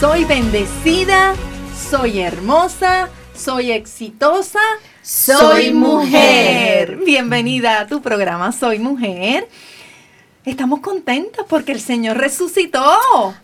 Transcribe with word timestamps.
soy 0.00 0.24
bendecida, 0.24 1.34
soy 1.90 2.20
hermosa, 2.20 3.10
soy 3.36 3.70
exitosa, 3.70 4.58
soy 5.02 5.72
mujer. 5.72 7.00
Bienvenida 7.04 7.80
a 7.80 7.86
tu 7.86 8.00
programa 8.00 8.50
Soy 8.50 8.78
Mujer. 8.78 9.46
Estamos 10.42 10.80
contentos 10.80 11.44
porque 11.46 11.72
el 11.72 11.80
Señor 11.80 12.16
resucitó. 12.16 12.82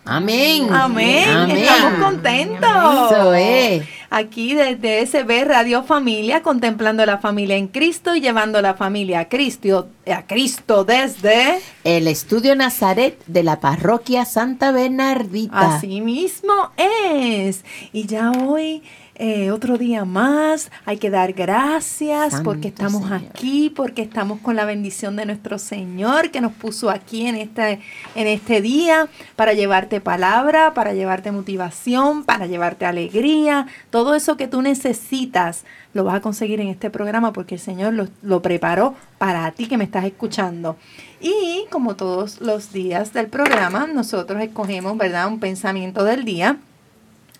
Amén. 0.06 0.72
Amén. 0.72 1.50
Estamos 1.50 2.00
contentos. 2.02 3.10
Eso 3.10 3.34
es. 3.34 3.86
Aquí 4.08 4.54
desde 4.54 5.06
SB 5.06 5.44
Radio 5.44 5.82
Familia, 5.82 6.42
contemplando 6.42 7.04
la 7.04 7.18
familia 7.18 7.56
en 7.56 7.68
Cristo 7.68 8.14
y 8.14 8.22
llevando 8.22 8.62
la 8.62 8.74
familia 8.74 9.20
a 9.20 9.28
Cristo, 9.28 9.88
a 10.10 10.26
Cristo 10.26 10.84
desde 10.84 11.60
el 11.84 12.08
Estudio 12.08 12.56
Nazaret 12.56 13.22
de 13.26 13.42
la 13.42 13.60
Parroquia 13.60 14.24
Santa 14.24 14.72
Bernardita. 14.72 15.76
Así 15.76 16.00
mismo 16.00 16.70
es. 16.78 17.62
Y 17.92 18.06
ya 18.06 18.30
hoy 18.30 18.82
eh, 19.18 19.50
otro 19.50 19.78
día 19.78 20.04
más. 20.04 20.70
Hay 20.84 20.98
que 20.98 21.08
dar 21.08 21.32
gracias 21.32 22.40
porque 22.44 22.68
estamos 22.68 23.10
aquí, 23.10 23.70
porque 23.74 24.02
estamos 24.02 24.40
con 24.40 24.56
la 24.56 24.66
bendición 24.66 25.16
de 25.16 25.24
nuestro 25.24 25.58
Señor 25.58 26.30
que 26.30 26.42
nos 26.42 26.52
puso 26.52 26.90
aquí 26.90 27.26
en 27.26 27.36
este, 27.36 27.80
en 28.14 28.26
este 28.26 28.60
día 28.60 29.08
para 29.34 29.54
llevarte 29.54 30.02
palabra, 30.02 30.74
para 30.74 30.92
llevarte 30.92 31.32
motivación, 31.32 32.24
para 32.24 32.46
llevarte 32.46 32.84
alegría. 32.84 33.66
Todo 33.88 34.14
eso 34.14 34.36
que 34.36 34.48
tú 34.48 34.60
necesitas 34.60 35.64
lo 35.94 36.04
vas 36.04 36.16
a 36.16 36.20
conseguir 36.20 36.60
en 36.60 36.68
este 36.68 36.90
programa 36.90 37.32
porque 37.32 37.54
el 37.54 37.60
Señor 37.60 37.94
lo, 37.94 38.08
lo 38.22 38.42
preparó 38.42 38.94
para 39.16 39.50
ti 39.52 39.66
que 39.66 39.78
me 39.78 39.84
estás 39.84 40.04
escuchando. 40.04 40.76
Y 41.20 41.64
como 41.70 41.96
todos 41.96 42.42
los 42.42 42.70
días 42.70 43.14
del 43.14 43.28
programa, 43.28 43.86
nosotros 43.86 44.42
escogemos, 44.42 44.98
¿verdad? 44.98 45.28
Un 45.28 45.40
pensamiento 45.40 46.04
del 46.04 46.26
día. 46.26 46.58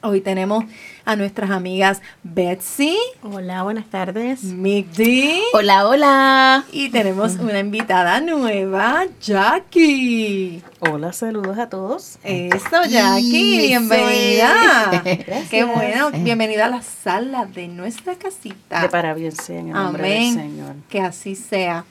Hoy 0.07 0.21
tenemos 0.21 0.65
a 1.05 1.17
nuestras 1.17 1.51
amigas 1.51 2.01
Betsy. 2.23 2.97
Hola, 3.23 3.65
buenas 3.65 3.87
tardes. 3.87 4.45
Migdi. 4.45 5.43
Hola, 5.53 5.89
hola. 5.89 6.65
Y 6.71 6.91
tenemos 6.91 7.35
una 7.41 7.59
invitada 7.59 8.21
nueva, 8.21 9.07
Jackie. 9.21 10.63
Hola, 10.79 11.13
saludos 11.13 11.59
a 11.59 11.69
todos. 11.69 12.21
Eso, 12.23 12.85
Jackie, 12.89 13.67
bienvenida. 13.67 15.03
Qué 15.51 15.65
bueno, 15.65 16.13
bienvenida 16.13 16.67
a 16.67 16.69
la 16.69 16.83
sala 16.83 17.47
de 17.47 17.67
nuestra 17.67 18.15
casita. 18.15 18.83
De 18.83 18.89
para 18.89 19.13
bien 19.13 19.35
el 19.49 19.71
nombre 19.71 20.09
del 20.09 20.35
Señor. 20.35 20.77
Que 20.89 21.01
así 21.01 21.35
sea. 21.35 21.85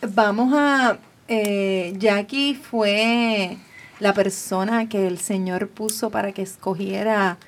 Vamos 0.00 0.52
a. 0.52 0.98
Eh, 1.28 1.94
Jackie 1.98 2.56
fue 2.56 3.58
la 4.02 4.14
persona 4.14 4.88
que 4.88 5.06
el 5.06 5.18
Señor 5.18 5.68
puso 5.68 6.10
para 6.10 6.32
que 6.32 6.42
escogiera 6.42 7.38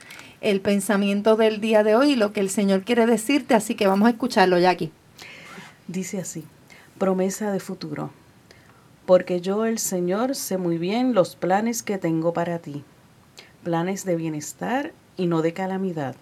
el 0.41 0.61
pensamiento 0.61 1.35
del 1.35 1.61
día 1.61 1.83
de 1.83 1.97
hoy 1.97 2.13
y 2.13 2.17
lo 2.17 2.33
que 2.33 2.39
el 2.39 2.49
Señor 2.49 2.83
quiere 2.83 3.07
decirte, 3.07 3.55
así 3.55 3.75
que 3.75 3.89
vamos 3.89 4.07
a 4.07 4.13
escucharlo, 4.13 4.57
Jackie. 4.57 4.93
Dice 5.89 6.20
así, 6.20 6.45
promesa 6.97 7.51
de 7.51 7.59
futuro, 7.59 8.11
porque 9.05 9.41
yo 9.41 9.64
el 9.64 9.81
Señor 9.81 10.37
sé 10.37 10.57
muy 10.57 10.79
bien 10.79 11.13
los 11.13 11.35
planes 11.35 11.83
que 11.83 11.98
tengo 11.98 12.33
para 12.33 12.61
ti, 12.61 12.85
planes 13.64 14.05
de 14.05 14.14
bienestar 14.14 14.93
y 15.17 15.27
no 15.27 15.43
de 15.43 15.55
calamidad, 15.55 16.14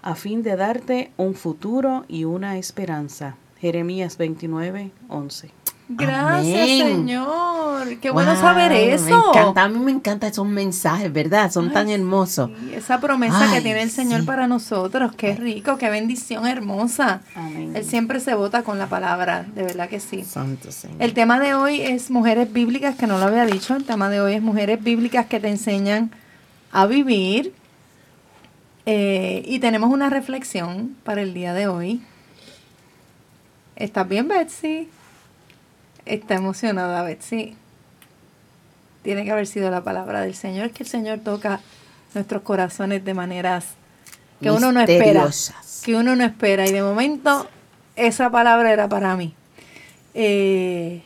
a 0.00 0.14
fin 0.14 0.44
de 0.44 0.54
darte 0.54 1.10
un 1.16 1.34
futuro 1.34 2.04
y 2.06 2.22
una 2.22 2.56
esperanza. 2.56 3.34
Jeremías 3.58 4.16
29, 4.16 4.92
11. 5.08 5.65
Gracias, 5.88 6.66
Señor. 6.66 7.98
Qué 7.98 8.10
bueno 8.10 8.34
saber 8.34 8.72
eso. 8.72 9.04
Me 9.04 9.38
encanta, 9.38 9.62
a 9.62 9.68
mí 9.68 9.78
me 9.78 9.92
encantan 9.92 10.30
esos 10.30 10.46
mensajes, 10.46 11.12
¿verdad? 11.12 11.50
Son 11.52 11.72
tan 11.72 11.88
hermosos. 11.88 12.50
esa 12.74 13.00
promesa 13.00 13.52
que 13.52 13.60
tiene 13.60 13.82
el 13.82 13.90
Señor 13.90 14.24
para 14.24 14.48
nosotros, 14.48 15.12
qué 15.16 15.36
rico, 15.36 15.78
qué 15.78 15.88
bendición 15.88 16.46
hermosa. 16.46 17.20
Él 17.74 17.84
siempre 17.84 18.18
se 18.18 18.34
vota 18.34 18.62
con 18.62 18.78
la 18.78 18.88
palabra, 18.88 19.46
de 19.54 19.62
verdad 19.62 19.88
que 19.88 20.00
sí. 20.00 20.24
Santo 20.24 20.72
Señor. 20.72 20.96
El 21.00 21.14
tema 21.14 21.38
de 21.38 21.54
hoy 21.54 21.80
es 21.80 22.10
mujeres 22.10 22.52
bíblicas, 22.52 22.96
que 22.96 23.06
no 23.06 23.18
lo 23.18 23.26
había 23.26 23.46
dicho. 23.46 23.76
El 23.76 23.84
tema 23.84 24.08
de 24.08 24.20
hoy 24.20 24.34
es 24.34 24.42
mujeres 24.42 24.82
bíblicas 24.82 25.26
que 25.26 25.38
te 25.38 25.48
enseñan 25.48 26.10
a 26.72 26.86
vivir. 26.86 27.54
Eh, 28.86 29.42
y 29.46 29.58
tenemos 29.58 29.90
una 29.90 30.10
reflexión 30.10 30.96
para 31.04 31.22
el 31.22 31.34
día 31.34 31.54
de 31.54 31.68
hoy. 31.68 32.02
¿Estás 33.76 34.08
bien, 34.08 34.26
Betsy? 34.28 34.88
Está 36.06 36.34
emocionada, 36.34 37.02
Betsy. 37.02 37.54
Tiene 39.02 39.24
que 39.24 39.30
haber 39.30 39.46
sido 39.46 39.70
la 39.70 39.84
palabra 39.84 40.22
del 40.22 40.34
Señor, 40.34 40.70
que 40.70 40.82
el 40.82 40.88
Señor 40.88 41.20
toca 41.20 41.60
nuestros 42.14 42.42
corazones 42.42 43.04
de 43.04 43.14
maneras 43.14 43.74
que 44.40 44.50
uno 44.50 44.72
no 44.72 44.80
espera. 44.80 45.28
Que 45.84 45.94
uno 45.94 46.16
no 46.16 46.24
espera. 46.24 46.66
Y 46.66 46.72
de 46.72 46.82
momento, 46.82 47.48
esa 47.94 48.30
palabra 48.30 48.72
era 48.72 48.88
para 48.88 49.16
mí. 49.16 49.34
Eh, 50.14 51.02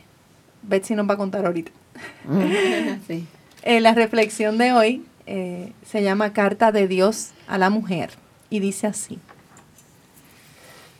Betsy 0.62 0.94
nos 0.94 1.08
va 1.08 1.14
a 1.14 1.16
contar 1.16 1.46
ahorita. 1.46 1.72
sí. 3.06 3.26
Eh, 3.62 3.80
la 3.80 3.94
reflexión 3.94 4.56
de 4.56 4.72
hoy 4.72 5.04
eh, 5.26 5.72
se 5.86 6.02
llama 6.02 6.32
Carta 6.32 6.72
de 6.72 6.88
Dios 6.88 7.30
a 7.46 7.58
la 7.58 7.70
mujer 7.70 8.10
y 8.48 8.60
dice 8.60 8.86
así. 8.86 9.18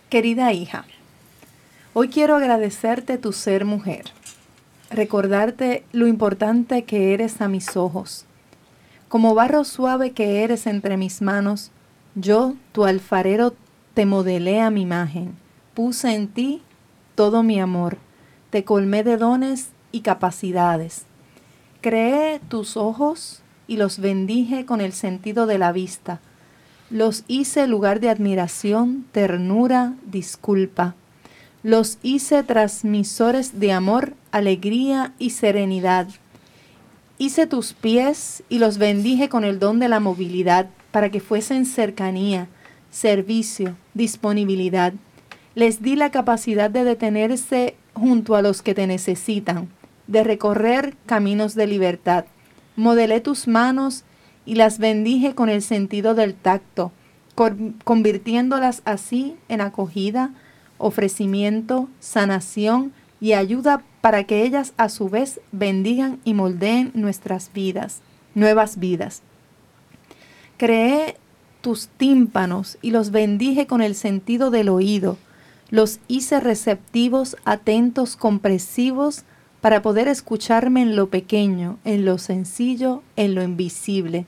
Querida 0.08 0.52
hija, 0.52 0.84
Hoy 1.92 2.08
quiero 2.08 2.36
agradecerte 2.36 3.18
tu 3.18 3.32
ser 3.32 3.64
mujer, 3.64 4.04
recordarte 4.92 5.82
lo 5.90 6.06
importante 6.06 6.84
que 6.84 7.12
eres 7.12 7.40
a 7.40 7.48
mis 7.48 7.76
ojos. 7.76 8.26
Como 9.08 9.34
barro 9.34 9.64
suave 9.64 10.12
que 10.12 10.44
eres 10.44 10.68
entre 10.68 10.96
mis 10.96 11.20
manos, 11.20 11.72
yo, 12.14 12.54
tu 12.70 12.84
alfarero, 12.84 13.54
te 13.94 14.06
modelé 14.06 14.60
a 14.60 14.70
mi 14.70 14.82
imagen, 14.82 15.34
puse 15.74 16.14
en 16.14 16.28
ti 16.28 16.62
todo 17.16 17.42
mi 17.42 17.58
amor, 17.58 17.98
te 18.50 18.62
colmé 18.62 19.02
de 19.02 19.16
dones 19.16 19.70
y 19.90 20.02
capacidades. 20.02 21.06
Creé 21.80 22.40
tus 22.48 22.76
ojos 22.76 23.42
y 23.66 23.78
los 23.78 23.98
bendije 23.98 24.64
con 24.64 24.80
el 24.80 24.92
sentido 24.92 25.46
de 25.46 25.58
la 25.58 25.72
vista. 25.72 26.20
Los 26.88 27.24
hice 27.26 27.66
lugar 27.66 27.98
de 27.98 28.10
admiración, 28.10 29.06
ternura, 29.10 29.94
disculpa 30.06 30.94
los 31.62 31.98
hice 32.02 32.42
transmisores 32.42 33.60
de 33.60 33.72
amor, 33.72 34.14
alegría 34.32 35.12
y 35.18 35.30
serenidad. 35.30 36.08
Hice 37.18 37.46
tus 37.46 37.74
pies 37.74 38.42
y 38.48 38.58
los 38.58 38.78
bendije 38.78 39.28
con 39.28 39.44
el 39.44 39.58
don 39.58 39.78
de 39.78 39.88
la 39.88 40.00
movilidad 40.00 40.70
para 40.90 41.10
que 41.10 41.20
fuesen 41.20 41.66
cercanía, 41.66 42.48
servicio, 42.90 43.76
disponibilidad. 43.92 44.94
Les 45.54 45.82
di 45.82 45.96
la 45.96 46.10
capacidad 46.10 46.70
de 46.70 46.84
detenerse 46.84 47.76
junto 47.92 48.36
a 48.36 48.42
los 48.42 48.62
que 48.62 48.74
te 48.74 48.86
necesitan, 48.86 49.68
de 50.06 50.24
recorrer 50.24 50.96
caminos 51.04 51.54
de 51.54 51.66
libertad. 51.66 52.24
Modelé 52.76 53.20
tus 53.20 53.46
manos 53.48 54.04
y 54.46 54.54
las 54.54 54.78
bendije 54.78 55.34
con 55.34 55.50
el 55.50 55.60
sentido 55.60 56.14
del 56.14 56.34
tacto, 56.34 56.92
convirtiéndolas 57.84 58.80
así 58.86 59.36
en 59.48 59.60
acogida, 59.60 60.30
ofrecimiento, 60.80 61.88
sanación 62.00 62.92
y 63.20 63.34
ayuda 63.34 63.82
para 64.00 64.24
que 64.24 64.42
ellas 64.42 64.72
a 64.76 64.88
su 64.88 65.08
vez 65.08 65.40
bendigan 65.52 66.18
y 66.24 66.34
moldeen 66.34 66.90
nuestras 66.94 67.52
vidas, 67.52 68.00
nuevas 68.34 68.78
vidas. 68.78 69.22
Creé 70.56 71.16
tus 71.60 71.88
tímpanos 71.88 72.78
y 72.82 72.90
los 72.90 73.10
bendije 73.10 73.66
con 73.66 73.82
el 73.82 73.94
sentido 73.94 74.50
del 74.50 74.68
oído. 74.68 75.18
Los 75.68 76.00
hice 76.08 76.40
receptivos, 76.40 77.36
atentos, 77.44 78.16
compresivos, 78.16 79.24
para 79.60 79.82
poder 79.82 80.08
escucharme 80.08 80.82
en 80.82 80.96
lo 80.96 81.10
pequeño, 81.10 81.78
en 81.84 82.04
lo 82.04 82.18
sencillo, 82.18 83.02
en 83.16 83.34
lo 83.34 83.42
invisible. 83.42 84.24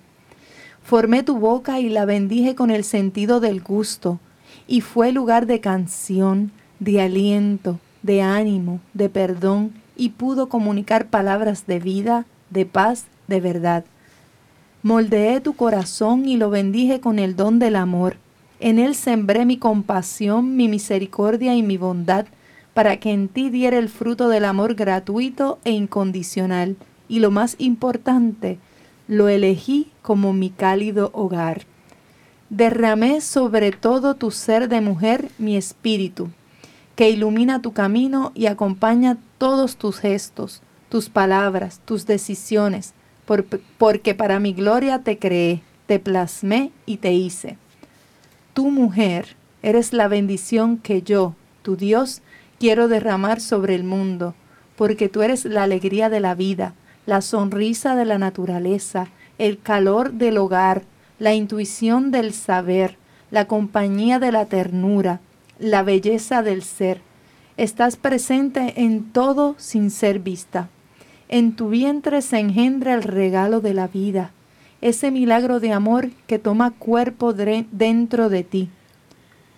Formé 0.83 1.23
tu 1.23 1.39
boca 1.39 1.81
y 1.81 1.89
la 1.89 2.05
bendije 2.05 2.55
con 2.55 2.71
el 2.71 2.85
sentido 2.85 3.41
del 3.41 3.63
gusto, 3.63 4.21
y 4.67 4.81
fue 4.81 5.12
lugar 5.12 5.47
de 5.47 5.61
canción, 5.61 6.53
de 6.79 7.00
aliento, 7.00 7.79
de 8.03 8.23
ánimo, 8.23 8.81
de 8.94 9.09
perdón 9.09 9.73
y 9.97 10.11
pudo 10.11 10.49
comunicar 10.49 11.06
palabras 11.06 11.67
de 11.67 11.79
vida, 11.79 12.26
de 12.50 12.67
paz, 12.67 13.06
de 13.29 13.41
verdad. 13.41 13.85
Moldeé 14.82 15.41
tu 15.41 15.55
corazón 15.55 16.26
y 16.26 16.37
lo 16.37 16.50
bendije 16.50 17.00
con 17.00 17.19
el 17.19 17.37
don 17.37 17.59
del 17.59 17.76
amor. 17.76 18.17
En 18.59 18.79
él 18.79 18.94
sembré 18.94 19.44
mi 19.44 19.56
compasión, 19.56 20.56
mi 20.56 20.69
misericordia 20.69 21.55
y 21.55 21.62
mi 21.62 21.76
bondad, 21.76 22.26
para 22.75 22.99
que 22.99 23.12
en 23.12 23.29
ti 23.29 23.50
diera 23.50 23.79
el 23.79 23.88
fruto 23.88 24.29
del 24.29 24.44
amor 24.44 24.75
gratuito 24.75 25.58
e 25.65 25.70
incondicional. 25.70 26.76
Y 27.08 27.20
lo 27.20 27.31
más 27.31 27.56
importante, 27.58 28.58
lo 29.06 29.29
elegí 29.29 29.91
como 30.00 30.32
mi 30.32 30.50
cálido 30.50 31.11
hogar. 31.12 31.62
Derramé 32.53 33.23
sobre 33.23 33.73
todo 33.73 34.15
tu 34.15 34.31
ser 34.31 34.69
de 34.69 34.83
mujer 34.83 35.31
mi 35.39 35.57
espíritu, 35.57 36.29
que 36.97 37.09
ilumina 37.09 37.63
tu 37.63 37.73
camino 37.73 38.31
y 38.35 38.45
acompaña 38.45 39.17
todos 39.39 39.77
tus 39.77 39.99
gestos, 39.99 40.61
tus 40.91 41.09
palabras, 41.09 41.81
tus 41.87 42.05
decisiones, 42.05 42.93
porque 43.79 44.15
para 44.15 44.39
mi 44.39 44.53
gloria 44.53 44.99
te 44.99 45.19
creé, 45.19 45.63
te 45.87 45.99
plasmé 45.99 46.73
y 46.85 46.99
te 46.99 47.15
hice. 47.15 47.57
Tu 48.53 48.71
mujer 48.71 49.35
eres 49.63 49.95
la 49.95 50.07
bendición 50.07 50.77
que 50.77 51.01
yo, 51.01 51.35
tu 51.63 51.77
Dios, 51.77 52.21
quiero 52.61 52.87
derramar 52.87 53.41
sobre 53.41 53.75
el 53.75 53.85
mundo, 53.85 54.35
porque 54.77 55.09
tú 55.09 55.23
eres 55.23 55.47
la 55.47 55.63
alegría 55.63 56.11
de 56.11 56.21
la 56.21 56.35
vida, 56.35 56.75
la 57.07 57.23
sonrisa 57.23 57.97
de 57.97 58.05
la 58.05 58.19
naturaleza, 58.19 59.09
el 59.39 59.59
calor 59.59 60.13
del 60.13 60.37
hogar, 60.37 60.83
la 61.23 61.35
intuición 61.35 62.11
del 62.11 62.33
saber, 62.33 62.97
la 63.31 63.45
compañía 63.45 64.19
de 64.19 64.33
la 64.33 64.47
ternura, 64.47 65.21
la 65.61 65.85
belleza 65.85 66.43
del 66.43 66.65
ser. 66.65 67.01
Estás 67.57 67.95
presente 67.95 68.83
en 68.83 69.13
todo 69.13 69.55
sin 69.57 69.93
ser 69.93 70.19
vista. 70.19 70.69
En 71.29 71.55
tu 71.55 71.69
vientre 71.69 72.23
se 72.23 72.41
engendra 72.41 72.95
el 72.95 73.05
regalo 73.05 73.61
de 73.61 73.73
la 73.73 73.87
vida, 73.87 74.33
ese 74.81 75.13
milagro 75.13 75.61
de 75.61 75.71
amor 75.71 76.11
que 76.27 76.41
toma 76.41 76.73
cuerpo 76.73 77.33
dentro 77.33 78.29
de 78.29 78.43
ti. 78.43 78.69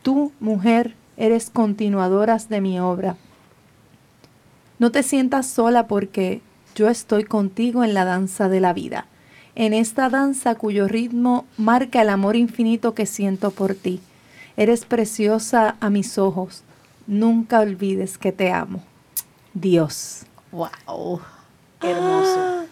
Tú, 0.02 0.32
mujer, 0.40 0.94
eres 1.16 1.48
continuadoras 1.48 2.50
de 2.50 2.60
mi 2.60 2.78
obra. 2.78 3.16
No 4.78 4.92
te 4.92 5.02
sientas 5.02 5.46
sola 5.46 5.86
porque 5.86 6.42
yo 6.74 6.90
estoy 6.90 7.24
contigo 7.24 7.84
en 7.84 7.94
la 7.94 8.04
danza 8.04 8.50
de 8.50 8.60
la 8.60 8.74
vida, 8.74 9.06
en 9.56 9.72
esta 9.72 10.08
danza 10.08 10.54
cuyo 10.56 10.88
ritmo 10.88 11.44
marca 11.56 12.02
el 12.02 12.08
amor 12.08 12.36
infinito 12.36 12.94
que 12.94 13.06
siento 13.06 13.50
por 13.50 13.74
ti. 13.74 14.00
Eres 14.56 14.84
preciosa 14.84 15.76
a 15.80 15.90
mis 15.90 16.18
ojos. 16.18 16.62
Nunca 17.06 17.60
olvides 17.60 18.18
que 18.18 18.32
te 18.32 18.50
amo. 18.52 18.82
Dios. 19.52 20.22
Wow 20.52 21.20
hermoso. 21.82 22.36
Ah, 22.38 22.64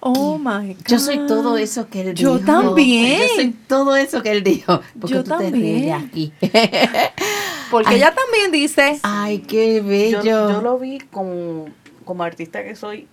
oh 0.00 0.38
my 0.38 0.74
God. 0.74 0.84
Yo 0.86 0.98
soy 0.98 1.26
todo 1.26 1.58
eso 1.58 1.88
que 1.88 2.00
él 2.02 2.14
Yo 2.14 2.38
dijo. 2.38 2.46
también. 2.46 3.20
Yo 3.20 3.34
soy 3.34 3.50
todo 3.66 3.96
eso 3.96 4.22
que 4.22 4.30
él 4.32 4.42
dijo. 4.42 4.80
Porque 4.98 5.14
Yo 5.14 5.24
tú 5.24 5.30
te 5.38 5.44
también. 5.44 5.52
ríes 5.82 5.92
aquí. 5.92 6.32
Porque 7.70 7.90
Ay. 7.90 7.96
ella 7.96 8.14
también 8.14 8.50
dice, 8.50 8.98
Ay, 9.02 9.40
qué 9.40 9.76
Yo, 9.82 9.84
bello. 9.84 10.22
yo 10.22 10.62
lo 10.62 10.78
vi 10.78 10.98
como, 11.10 11.66
como 12.06 12.22
artista 12.22 12.64
que 12.64 12.74
soy, 12.74 13.06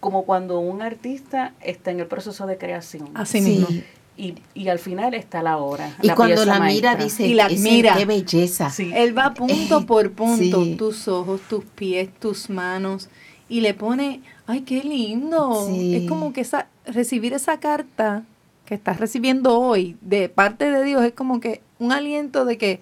como 0.00 0.24
cuando 0.24 0.58
un 0.60 0.82
artista 0.82 1.52
está 1.60 1.90
en 1.90 2.00
el 2.00 2.06
proceso 2.06 2.46
de 2.46 2.58
creación. 2.58 3.10
así 3.14 3.40
Sí. 3.40 3.50
mismo. 3.50 3.68
Y, 4.16 4.34
y 4.54 4.68
al 4.68 4.78
final 4.78 5.14
está 5.14 5.42
la 5.42 5.56
obra. 5.56 5.96
Y 6.02 6.10
cuando 6.10 6.44
la 6.44 6.60
mira 6.60 6.94
dice, 6.94 7.26
Y 7.26 7.32
la 7.34 7.46
"Ese- 7.46 7.56
admira. 7.56 7.96
qué 7.96 8.04
belleza. 8.04 8.68
Sí. 8.68 8.90
Él 8.94 9.16
va 9.16 9.32
punto 9.32 9.86
por 9.86 10.12
punto, 10.12 10.62
Sí. 10.64 10.74
tus 10.76 11.08
ojos, 11.08 11.40
tus 11.48 11.64
pies, 11.64 12.10
tus 12.18 12.50
manos, 12.50 13.08
y 13.48 13.60
le 13.62 13.72
pone, 13.72 14.20
ay, 14.46 14.60
qué 14.62 14.82
lindo. 14.84 15.66
Sí. 15.68 15.94
Es 15.96 16.08
como 16.08 16.32
que 16.34 16.42
esa, 16.42 16.66
recibir 16.86 17.32
esa 17.32 17.60
carta 17.60 18.24
que 18.66 18.74
estás 18.74 19.00
recibiendo 19.00 19.58
hoy 19.58 19.96
de 20.02 20.28
parte 20.28 20.70
de 20.70 20.84
Dios 20.84 21.02
es 21.02 21.12
como 21.12 21.40
que 21.40 21.62
un 21.78 21.90
aliento 21.92 22.44
de 22.44 22.58
que, 22.58 22.80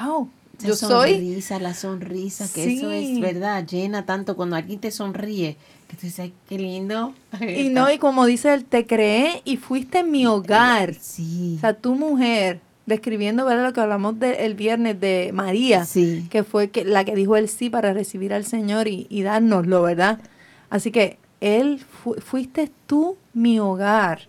wow, 0.00 0.28
Esa 0.58 0.68
yo 0.68 0.76
soy, 0.76 1.14
sonrisa, 1.14 1.58
la 1.58 1.74
sonrisa, 1.74 2.46
que 2.52 2.74
eso 2.74 2.90
es 2.92 3.18
verdad, 3.20 3.66
llena 3.66 4.06
tanto 4.06 4.36
cuando 4.36 4.54
alguien 4.56 4.78
te 4.78 4.90
sonríe, 4.92 5.56
ay, 6.18 6.32
qué 6.48 6.58
lindo. 6.58 7.14
y 7.40 7.68
no, 7.70 7.90
y 7.90 7.98
como 7.98 8.26
dice 8.26 8.52
él, 8.54 8.64
te 8.64 8.86
creé 8.86 9.42
y 9.44 9.56
fuiste 9.56 10.02
mi 10.04 10.26
hogar. 10.26 10.94
Sí. 10.94 11.54
O 11.58 11.60
sea, 11.60 11.74
tu 11.74 11.94
mujer, 11.94 12.60
describiendo 12.86 13.44
¿verdad? 13.44 13.64
lo 13.64 13.72
que 13.72 13.80
hablamos 13.80 14.18
de- 14.18 14.44
el 14.46 14.54
viernes 14.54 15.00
de 15.00 15.30
María, 15.32 15.84
Sí. 15.84 16.26
que 16.30 16.44
fue 16.44 16.70
que, 16.70 16.84
la 16.84 17.04
que 17.04 17.14
dijo 17.14 17.36
el 17.36 17.48
sí 17.48 17.70
para 17.70 17.92
recibir 17.92 18.32
al 18.34 18.44
Señor 18.44 18.88
y, 18.88 19.06
y 19.10 19.22
dárnoslo, 19.22 19.82
¿verdad? 19.82 20.20
Así 20.70 20.90
que 20.90 21.18
Él, 21.40 21.78
fu- 21.78 22.14
fuiste 22.14 22.70
tú 22.86 23.16
mi 23.32 23.58
hogar. 23.60 24.28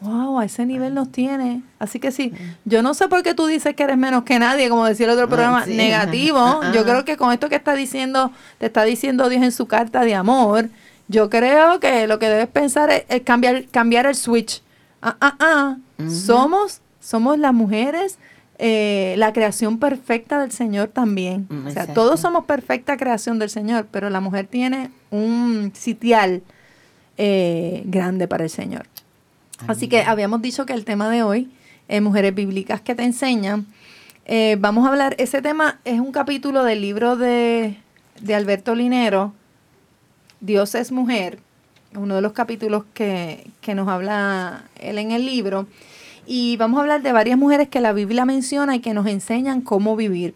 Wow, 0.00 0.38
a 0.38 0.44
ese 0.44 0.64
nivel 0.64 0.94
nos 0.94 1.10
tiene. 1.10 1.62
Así 1.78 1.98
que 1.98 2.12
sí, 2.12 2.32
yo 2.64 2.82
no 2.82 2.94
sé 2.94 3.08
por 3.08 3.22
qué 3.22 3.34
tú 3.34 3.46
dices 3.46 3.74
que 3.74 3.82
eres 3.82 3.96
menos 3.96 4.22
que 4.22 4.38
nadie, 4.38 4.68
como 4.68 4.84
decía 4.84 5.06
el 5.06 5.12
otro 5.12 5.28
programa, 5.28 5.64
sí. 5.64 5.74
negativo. 5.74 6.60
Yo 6.72 6.84
creo 6.84 7.04
que 7.04 7.16
con 7.16 7.32
esto 7.32 7.48
que 7.48 7.56
está 7.56 7.74
diciendo, 7.74 8.30
te 8.58 8.66
está 8.66 8.84
diciendo 8.84 9.28
Dios 9.28 9.42
en 9.42 9.50
su 9.50 9.66
carta 9.66 10.02
de 10.04 10.14
amor, 10.14 10.68
yo 11.08 11.30
creo 11.30 11.80
que 11.80 12.06
lo 12.06 12.18
que 12.18 12.28
debes 12.28 12.48
pensar 12.48 12.90
es, 12.90 13.04
es 13.08 13.22
cambiar, 13.22 13.64
cambiar 13.70 14.06
el 14.06 14.14
switch. 14.14 14.62
Ah, 15.00 15.16
ah, 15.20 15.36
ah. 15.40 15.76
Somos, 16.08 16.80
somos 17.00 17.38
las 17.38 17.54
mujeres, 17.54 18.18
eh, 18.58 19.14
la 19.18 19.32
creación 19.32 19.78
perfecta 19.78 20.40
del 20.40 20.52
Señor 20.52 20.88
también. 20.88 21.46
Mm, 21.48 21.66
o 21.66 21.70
sea, 21.70 21.82
exacto. 21.82 21.94
todos 21.94 22.20
somos 22.20 22.44
perfecta 22.44 22.96
creación 22.96 23.38
del 23.38 23.50
Señor, 23.50 23.86
pero 23.90 24.10
la 24.10 24.20
mujer 24.20 24.46
tiene 24.46 24.90
un 25.10 25.72
sitial 25.74 26.42
eh, 27.16 27.82
grande 27.86 28.28
para 28.28 28.44
el 28.44 28.50
Señor. 28.50 28.86
Así 29.66 29.88
que 29.88 30.02
habíamos 30.02 30.40
dicho 30.40 30.66
que 30.66 30.72
el 30.72 30.84
tema 30.84 31.10
de 31.10 31.22
hoy, 31.22 31.50
eh, 31.88 32.00
Mujeres 32.00 32.34
Bíblicas 32.34 32.80
que 32.80 32.94
te 32.94 33.02
enseñan, 33.02 33.66
eh, 34.26 34.56
vamos 34.60 34.86
a 34.86 34.90
hablar, 34.90 35.14
ese 35.18 35.42
tema 35.42 35.80
es 35.84 36.00
un 36.00 36.12
capítulo 36.12 36.62
del 36.62 36.80
libro 36.80 37.16
de, 37.16 37.76
de 38.20 38.34
Alberto 38.34 38.74
Linero, 38.74 39.32
Dios 40.40 40.74
es 40.74 40.92
mujer, 40.92 41.40
uno 41.94 42.14
de 42.14 42.20
los 42.20 42.32
capítulos 42.32 42.84
que, 42.94 43.46
que 43.60 43.74
nos 43.74 43.88
habla 43.88 44.64
él 44.80 44.98
en 44.98 45.10
el 45.10 45.26
libro. 45.26 45.66
Y 46.26 46.56
vamos 46.58 46.78
a 46.78 46.82
hablar 46.82 47.02
de 47.02 47.12
varias 47.12 47.38
mujeres 47.38 47.68
que 47.68 47.80
la 47.80 47.92
Biblia 47.92 48.26
menciona 48.26 48.76
y 48.76 48.80
que 48.80 48.92
nos 48.92 49.06
enseñan 49.06 49.62
cómo 49.62 49.96
vivir. 49.96 50.34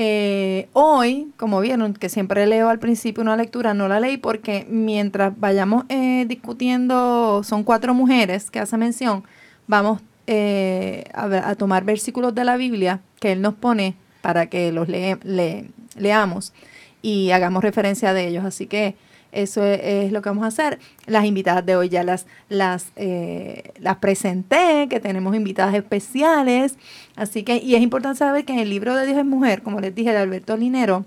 Eh, 0.00 0.68
hoy, 0.74 1.32
como 1.36 1.58
vieron, 1.58 1.92
que 1.92 2.08
siempre 2.08 2.46
leo 2.46 2.68
al 2.68 2.78
principio 2.78 3.20
una 3.20 3.36
lectura, 3.36 3.74
no 3.74 3.88
la 3.88 3.98
leí 3.98 4.16
porque 4.16 4.64
mientras 4.70 5.36
vayamos 5.40 5.86
eh, 5.88 6.24
discutiendo, 6.28 7.42
son 7.42 7.64
cuatro 7.64 7.94
mujeres 7.94 8.48
que 8.48 8.60
hace 8.60 8.76
mención, 8.76 9.24
vamos 9.66 10.00
eh, 10.28 11.02
a, 11.12 11.56
tomar 11.56 11.82
versículos 11.82 12.32
de 12.32 12.44
la 12.44 12.56
Biblia 12.56 13.00
que 13.18 13.32
él 13.32 13.42
nos 13.42 13.54
pone 13.54 13.96
para 14.20 14.46
que 14.46 14.70
los 14.70 14.86
leamos 15.96 16.52
y 17.02 17.32
hagamos 17.32 17.64
referencia 17.64 18.12
de 18.14 18.28
ellos. 18.28 18.44
Así 18.44 18.68
que 18.68 18.94
eso 19.32 19.64
es, 19.64 19.80
es 19.82 20.12
lo 20.12 20.22
que 20.22 20.28
vamos 20.28 20.44
a 20.44 20.48
hacer. 20.48 20.78
Las 21.06 21.24
invitadas 21.24 21.64
de 21.64 21.76
hoy 21.76 21.88
ya 21.88 22.02
las, 22.02 22.26
las, 22.48 22.92
eh, 22.96 23.72
las 23.80 23.96
presenté, 23.96 24.88
que 24.88 25.00
tenemos 25.00 25.34
invitadas 25.34 25.74
especiales. 25.74 26.76
Así 27.16 27.42
que, 27.42 27.56
y 27.56 27.74
es 27.74 27.82
importante 27.82 28.18
saber 28.18 28.44
que 28.44 28.52
en 28.52 28.58
el 28.58 28.70
libro 28.70 28.94
de 28.94 29.06
Dios 29.06 29.18
es 29.18 29.24
mujer, 29.24 29.62
como 29.62 29.80
les 29.80 29.94
dije, 29.94 30.10
de 30.10 30.18
Alberto 30.18 30.56
Linero, 30.56 31.04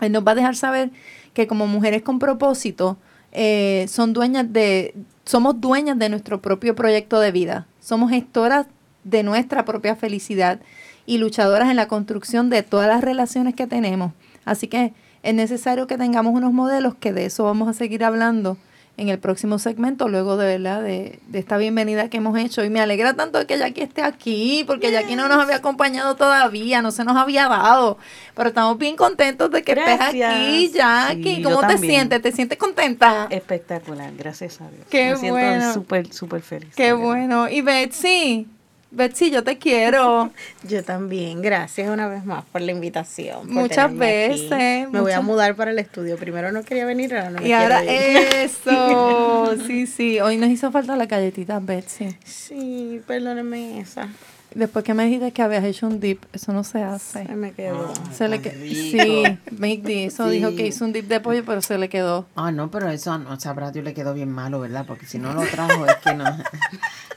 él 0.00 0.12
nos 0.12 0.26
va 0.26 0.32
a 0.32 0.34
dejar 0.34 0.56
saber 0.56 0.90
que 1.32 1.46
como 1.46 1.66
mujeres 1.66 2.02
con 2.02 2.18
propósito, 2.18 2.98
eh, 3.32 3.86
son 3.88 4.12
dueñas 4.12 4.52
de, 4.52 4.94
somos 5.24 5.60
dueñas 5.60 5.98
de 5.98 6.08
nuestro 6.08 6.40
propio 6.40 6.74
proyecto 6.74 7.20
de 7.20 7.32
vida. 7.32 7.66
Somos 7.80 8.10
gestoras 8.10 8.66
de 9.04 9.22
nuestra 9.22 9.64
propia 9.64 9.96
felicidad 9.96 10.60
y 11.04 11.18
luchadoras 11.18 11.70
en 11.70 11.76
la 11.76 11.88
construcción 11.88 12.50
de 12.50 12.62
todas 12.62 12.88
las 12.88 13.02
relaciones 13.02 13.54
que 13.54 13.66
tenemos. 13.66 14.12
Así 14.44 14.68
que 14.68 14.92
es 15.26 15.34
necesario 15.34 15.86
que 15.86 15.98
tengamos 15.98 16.32
unos 16.34 16.52
modelos 16.52 16.94
que 16.94 17.12
de 17.12 17.26
eso 17.26 17.44
vamos 17.44 17.68
a 17.68 17.72
seguir 17.72 18.04
hablando 18.04 18.56
en 18.98 19.10
el 19.10 19.18
próximo 19.18 19.58
segmento, 19.58 20.08
luego 20.08 20.38
de 20.38 20.46
verdad 20.46 20.82
de, 20.82 21.18
de 21.28 21.38
esta 21.38 21.58
bienvenida 21.58 22.08
que 22.08 22.16
hemos 22.16 22.38
hecho. 22.38 22.64
Y 22.64 22.70
me 22.70 22.80
alegra 22.80 23.12
tanto 23.12 23.46
que 23.46 23.58
Jackie 23.58 23.82
esté 23.82 24.02
aquí, 24.02 24.64
porque 24.66 24.90
Jackie 24.90 25.16
no 25.16 25.28
nos 25.28 25.36
había 25.38 25.56
acompañado 25.56 26.16
todavía, 26.16 26.80
no 26.80 26.90
se 26.92 27.04
nos 27.04 27.14
había 27.16 27.46
dado. 27.46 27.98
Pero 28.34 28.48
estamos 28.48 28.78
bien 28.78 28.96
contentos 28.96 29.50
de 29.50 29.62
que 29.62 29.72
estés 29.72 30.00
aquí, 30.00 30.70
Jackie. 30.72 31.36
Sí, 31.36 31.42
¿Cómo 31.42 31.60
te 31.60 31.66
también. 31.74 31.92
sientes? 31.92 32.22
¿Te 32.22 32.32
sientes 32.32 32.56
contenta? 32.56 33.26
Espectacular, 33.28 34.12
gracias 34.16 34.62
a 34.62 34.70
Dios. 34.70 34.86
Qué 34.88 35.10
Me 35.10 35.16
siento 35.18 35.38
bueno. 35.40 35.74
súper, 35.74 36.12
súper 36.14 36.40
feliz. 36.40 36.74
Qué 36.74 36.94
bueno. 36.94 37.50
Y 37.50 37.60
Betsy, 37.60 38.46
Betsy, 38.90 39.30
yo 39.30 39.42
te 39.44 39.58
quiero. 39.58 40.30
Yo 40.68 40.82
también, 40.84 41.42
gracias 41.42 41.88
una 41.90 42.08
vez 42.08 42.24
más 42.24 42.44
por 42.46 42.60
la 42.60 42.72
invitación. 42.72 43.40
por 43.42 43.50
Muchas 43.50 43.86
aquí. 43.86 43.96
veces, 43.96 44.88
Me 44.90 45.00
voy 45.00 45.12
a 45.12 45.20
mudar 45.20 45.54
para 45.56 45.70
el 45.72 45.78
estudio. 45.78 46.16
Primero 46.16 46.50
no 46.52 46.62
quería 46.62 46.84
venir, 46.86 47.14
ahora 47.14 47.30
no 47.30 47.40
me 47.40 47.48
y 47.48 47.52
ahora 47.52 47.84
ir. 47.84 47.90
eso. 47.90 49.56
Sí, 49.66 49.86
sí. 49.86 50.20
Hoy 50.20 50.36
nos 50.36 50.48
hizo 50.50 50.70
falta 50.72 50.96
la 50.96 51.06
galletita, 51.06 51.58
Betsy. 51.60 52.16
Sí, 52.24 53.00
perdóneme 53.06 53.80
esa. 53.80 54.08
Después 54.54 54.84
que 54.84 54.94
me 54.94 55.04
dijiste 55.04 55.32
que 55.32 55.42
habías 55.42 55.64
hecho 55.64 55.86
un 55.86 56.00
dip, 56.00 56.22
eso 56.32 56.52
no 56.52 56.64
se 56.64 56.82
hace. 56.82 57.26
Se 57.26 57.34
me 57.34 57.52
quedó. 57.52 57.92
Se 58.12 58.28
le 58.28 58.40
Qué 58.40 58.50
que- 58.50 58.56
rico. 58.56 59.02
Sí, 59.04 59.38
Mick 59.58 59.88
eso 59.88 60.24
Sí. 60.30 60.36
dijo 60.36 60.54
que 60.56 60.66
hizo 60.66 60.84
un 60.84 60.92
dip 60.92 61.06
de 61.08 61.20
pollo, 61.20 61.42
pero 61.44 61.60
se 61.62 61.76
le 61.78 61.88
quedó. 61.88 62.26
Ah, 62.36 62.50
no, 62.52 62.70
pero 62.70 62.88
eso 62.90 63.16
no 63.18 63.38
sabrá 63.40 63.70
Dios 63.70 63.84
le 63.84 63.94
quedó 63.94 64.14
bien 64.14 64.30
malo, 64.30 64.60
¿verdad? 64.60 64.84
Porque 64.86 65.06
si 65.06 65.18
no 65.18 65.32
lo 65.34 65.42
trajo 65.42 65.86
es 65.86 65.96
que 65.96 66.14
no. 66.14 66.24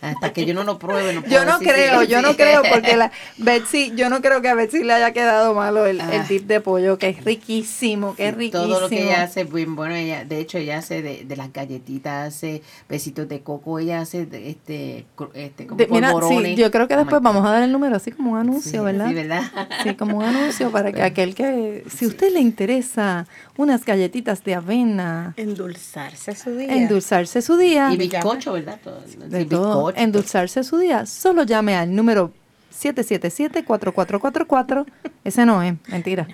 Hasta 0.02 0.32
que 0.32 0.46
yo 0.46 0.54
no 0.54 0.64
lo 0.64 0.80
pruebe, 0.80 1.14
no 1.14 1.22
puedo 1.22 1.34
Yo 1.34 1.44
no 1.44 1.60
decir 1.60 1.74
creo, 1.74 2.04
yo 2.04 2.20
sí. 2.20 2.24
no 2.26 2.36
creo, 2.38 2.62
porque 2.74 2.96
la 2.96 3.12
Betsy, 3.38 3.92
yo 3.98 4.10
no 4.10 4.22
creo 4.22 4.42
que 4.42 4.48
a 4.48 4.56
Betsy 4.56 4.82
le 4.86 4.94
haya 4.94 5.12
quedado 5.12 5.54
malo 5.54 5.86
el, 5.86 6.00
el 6.00 6.22
Ah. 6.22 6.26
dip 6.28 6.48
de 6.48 6.62
pollo, 6.62 6.98
que 6.98 7.10
es 7.10 7.26
riquísimo, 7.26 8.16
que 8.16 8.30
es 8.30 8.34
riquísimo. 8.36 8.64
Todo 8.70 8.80
lo 8.80 8.88
que 8.90 9.04
ella 9.04 9.24
hace 9.24 9.42
es 9.42 9.52
bien 9.52 9.76
bueno. 9.76 9.96
Ella, 9.96 10.24
de 10.24 10.40
hecho, 10.40 10.58
ella 10.58 10.78
hace 10.78 11.02
de, 11.02 11.26
de 11.26 11.36
las 11.36 11.52
galletitas, 11.52 12.30
hace 12.34 12.62
besitos 12.88 13.28
de 13.28 13.42
coco, 13.42 13.78
ella 13.80 14.00
hace 14.00 14.26
de, 14.26 14.50
este, 14.50 15.06
este 15.34 15.68
como 15.68 15.78
De- 15.78 15.88
mira, 15.88 16.14
sí, 16.30 16.56
yo 16.56 16.72
creo 16.72 16.88
que 16.88 16.96
Oh 16.96 17.19
después 17.20 17.34
vamos 17.36 17.48
a 17.48 17.52
dar 17.54 17.64
el 17.64 17.72
número 17.72 17.96
así 17.96 18.12
como 18.12 18.32
un 18.32 18.38
anuncio, 18.38 18.72
Sí, 18.72 18.80
¿verdad? 18.80 19.08
Sí, 19.08 19.14
¿verdad? 19.14 19.44
Sí, 19.84 19.96
como 19.96 20.18
un 20.18 20.24
anuncio 20.24 20.72
para 20.72 20.92
que 20.92 21.02
aquel 21.04 21.36
que, 21.36 21.84
si 21.94 22.06
usted 22.06 22.32
le 22.34 22.40
interesa 22.40 23.28
unas 23.58 23.86
galletitas 23.86 24.44
de 24.44 24.56
avena, 24.56 25.34
Endulzarse 25.38 26.36
su 26.36 26.56
día. 26.56 26.76
endulzarse 26.76 27.42
su 27.42 27.58
día, 27.58 27.92
Y 27.94 27.98
bizcocho, 27.98 28.54
¿verdad? 28.54 28.80
Todo, 28.84 29.00
de 29.02 29.46
todo, 29.46 29.86
bizcocho. 29.86 30.00
endulzarse 30.00 30.64
su 30.64 30.78
día, 30.78 31.06
solo 31.06 31.44
llame 31.44 31.76
al 31.76 31.94
número 31.96 32.32
777-4444. 32.74 34.86
Ese 35.24 35.46
no 35.46 35.62
es, 35.62 35.74
mentira. 35.90 36.28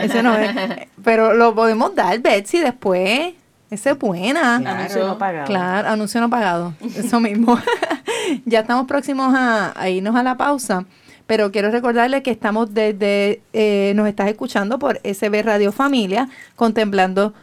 Ese 0.00 0.22
no 0.22 0.36
es. 0.36 0.54
Pero 1.04 1.34
lo 1.34 1.54
podemos 1.54 1.94
dar, 1.94 2.18
Betsy, 2.20 2.60
después. 2.60 3.34
Esa 3.70 3.90
es 3.92 3.98
buena. 3.98 4.58
Claro. 4.60 4.78
Anuncio 4.78 5.06
no 5.06 5.18
pagado. 5.18 5.46
Claro, 5.46 5.88
anuncio 5.88 6.20
no 6.20 6.30
pagado. 6.30 6.74
Eso 6.96 7.20
mismo. 7.20 7.58
ya 8.44 8.60
estamos 8.60 8.86
próximos 8.86 9.34
a, 9.34 9.72
a 9.80 9.88
irnos 9.88 10.16
a 10.16 10.22
la 10.22 10.36
pausa. 10.36 10.84
Pero 11.26 11.52
quiero 11.52 11.70
recordarle 11.70 12.24
que 12.24 12.32
estamos 12.32 12.74
desde, 12.74 13.40
eh, 13.52 13.92
nos 13.94 14.08
estás 14.08 14.28
escuchando 14.28 14.80
por 14.80 15.00
SB 15.04 15.44
Radio 15.44 15.70
Familia, 15.70 16.28
contemplando 16.56 17.34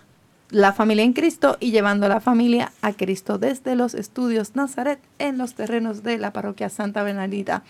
la 0.49 0.73
familia 0.73 1.05
en 1.05 1.13
Cristo 1.13 1.55
y 1.61 1.71
llevando 1.71 2.05
a 2.05 2.09
la 2.09 2.19
familia 2.19 2.73
a 2.81 2.91
Cristo 2.91 3.37
desde 3.37 3.75
los 3.75 3.93
estudios 3.93 4.55
Nazaret 4.55 4.99
en 5.19 5.37
los 5.37 5.53
terrenos 5.53 6.03
de 6.03 6.17
la 6.17 6.31
parroquia 6.31 6.69
Santa 6.69 7.03
Bernardita. 7.03 7.63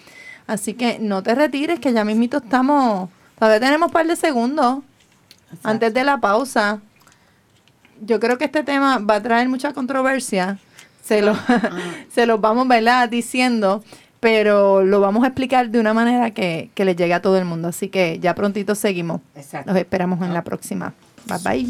Así 0.48 0.74
que 0.74 0.98
no 1.00 1.22
te 1.22 1.36
retires, 1.36 1.80
que 1.80 1.94
ya 1.94 2.04
mismito 2.04 2.38
estamos, 2.38 3.10
todavía 3.38 3.60
tenemos 3.60 3.88
un 3.88 3.94
par 3.94 4.08
de 4.08 4.16
segundos 4.16 4.80
antes 5.64 5.94
de 5.94 6.04
la 6.04 6.20
pausa. 6.20 6.80
Yo 8.01 8.20
creo 8.20 8.38
que 8.38 8.46
este 8.46 8.63
tema 8.63 9.00
va 9.00 9.16
a 9.16 9.24
traer 9.24 9.50
mucha 9.50 9.74
controversia. 9.74 10.60
Se 11.04 11.22
lo, 11.22 11.36
se 12.12 12.25
los 12.25 12.42
vamos, 12.42 12.68
¿verdad? 12.68 13.10
Diciendo, 13.10 13.84
pero 14.20 14.84
lo 14.84 15.00
vamos 15.00 15.24
a 15.24 15.27
explicar 15.27 15.70
de 15.70 15.80
una 15.80 15.94
manera 15.94 16.32
que, 16.32 16.70
que 16.74 16.86
le 16.86 16.96
llegue 16.96 17.13
a 17.13 17.22
todo 17.22 17.38
el 17.38 17.46
mundo. 17.46 17.70
Así 17.70 17.89
que 17.89 18.20
ya 18.20 18.36
prontito 18.36 18.75
seguimos. 18.75 19.22
Exacto. 19.36 19.72
Los 19.72 19.80
esperamos 19.80 20.22
en 20.22 20.34
la 20.34 20.44
próxima. 20.44 20.94
Bye 21.27 21.38
bye. 21.44 21.68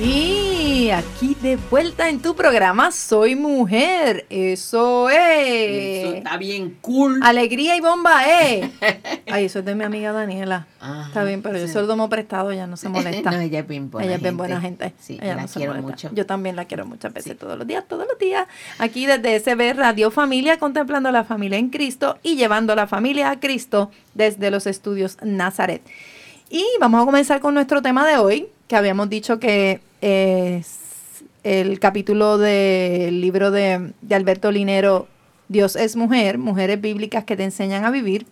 Y 0.00 0.43
aquí 0.74 1.36
de 1.40 1.56
vuelta 1.70 2.08
en 2.08 2.20
tu 2.20 2.34
programa 2.34 2.90
Soy 2.90 3.36
Mujer. 3.36 4.26
Eso 4.28 5.08
es. 5.08 6.04
Eso 6.04 6.14
está 6.14 6.36
bien 6.36 6.76
cool. 6.80 7.20
Alegría 7.22 7.76
y 7.76 7.80
bomba, 7.80 8.28
eh. 8.28 8.72
Ay, 9.30 9.44
eso 9.44 9.60
es 9.60 9.64
de 9.64 9.76
mi 9.76 9.84
amiga 9.84 10.10
Daniela. 10.10 10.66
Ajá, 10.80 11.06
Está 11.06 11.22
bien, 11.22 11.42
pero 11.42 11.58
yo 11.58 11.68
se 11.68 11.80
lo 11.80 11.86
tomo 11.86 12.08
prestado, 12.08 12.50
ella 12.50 12.66
no 12.66 12.76
se 12.76 12.88
molesta. 12.88 13.30
no, 13.32 13.38
ella 13.40 13.60
es 13.60 13.68
bien 13.68 13.88
buena 13.88 14.06
ella 14.06 14.16
es 14.16 14.20
bien 14.22 14.32
gente. 14.32 14.38
buena 14.38 14.60
gente. 14.60 14.92
Sí, 14.98 15.18
ella 15.22 15.36
la 15.36 15.42
no 15.42 15.48
se 15.48 15.60
quiero 15.60 15.74
molesta. 15.74 15.90
mucho. 16.08 16.10
Yo 16.12 16.26
también 16.26 16.56
la 16.56 16.64
quiero 16.64 16.86
muchas 16.86 17.12
veces, 17.12 17.38
todos 17.38 17.56
los 17.56 17.66
días, 17.68 17.84
todos 17.86 18.06
los 18.08 18.18
días. 18.18 18.48
Aquí 18.78 19.06
desde 19.06 19.38
SB 19.38 19.74
Radio 19.76 20.10
Familia, 20.10 20.58
contemplando 20.58 21.12
la 21.12 21.22
familia 21.22 21.56
en 21.58 21.70
Cristo 21.70 22.18
y 22.24 22.34
llevando 22.34 22.74
la 22.74 22.88
familia 22.88 23.30
a 23.30 23.38
Cristo 23.38 23.92
desde 24.14 24.50
los 24.50 24.66
estudios 24.66 25.18
Nazaret. 25.22 25.82
Y 26.50 26.64
vamos 26.80 27.00
a 27.02 27.06
comenzar 27.06 27.40
con 27.40 27.54
nuestro 27.54 27.80
tema 27.80 28.06
de 28.06 28.18
hoy, 28.18 28.48
que 28.68 28.76
habíamos 28.76 29.08
dicho 29.08 29.38
que 29.38 29.80
es 30.00 31.24
el 31.42 31.78
capítulo 31.78 32.38
del 32.38 33.20
libro 33.20 33.50
de, 33.50 33.92
de 34.00 34.14
Alberto 34.14 34.50
Linero, 34.50 35.08
Dios 35.48 35.76
es 35.76 35.96
mujer, 35.96 36.38
mujeres 36.38 36.80
bíblicas 36.80 37.24
que 37.24 37.36
te 37.36 37.44
enseñan 37.44 37.84
a 37.84 37.90
vivir. 37.90 38.26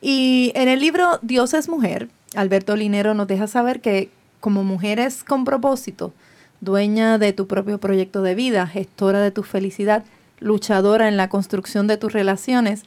Y 0.00 0.52
en 0.54 0.68
el 0.68 0.80
libro 0.80 1.18
Dios 1.22 1.54
es 1.54 1.68
mujer, 1.68 2.08
Alberto 2.34 2.76
Linero 2.76 3.14
nos 3.14 3.28
deja 3.28 3.46
saber 3.46 3.80
que 3.80 4.10
como 4.40 4.62
mujeres 4.64 5.24
con 5.24 5.44
propósito, 5.44 6.12
dueña 6.60 7.18
de 7.18 7.32
tu 7.32 7.46
propio 7.46 7.78
proyecto 7.78 8.22
de 8.22 8.34
vida, 8.34 8.66
gestora 8.66 9.20
de 9.20 9.30
tu 9.30 9.42
felicidad, 9.42 10.04
luchadora 10.38 11.08
en 11.08 11.16
la 11.16 11.28
construcción 11.28 11.86
de 11.86 11.96
tus 11.96 12.12
relaciones, 12.12 12.82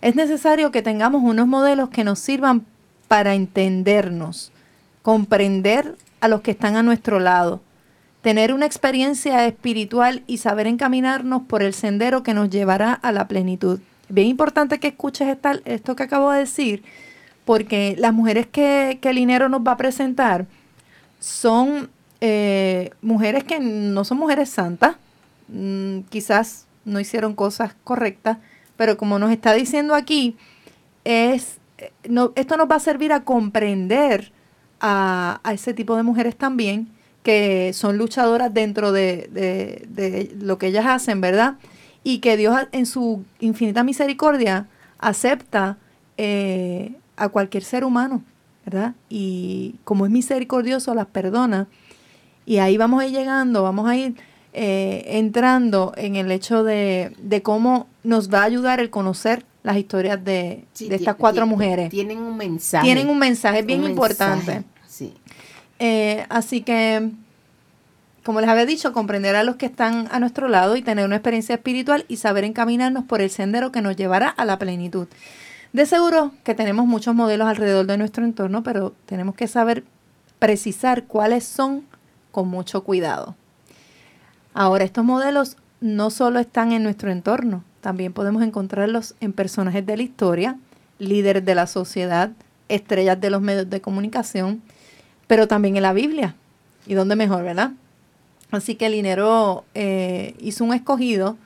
es 0.00 0.14
necesario 0.14 0.70
que 0.70 0.82
tengamos 0.82 1.22
unos 1.22 1.46
modelos 1.46 1.90
que 1.90 2.04
nos 2.04 2.18
sirvan 2.18 2.64
para 3.08 3.34
entendernos, 3.34 4.52
comprender 5.08 5.96
a 6.20 6.28
los 6.28 6.42
que 6.42 6.50
están 6.50 6.76
a 6.76 6.82
nuestro 6.82 7.18
lado, 7.18 7.62
tener 8.20 8.52
una 8.52 8.66
experiencia 8.66 9.46
espiritual 9.46 10.22
y 10.26 10.36
saber 10.36 10.66
encaminarnos 10.66 11.44
por 11.44 11.62
el 11.62 11.72
sendero 11.72 12.22
que 12.22 12.34
nos 12.34 12.50
llevará 12.50 12.92
a 12.92 13.10
la 13.10 13.26
plenitud. 13.26 13.80
Bien 14.10 14.26
importante 14.26 14.78
que 14.78 14.88
escuches 14.88 15.34
esto 15.64 15.96
que 15.96 16.02
acabo 16.02 16.30
de 16.30 16.40
decir, 16.40 16.82
porque 17.46 17.96
las 17.98 18.12
mujeres 18.12 18.46
que, 18.48 18.98
que 19.00 19.14
Linero 19.14 19.48
nos 19.48 19.62
va 19.62 19.72
a 19.72 19.76
presentar 19.78 20.44
son 21.20 21.88
eh, 22.20 22.90
mujeres 23.00 23.44
que 23.44 23.60
no 23.60 24.04
son 24.04 24.18
mujeres 24.18 24.50
santas, 24.50 24.96
mm, 25.48 26.00
quizás 26.10 26.66
no 26.84 27.00
hicieron 27.00 27.34
cosas 27.34 27.74
correctas, 27.82 28.36
pero 28.76 28.98
como 28.98 29.18
nos 29.18 29.30
está 29.30 29.54
diciendo 29.54 29.94
aquí, 29.94 30.36
es, 31.04 31.56
eh, 31.78 31.92
no, 32.10 32.32
esto 32.36 32.58
nos 32.58 32.70
va 32.70 32.76
a 32.76 32.80
servir 32.80 33.14
a 33.14 33.24
comprender 33.24 34.36
a, 34.80 35.40
ese 35.52 35.74
tipo 35.74 35.96
de 35.96 36.02
mujeres 36.02 36.36
también, 36.36 36.88
que 37.22 37.72
son 37.74 37.98
luchadoras 37.98 38.52
dentro 38.54 38.92
de, 38.92 39.28
de- 39.32 39.86
de 39.88 40.34
lo 40.40 40.58
que 40.58 40.68
ellas 40.68 40.86
hacen, 40.86 41.20
¿verdad? 41.20 41.54
Y 42.04 42.18
que 42.20 42.36
Dios 42.36 42.56
en 42.72 42.86
su 42.86 43.24
infinita 43.40 43.82
misericordia 43.82 44.66
acepta 44.98 45.76
eh, 46.16 46.94
a 47.16 47.28
cualquier 47.28 47.64
ser 47.64 47.84
humano, 47.84 48.22
¿verdad? 48.64 48.94
Y 49.08 49.76
como 49.84 50.06
es 50.06 50.12
misericordioso, 50.12 50.94
las 50.94 51.06
perdona. 51.06 51.66
Y 52.46 52.58
ahí 52.58 52.76
vamos 52.78 53.02
a 53.02 53.06
ir 53.06 53.12
llegando, 53.12 53.62
vamos 53.62 53.88
a 53.88 53.96
ir 53.96 54.14
eh, 54.54 55.04
entrando 55.18 55.92
en 55.96 56.16
el 56.16 56.30
hecho 56.30 56.64
de, 56.64 57.12
de 57.18 57.42
cómo 57.42 57.86
nos 58.04 58.32
va 58.32 58.40
a 58.40 58.44
ayudar 58.44 58.80
el 58.80 58.88
conocer 58.90 59.44
las 59.62 59.76
historias 59.76 60.22
de, 60.24 60.64
Sí, 60.72 60.88
de 60.88 60.96
ti- 60.98 61.02
estas 61.04 61.16
cuatro 61.16 61.46
mujeres. 61.46 61.90
Tienen 61.90 62.18
un 62.18 62.36
mensaje. 62.36 62.84
Tienen 62.84 63.08
un 63.08 63.18
mensaje 63.18 63.62
bien 63.62 63.82
Un 63.84 63.90
importante. 63.90 64.46
mensaje, 64.46 64.64
Sí. 64.86 65.14
Eh, 65.78 66.24
así 66.28 66.62
que, 66.62 67.10
como 68.24 68.40
les 68.40 68.48
había 68.50 68.66
dicho, 68.66 68.92
comprender 68.92 69.36
a 69.36 69.42
los 69.44 69.56
que 69.56 69.66
están 69.66 70.08
a 70.10 70.18
nuestro 70.18 70.48
lado 70.48 70.76
y 70.76 70.82
tener 70.82 71.04
una 71.04 71.16
experiencia 71.16 71.54
espiritual 71.54 72.04
y 72.08 72.16
saber 72.16 72.44
encaminarnos 72.44 73.04
por 73.04 73.20
el 73.20 73.30
sendero 73.30 73.70
que 73.72 73.80
nos 73.82 73.96
llevará 73.96 74.28
a 74.28 74.44
la 74.44 74.58
plenitud. 74.58 75.06
De 75.72 75.86
seguro 75.86 76.32
que 76.44 76.54
tenemos 76.54 76.86
muchos 76.86 77.14
modelos 77.14 77.46
alrededor 77.46 77.86
de 77.86 77.98
nuestro 77.98 78.24
entorno, 78.24 78.62
pero 78.62 78.94
tenemos 79.06 79.34
que 79.34 79.46
saber 79.46 79.84
precisar 80.38 81.04
cuáles 81.04 81.44
son 81.44 81.84
con 82.32 82.48
mucho 82.48 82.82
cuidado. 82.84 83.34
Ahora, 84.54 84.84
estos 84.84 85.04
modelos 85.04 85.56
no 85.80 86.10
solo 86.10 86.38
están 86.40 86.72
en 86.72 86.82
nuestro 86.82 87.10
entorno, 87.12 87.62
también 87.80 88.12
podemos 88.12 88.42
encontrarlos 88.42 89.14
en 89.20 89.32
personajes 89.32 89.84
de 89.86 89.96
la 89.96 90.02
historia, 90.02 90.58
líderes 90.98 91.44
de 91.44 91.54
la 91.54 91.66
sociedad, 91.66 92.32
estrellas 92.68 93.20
de 93.20 93.30
los 93.30 93.40
medios 93.40 93.70
de 93.70 93.80
comunicación, 93.80 94.62
pero 95.26 95.48
también 95.48 95.76
en 95.76 95.82
la 95.82 95.92
Biblia. 95.92 96.34
¿Y 96.86 96.94
dónde 96.94 97.16
mejor, 97.16 97.44
verdad? 97.44 97.72
Así 98.50 98.74
que 98.74 98.88
Linero 98.88 99.64
eh, 99.74 100.34
hizo 100.40 100.64
un 100.64 100.72
escogido 100.72 101.36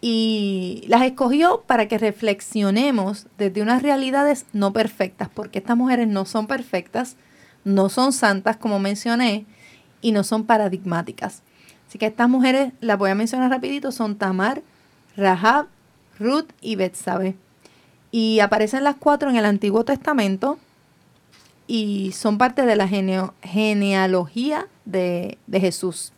y 0.00 0.84
las 0.88 1.02
escogió 1.02 1.62
para 1.66 1.88
que 1.88 1.96
reflexionemos 1.96 3.26
desde 3.38 3.62
unas 3.62 3.82
realidades 3.82 4.44
no 4.52 4.72
perfectas, 4.72 5.30
porque 5.32 5.58
estas 5.58 5.76
mujeres 5.76 6.06
no 6.08 6.26
son 6.26 6.46
perfectas, 6.46 7.16
no 7.64 7.88
son 7.88 8.12
santas, 8.12 8.58
como 8.58 8.78
mencioné, 8.78 9.46
y 10.02 10.12
no 10.12 10.22
son 10.22 10.44
paradigmáticas. 10.44 11.42
Así 11.88 11.98
que 11.98 12.04
estas 12.04 12.28
mujeres, 12.28 12.74
las 12.80 12.98
voy 12.98 13.10
a 13.10 13.14
mencionar 13.14 13.50
rapidito, 13.50 13.90
son 13.92 14.16
Tamar, 14.16 14.62
Rahab, 15.16 15.66
Ruth 16.18 16.50
y 16.60 16.76
Betsabe. 16.76 17.36
Y 18.10 18.40
aparecen 18.40 18.84
las 18.84 18.96
cuatro 18.96 19.30
en 19.30 19.36
el 19.36 19.44
Antiguo 19.44 19.84
Testamento 19.84 20.58
y 21.66 22.12
son 22.12 22.38
parte 22.38 22.66
de 22.66 22.76
la 22.76 22.88
genealogía 22.88 24.66
de, 24.84 25.38
Jesús. 25.50 26.12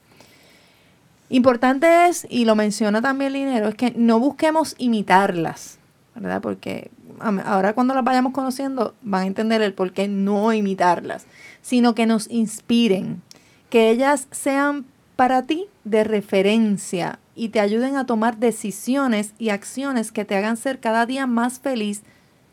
Importante 1.29 2.07
es, 2.09 2.27
y 2.31 2.45
lo 2.45 2.55
menciona 2.55 3.03
también 3.03 3.33
Linero, 3.33 3.69
es 3.69 3.75
que 3.75 3.93
no 3.97 4.19
busquemos 4.21 4.75
imitarlas, 4.79 5.79
¿verdad? 6.15 6.41
Porque 6.41 6.91
ahora 7.19 7.73
cuando 7.75 7.95
las 7.95 8.05
vayamos 8.05 8.33
conociendo 8.33 8.95
van 9.03 9.23
a 9.23 9.27
entender 9.27 9.63
el 9.63 9.73
por 9.73 9.93
qué 9.93 10.09
no 10.09 10.53
imitarlas, 10.53 11.27
sino 11.63 11.95
que 11.95 12.07
nos 12.07 12.31
inspiren, 12.31 13.23
que 13.71 13.91
ellas 13.91 14.29
sean 14.31 14.85
para 15.17 15.43
ti 15.43 15.67
de 15.85 16.05
referencia 16.05 17.19
y 17.37 17.51
te 17.51 17.61
ayuden 17.61 17.97
a 17.97 18.07
tomar 18.07 18.39
decisiones 18.39 19.35
y 19.39 19.51
acciones 19.51 20.11
que 20.11 20.25
te 20.25 20.35
hagan 20.35 20.57
ser 20.57 20.81
cada 20.81 21.07
día 21.07 21.27
más 21.27 21.61
feliz, 21.61 22.03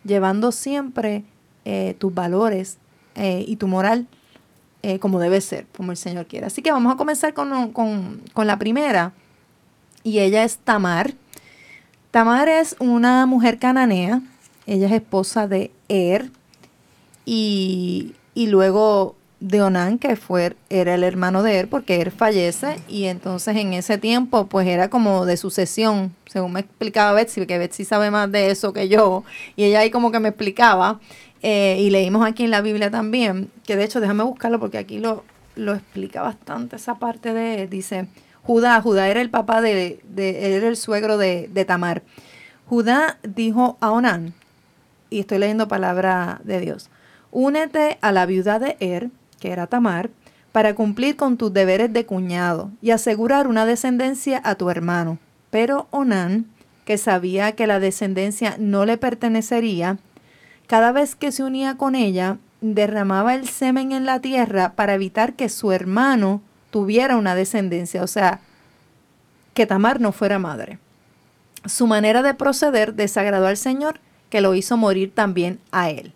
llevando 0.04 0.52
siempre 0.52 1.24
eh, 1.66 1.96
tus 1.98 2.14
valores 2.14 2.78
eh, 3.16 3.46
y 3.48 3.56
tu 3.56 3.68
moral 3.68 4.08
eh, 4.84 5.00
como 5.00 5.22
debe 5.22 5.40
ser, 5.40 5.66
como 5.78 5.92
el 5.92 5.98
Señor 5.98 6.26
quiere. 6.28 6.46
Así 6.46 6.62
que 6.62 6.74
vamos 6.74 6.94
a 6.94 6.98
comenzar 6.98 7.34
con, 7.34 7.72
con, 7.72 8.22
con 8.34 8.46
la 8.48 8.60
primera, 8.60 9.14
y 10.04 10.20
ella 10.20 10.44
es 10.44 10.58
Tamar. 10.58 11.14
Tamar 12.12 12.50
es 12.50 12.76
una 12.80 13.26
mujer 13.26 13.60
cananea, 13.60 14.22
ella 14.68 14.88
es 14.88 14.92
esposa 14.92 15.48
de 15.48 15.72
Er, 15.88 16.30
y, 17.26 18.14
y 18.36 18.48
luego 18.48 19.16
de 19.44 19.62
Onán, 19.62 20.00
que 20.00 20.16
fue, 20.16 20.56
era 20.70 20.96
el 20.96 21.04
hermano 21.04 21.44
de 21.44 21.60
Er, 21.60 21.68
porque 21.68 22.00
Er 22.00 22.12
fallece, 22.12 22.78
y 22.88 23.06
entonces 23.06 23.58
en 23.58 23.74
ese 23.74 23.98
tiempo, 23.98 24.48
pues 24.48 24.66
era 24.66 24.90
como 24.90 25.26
de 25.26 25.36
sucesión, 25.36 26.16
según 26.28 26.54
me 26.54 26.62
explicaba 26.62 27.12
Betsy, 27.12 27.42
porque 27.42 27.58
Betsy 27.58 27.84
sabe 27.84 28.10
más 28.10 28.32
de 28.32 28.52
eso 28.52 28.72
que 28.72 28.88
yo, 28.88 29.26
y 29.58 29.66
ella 29.66 29.82
ahí 29.82 29.92
como 29.92 30.14
que 30.14 30.22
me 30.22 30.30
explicaba, 30.30 31.02
eh, 31.42 31.76
y 31.78 31.90
leímos 31.90 32.26
aquí 32.26 32.46
en 32.46 32.52
la 32.52 32.62
Biblia 32.62 32.90
también, 32.90 33.52
que 33.66 33.76
de 33.76 33.84
hecho 33.84 34.00
déjame 34.00 34.24
buscarlo 34.24 34.62
porque 34.62 34.78
aquí 34.78 35.00
lo, 35.00 35.26
lo 35.58 35.74
explica 35.74 36.22
bastante 36.22 36.78
esa 36.78 36.96
parte 36.96 37.34
de, 37.34 37.68
dice, 37.68 38.08
Judá, 38.44 38.82
Judá 38.82 39.10
era 39.10 39.20
el 39.20 39.30
papá 39.30 39.60
de, 39.60 40.00
de 40.08 40.56
era 40.56 40.70
el 40.70 40.78
suegro 40.78 41.18
de, 41.18 41.50
de 41.52 41.66
Tamar. 41.66 42.02
Judá 42.66 43.18
dijo 43.24 43.78
a 43.82 43.92
Onán, 43.92 44.34
y 45.10 45.20
estoy 45.20 45.40
leyendo 45.40 45.68
palabra 45.68 46.40
de 46.46 46.62
Dios, 46.62 46.90
únete 47.30 47.98
a 48.00 48.14
la 48.14 48.26
viuda 48.26 48.58
de 48.58 48.78
Er, 48.80 49.10
que 49.44 49.52
era 49.52 49.68
Tamar, 49.68 50.10
para 50.54 50.74
cumplir 50.74 51.18
con 51.18 51.36
tus 51.36 51.52
deberes 51.52 51.92
de 51.92 52.06
cuñado 52.06 52.72
y 52.82 52.92
asegurar 52.92 53.46
una 53.46 53.66
descendencia 53.66 54.40
a 54.46 54.56
tu 54.56 54.70
hermano. 54.70 55.20
Pero 55.50 55.88
Onán, 55.92 56.46
que 56.86 56.98
sabía 56.98 57.52
que 57.52 57.68
la 57.68 57.82
descendencia 57.82 58.56
no 58.58 58.86
le 58.86 58.98
pertenecería, 58.98 59.98
cada 60.66 60.94
vez 60.94 61.18
que 61.18 61.34
se 61.34 61.44
unía 61.44 61.76
con 61.76 61.94
ella, 61.94 62.38
derramaba 62.62 63.36
el 63.36 63.50
semen 63.50 63.92
en 63.92 64.06
la 64.06 64.22
tierra 64.22 64.76
para 64.78 64.94
evitar 64.94 65.34
que 65.34 65.50
su 65.50 65.74
hermano 65.74 66.42
tuviera 66.72 67.18
una 67.18 67.36
descendencia, 67.36 68.02
o 68.02 68.08
sea, 68.08 68.40
que 69.54 69.66
Tamar 69.66 70.00
no 70.00 70.14
fuera 70.14 70.40
madre. 70.40 70.80
Su 71.66 71.86
manera 71.86 72.22
de 72.22 72.34
proceder 72.34 72.94
desagradó 72.94 73.48
al 73.48 73.58
Señor, 73.58 74.00
que 74.30 74.40
lo 74.40 74.56
hizo 74.56 74.78
morir 74.78 75.14
también 75.14 75.60
a 75.74 75.90
él. 75.90 76.14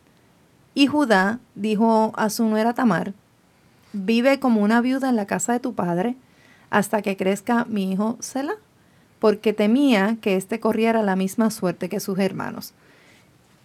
Y 0.78 0.86
Judá 0.86 1.40
dijo 1.56 2.14
a 2.18 2.30
su 2.30 2.46
nuera 2.46 2.76
Tamar, 2.76 3.16
vive 3.94 4.40
como 4.40 4.62
una 4.62 4.80
viuda 4.80 5.10
en 5.10 5.16
la 5.16 5.26
casa 5.26 5.54
de 5.54 5.60
tu 5.60 5.74
padre 5.74 6.16
hasta 6.70 7.02
que 7.02 7.18
crezca 7.18 7.66
mi 7.66 7.92
hijo 7.92 8.16
Sela, 8.20 8.54
porque 9.18 9.54
temía 9.54 10.18
que 10.22 10.36
éste 10.36 10.60
corriera 10.60 11.02
la 11.02 11.16
misma 11.16 11.50
suerte 11.50 11.90
que 11.90 12.00
sus 12.00 12.20
hermanos. 12.20 12.76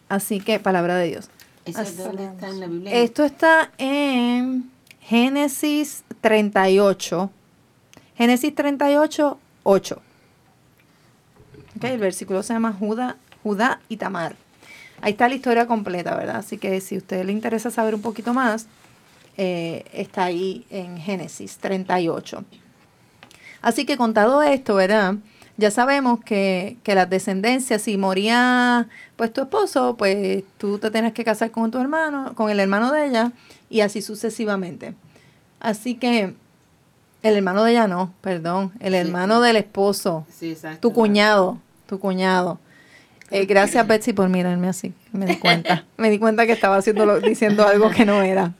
Así 0.08 0.40
que, 0.40 0.58
palabra 0.58 0.96
de 0.96 1.08
Dios. 1.08 1.28
¿Eso 1.66 1.82
dónde 2.02 2.24
está 2.24 2.48
en 2.48 2.60
la 2.60 2.66
Biblia? 2.66 2.94
Esto 2.94 3.24
está 3.24 3.72
en 3.76 4.70
Génesis 5.00 6.04
38. 6.22 7.30
Génesis 8.16 8.54
38, 8.54 9.38
8. 9.64 10.02
Ok, 11.76 11.84
el 11.84 11.98
versículo 11.98 12.42
se 12.42 12.54
llama 12.54 12.72
Judá, 12.72 13.18
Judá 13.42 13.80
y 13.90 13.98
Tamar. 13.98 14.34
Ahí 15.02 15.12
está 15.12 15.28
la 15.28 15.34
historia 15.34 15.66
completa, 15.66 16.14
¿verdad? 16.16 16.36
Así 16.36 16.56
que 16.58 16.80
si 16.80 16.94
a 16.94 16.98
usted 16.98 17.24
le 17.24 17.32
interesa 17.32 17.70
saber 17.70 17.94
un 17.94 18.00
poquito 18.02 18.32
más, 18.32 18.66
eh, 19.36 19.84
está 19.92 20.24
ahí 20.24 20.64
en 20.70 20.96
Génesis 20.96 21.58
38. 21.58 22.44
Así 23.60 23.84
que 23.84 23.96
contado 23.96 24.42
esto, 24.42 24.76
¿verdad? 24.76 25.16
Ya 25.56 25.70
sabemos 25.70 26.20
que, 26.24 26.76
que 26.82 26.94
las 26.94 27.10
descendencias, 27.10 27.82
si 27.82 27.96
moría 27.98 28.88
pues 29.16 29.32
tu 29.32 29.42
esposo, 29.42 29.96
pues 29.96 30.44
tú 30.56 30.78
te 30.78 30.90
tienes 30.90 31.12
que 31.12 31.24
casar 31.24 31.50
con 31.50 31.70
tu 31.70 31.78
hermano, 31.78 32.32
con 32.34 32.48
el 32.50 32.58
hermano 32.60 32.90
de 32.92 33.06
ella, 33.06 33.32
y 33.68 33.80
así 33.80 34.02
sucesivamente. 34.02 34.94
Así 35.60 35.96
que 35.96 36.34
el 37.22 37.36
hermano 37.36 37.64
de 37.64 37.72
ella 37.72 37.86
no, 37.88 38.12
perdón, 38.20 38.72
el 38.80 38.94
hermano 38.94 39.40
del 39.40 39.56
esposo, 39.56 40.26
Sí, 40.32 40.52
exacto. 40.52 40.80
tu 40.80 40.92
cuñado, 40.94 41.58
tu 41.86 41.98
cuñado. 41.98 42.58
Eh, 43.32 43.46
gracias 43.46 43.86
Betsy 43.86 44.12
por 44.12 44.28
mirarme 44.28 44.68
así, 44.68 44.92
me 45.12 45.24
di 45.26 45.36
cuenta, 45.36 45.84
me 45.96 46.10
di 46.10 46.18
cuenta 46.18 46.46
que 46.46 46.52
estaba 46.52 46.76
haciendo 46.76 47.18
diciendo 47.20 47.66
algo 47.66 47.90
que 47.90 48.04
no 48.04 48.22
era. 48.22 48.52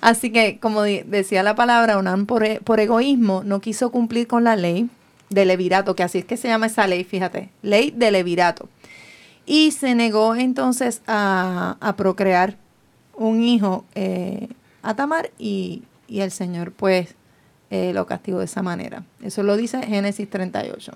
Así 0.00 0.30
que, 0.30 0.58
como 0.58 0.82
decía 0.82 1.42
la 1.42 1.54
palabra, 1.54 1.96
Onán 1.98 2.26
por, 2.26 2.44
e- 2.44 2.60
por 2.60 2.80
egoísmo 2.80 3.42
no 3.44 3.60
quiso 3.60 3.90
cumplir 3.92 4.26
con 4.26 4.44
la 4.44 4.56
ley 4.56 4.88
de 5.30 5.44
levirato, 5.44 5.94
que 5.96 6.02
así 6.02 6.18
es 6.18 6.24
que 6.24 6.36
se 6.36 6.48
llama 6.48 6.66
esa 6.66 6.86
ley, 6.86 7.04
fíjate, 7.04 7.50
ley 7.62 7.92
de 7.96 8.10
levirato. 8.10 8.68
Y 9.46 9.70
se 9.72 9.94
negó 9.94 10.34
entonces 10.36 11.02
a, 11.06 11.76
a 11.80 11.96
procrear 11.96 12.56
un 13.14 13.42
hijo 13.42 13.84
eh, 13.94 14.48
a 14.82 14.94
Tamar 14.94 15.30
y, 15.38 15.82
y 16.08 16.20
el 16.20 16.30
Señor 16.30 16.72
pues 16.72 17.14
eh, 17.70 17.92
lo 17.94 18.06
castigó 18.06 18.38
de 18.40 18.44
esa 18.46 18.62
manera. 18.62 19.04
Eso 19.22 19.42
lo 19.42 19.56
dice 19.56 19.82
Génesis 19.84 20.28
38. 20.28 20.92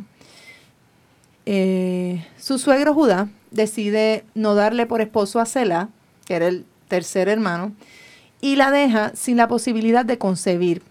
Eh, 1.47 2.27
su 2.39 2.59
suegro 2.59 2.93
Judá 2.93 3.29
decide 3.53 4.25
no 4.35 4.57
darle 4.57 4.87
por 4.87 5.01
esposo 5.01 5.39
a 5.39 5.47
Selah, 5.47 5.89
que 6.25 6.35
era 6.35 6.49
el 6.49 6.67
tercer 6.89 7.29
hermano, 7.29 7.73
y 8.41 8.57
la 8.57 8.73
deja 8.73 9.13
sin 9.15 9.37
la 9.37 9.49
posibilidad 9.49 10.05
de 10.05 10.19
concebir 10.19 10.83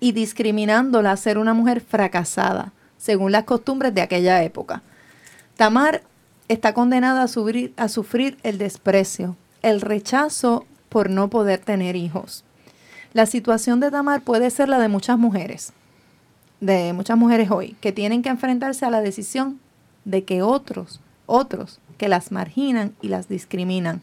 y 0.00 0.12
discriminándola 0.12 1.12
a 1.12 1.16
ser 1.16 1.38
una 1.38 1.54
mujer 1.54 1.80
fracasada, 1.80 2.72
según 2.98 3.32
las 3.32 3.44
costumbres 3.44 3.94
de 3.94 4.02
aquella 4.02 4.42
época. 4.42 4.82
Tamar 5.56 6.02
está 6.48 6.74
condenada 6.74 7.22
a 7.22 7.28
sufrir, 7.28 7.72
a 7.76 7.88
sufrir 7.88 8.36
el 8.42 8.58
desprecio, 8.58 9.36
el 9.62 9.80
rechazo 9.80 10.66
por 10.88 11.08
no 11.08 11.28
poder 11.30 11.60
tener 11.60 11.94
hijos. 11.94 12.44
La 13.12 13.26
situación 13.26 13.80
de 13.80 13.90
Tamar 13.90 14.22
puede 14.22 14.50
ser 14.50 14.68
la 14.68 14.78
de 14.78 14.88
muchas 14.88 15.18
mujeres, 15.18 15.72
de 16.60 16.92
muchas 16.92 17.16
mujeres 17.16 17.50
hoy, 17.50 17.76
que 17.80 17.92
tienen 17.92 18.22
que 18.22 18.28
enfrentarse 18.28 18.84
a 18.84 18.90
la 18.90 19.00
decisión 19.00 19.60
de 20.08 20.24
que 20.24 20.42
otros, 20.42 21.00
otros, 21.26 21.80
que 21.98 22.08
las 22.08 22.32
marginan 22.32 22.94
y 23.02 23.08
las 23.08 23.28
discriminan. 23.28 24.00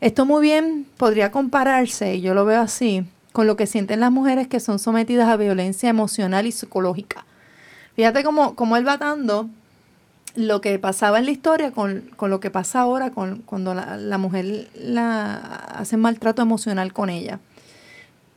Esto 0.00 0.26
muy 0.26 0.42
bien 0.42 0.86
podría 0.96 1.30
compararse, 1.30 2.16
y 2.16 2.20
yo 2.20 2.34
lo 2.34 2.44
veo 2.44 2.60
así, 2.60 3.04
con 3.32 3.46
lo 3.46 3.56
que 3.56 3.66
sienten 3.66 4.00
las 4.00 4.10
mujeres 4.10 4.48
que 4.48 4.60
son 4.60 4.78
sometidas 4.78 5.28
a 5.28 5.36
violencia 5.36 5.88
emocional 5.88 6.46
y 6.46 6.52
psicológica. 6.52 7.24
Fíjate 7.94 8.24
cómo, 8.24 8.56
cómo 8.56 8.76
él 8.76 8.86
va 8.86 8.96
dando 8.96 9.48
lo 10.34 10.60
que 10.60 10.76
pasaba 10.80 11.20
en 11.20 11.26
la 11.26 11.30
historia 11.30 11.70
con, 11.70 12.10
con 12.16 12.28
lo 12.30 12.40
que 12.40 12.50
pasa 12.50 12.80
ahora 12.80 13.10
con, 13.10 13.42
cuando 13.42 13.72
la, 13.72 13.96
la 13.96 14.18
mujer 14.18 14.68
la 14.74 15.36
hace 15.36 15.96
maltrato 15.96 16.42
emocional 16.42 16.92
con 16.92 17.08
ella. 17.08 17.38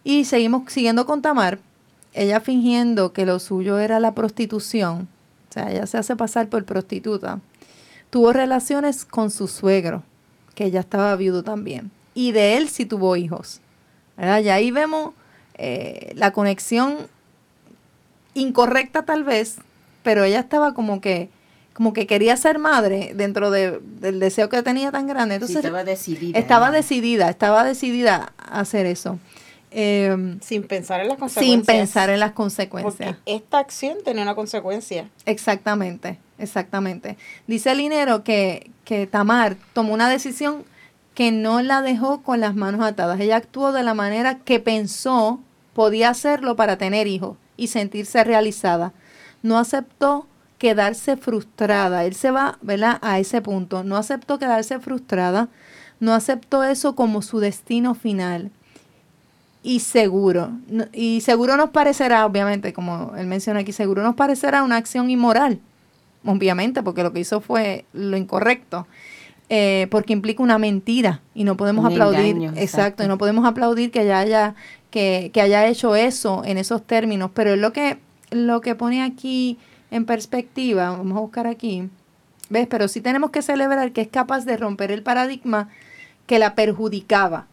Y 0.03 0.25
seguimos 0.25 0.71
siguiendo 0.71 1.07
con 1.07 1.23
Tamar, 1.23 1.59
ella 2.13 2.39
fingiendo 2.39 3.13
que 3.13 3.25
lo 3.25 3.39
suyo 3.39 3.79
era 3.79 3.99
la 3.99 4.13
prostitución, 4.13 5.07
sea, 5.59 5.71
ella 5.71 5.85
se 5.87 5.97
hace 5.97 6.15
pasar 6.15 6.49
por 6.49 6.65
prostituta, 6.65 7.39
tuvo 8.09 8.31
relaciones 8.33 9.05
con 9.05 9.31
su 9.31 9.47
suegro, 9.47 10.03
que 10.55 10.71
ya 10.71 10.79
estaba 10.81 11.15
viudo 11.15 11.43
también, 11.43 11.91
y 12.13 12.31
de 12.31 12.57
él 12.57 12.69
sí 12.69 12.85
tuvo 12.85 13.15
hijos. 13.15 13.61
¿verdad? 14.17 14.39
Y 14.41 14.49
ahí 14.49 14.71
vemos 14.71 15.13
eh, 15.55 16.11
la 16.15 16.31
conexión 16.31 16.97
incorrecta 18.33 19.03
tal 19.03 19.23
vez, 19.23 19.57
pero 20.03 20.23
ella 20.23 20.39
estaba 20.39 20.73
como 20.73 21.01
que 21.01 21.29
como 21.73 21.93
que 21.93 22.07
quería 22.07 22.35
ser 22.37 22.57
madre 22.57 23.11
dentro 23.13 23.51
de- 23.51 23.79
del 23.99 24.19
deseo 24.19 24.49
que 24.49 24.63
tenía 24.63 24.91
tan 24.91 25.05
grande. 25.05 25.35
Sí, 25.35 25.43
Entonces 25.43 25.57
estaba 25.65 25.83
decidida. 25.83 26.39
estaba 26.39 26.71
decidida, 26.71 27.29
estaba 27.29 27.63
decidida 27.63 28.33
a 28.39 28.61
hacer 28.61 28.87
eso. 28.87 29.19
Eh, 29.79 30.37
Sin 30.41 30.63
pensar 30.63 31.01
en 31.01 31.07
las 31.09 31.19
consecuencias. 31.19 31.55
sin 31.55 31.63
pensar 31.65 32.09
en 32.09 32.19
las 32.19 32.29
Porque 32.31 32.35
consecuencias. 32.35 33.17
esta 33.27 33.59
acción 33.59 33.97
tenía 34.03 34.23
una 34.23 34.33
consecuencia. 34.33 35.07
Exactamente, 35.25 36.17
exactamente. 36.39 37.15
Dice 37.45 37.71
el 37.73 37.77
dinero 37.77 38.23
que, 38.23 38.71
que 38.85 39.05
Tamar 39.05 39.55
tomó 39.73 39.93
una 39.93 40.09
decisión 40.09 40.63
que 41.13 41.31
no 41.31 41.61
la 41.61 41.83
dejó 41.83 42.23
con 42.23 42.39
las 42.39 42.55
manos 42.55 42.81
atadas. 42.81 43.19
Ella 43.19 43.35
actuó 43.35 43.71
de 43.71 43.83
la 43.83 43.93
manera 43.93 44.39
que 44.39 44.59
pensó 44.59 45.39
podía 45.75 46.09
hacerlo 46.09 46.55
para 46.55 46.77
tener 46.79 47.05
hijos 47.05 47.37
y 47.55 47.67
sentirse 47.67 48.23
realizada. 48.23 48.93
No 49.43 49.59
aceptó 49.59 50.25
quedarse 50.57 51.17
frustrada. 51.17 52.03
Él 52.05 52.15
se 52.15 52.31
va, 52.31 52.57
¿verdad? 52.63 52.97
A 53.01 53.19
ese 53.19 53.41
punto. 53.43 53.83
No 53.83 53.95
aceptó 53.95 54.39
quedarse 54.39 54.79
frustrada. 54.79 55.49
No 55.99 56.15
aceptó 56.15 56.63
eso 56.63 56.95
como 56.95 57.21
su 57.21 57.39
destino 57.39 57.93
final. 57.93 58.49
Y 59.63 59.79
seguro, 59.79 60.51
y 60.93 61.21
seguro 61.21 61.57
nos 61.57 61.71
parecerá, 61.71 62.25
obviamente, 62.25 62.73
como 62.73 63.13
él 63.17 63.27
menciona 63.27 63.61
aquí, 63.61 63.71
seguro 63.71 64.03
nos 64.03 64.15
parecerá 64.15 64.63
una 64.63 64.77
acción 64.77 65.09
inmoral, 65.09 65.59
obviamente, 66.23 66.83
porque 66.83 67.03
lo 67.03 67.11
que 67.11 67.19
hizo 67.19 67.41
fue 67.41 67.83
lo 67.91 68.15
incorrecto, 68.15 68.87
eh, 69.49 69.87
porque 69.89 70.13
implica 70.13 70.43
una 70.43 70.57
mentira 70.57 71.21
y 71.33 71.43
no 71.43 71.57
podemos 71.57 71.85
Un 71.85 71.91
aplaudir, 71.91 72.19
engaño, 72.19 72.49
exacto, 72.51 72.63
exacto. 72.63 73.03
y 73.03 73.07
no 73.07 73.17
podemos 73.17 73.45
aplaudir 73.45 73.91
que 73.91 74.01
ella 74.03 74.19
haya 74.19 74.55
que, 74.89 75.31
que 75.33 75.41
haya 75.41 75.65
hecho 75.67 75.95
eso 75.95 76.43
en 76.45 76.57
esos 76.57 76.85
términos, 76.85 77.31
pero 77.33 77.53
es 77.53 77.59
lo 77.59 77.73
que, 77.73 77.97
lo 78.31 78.61
que 78.61 78.75
pone 78.75 79.03
aquí 79.03 79.57
en 79.91 80.05
perspectiva, 80.05 80.91
vamos 80.91 81.17
a 81.17 81.21
buscar 81.21 81.47
aquí, 81.47 81.89
¿ves? 82.49 82.67
Pero 82.67 82.87
sí 82.87 83.01
tenemos 83.01 83.31
que 83.31 83.41
celebrar 83.41 83.91
que 83.91 84.01
es 84.01 84.07
capaz 84.07 84.45
de 84.45 84.57
romper 84.57 84.91
el 84.91 85.03
paradigma 85.03 85.69
que 86.25 86.39
la 86.39 86.55
perjudicaba. 86.55 87.47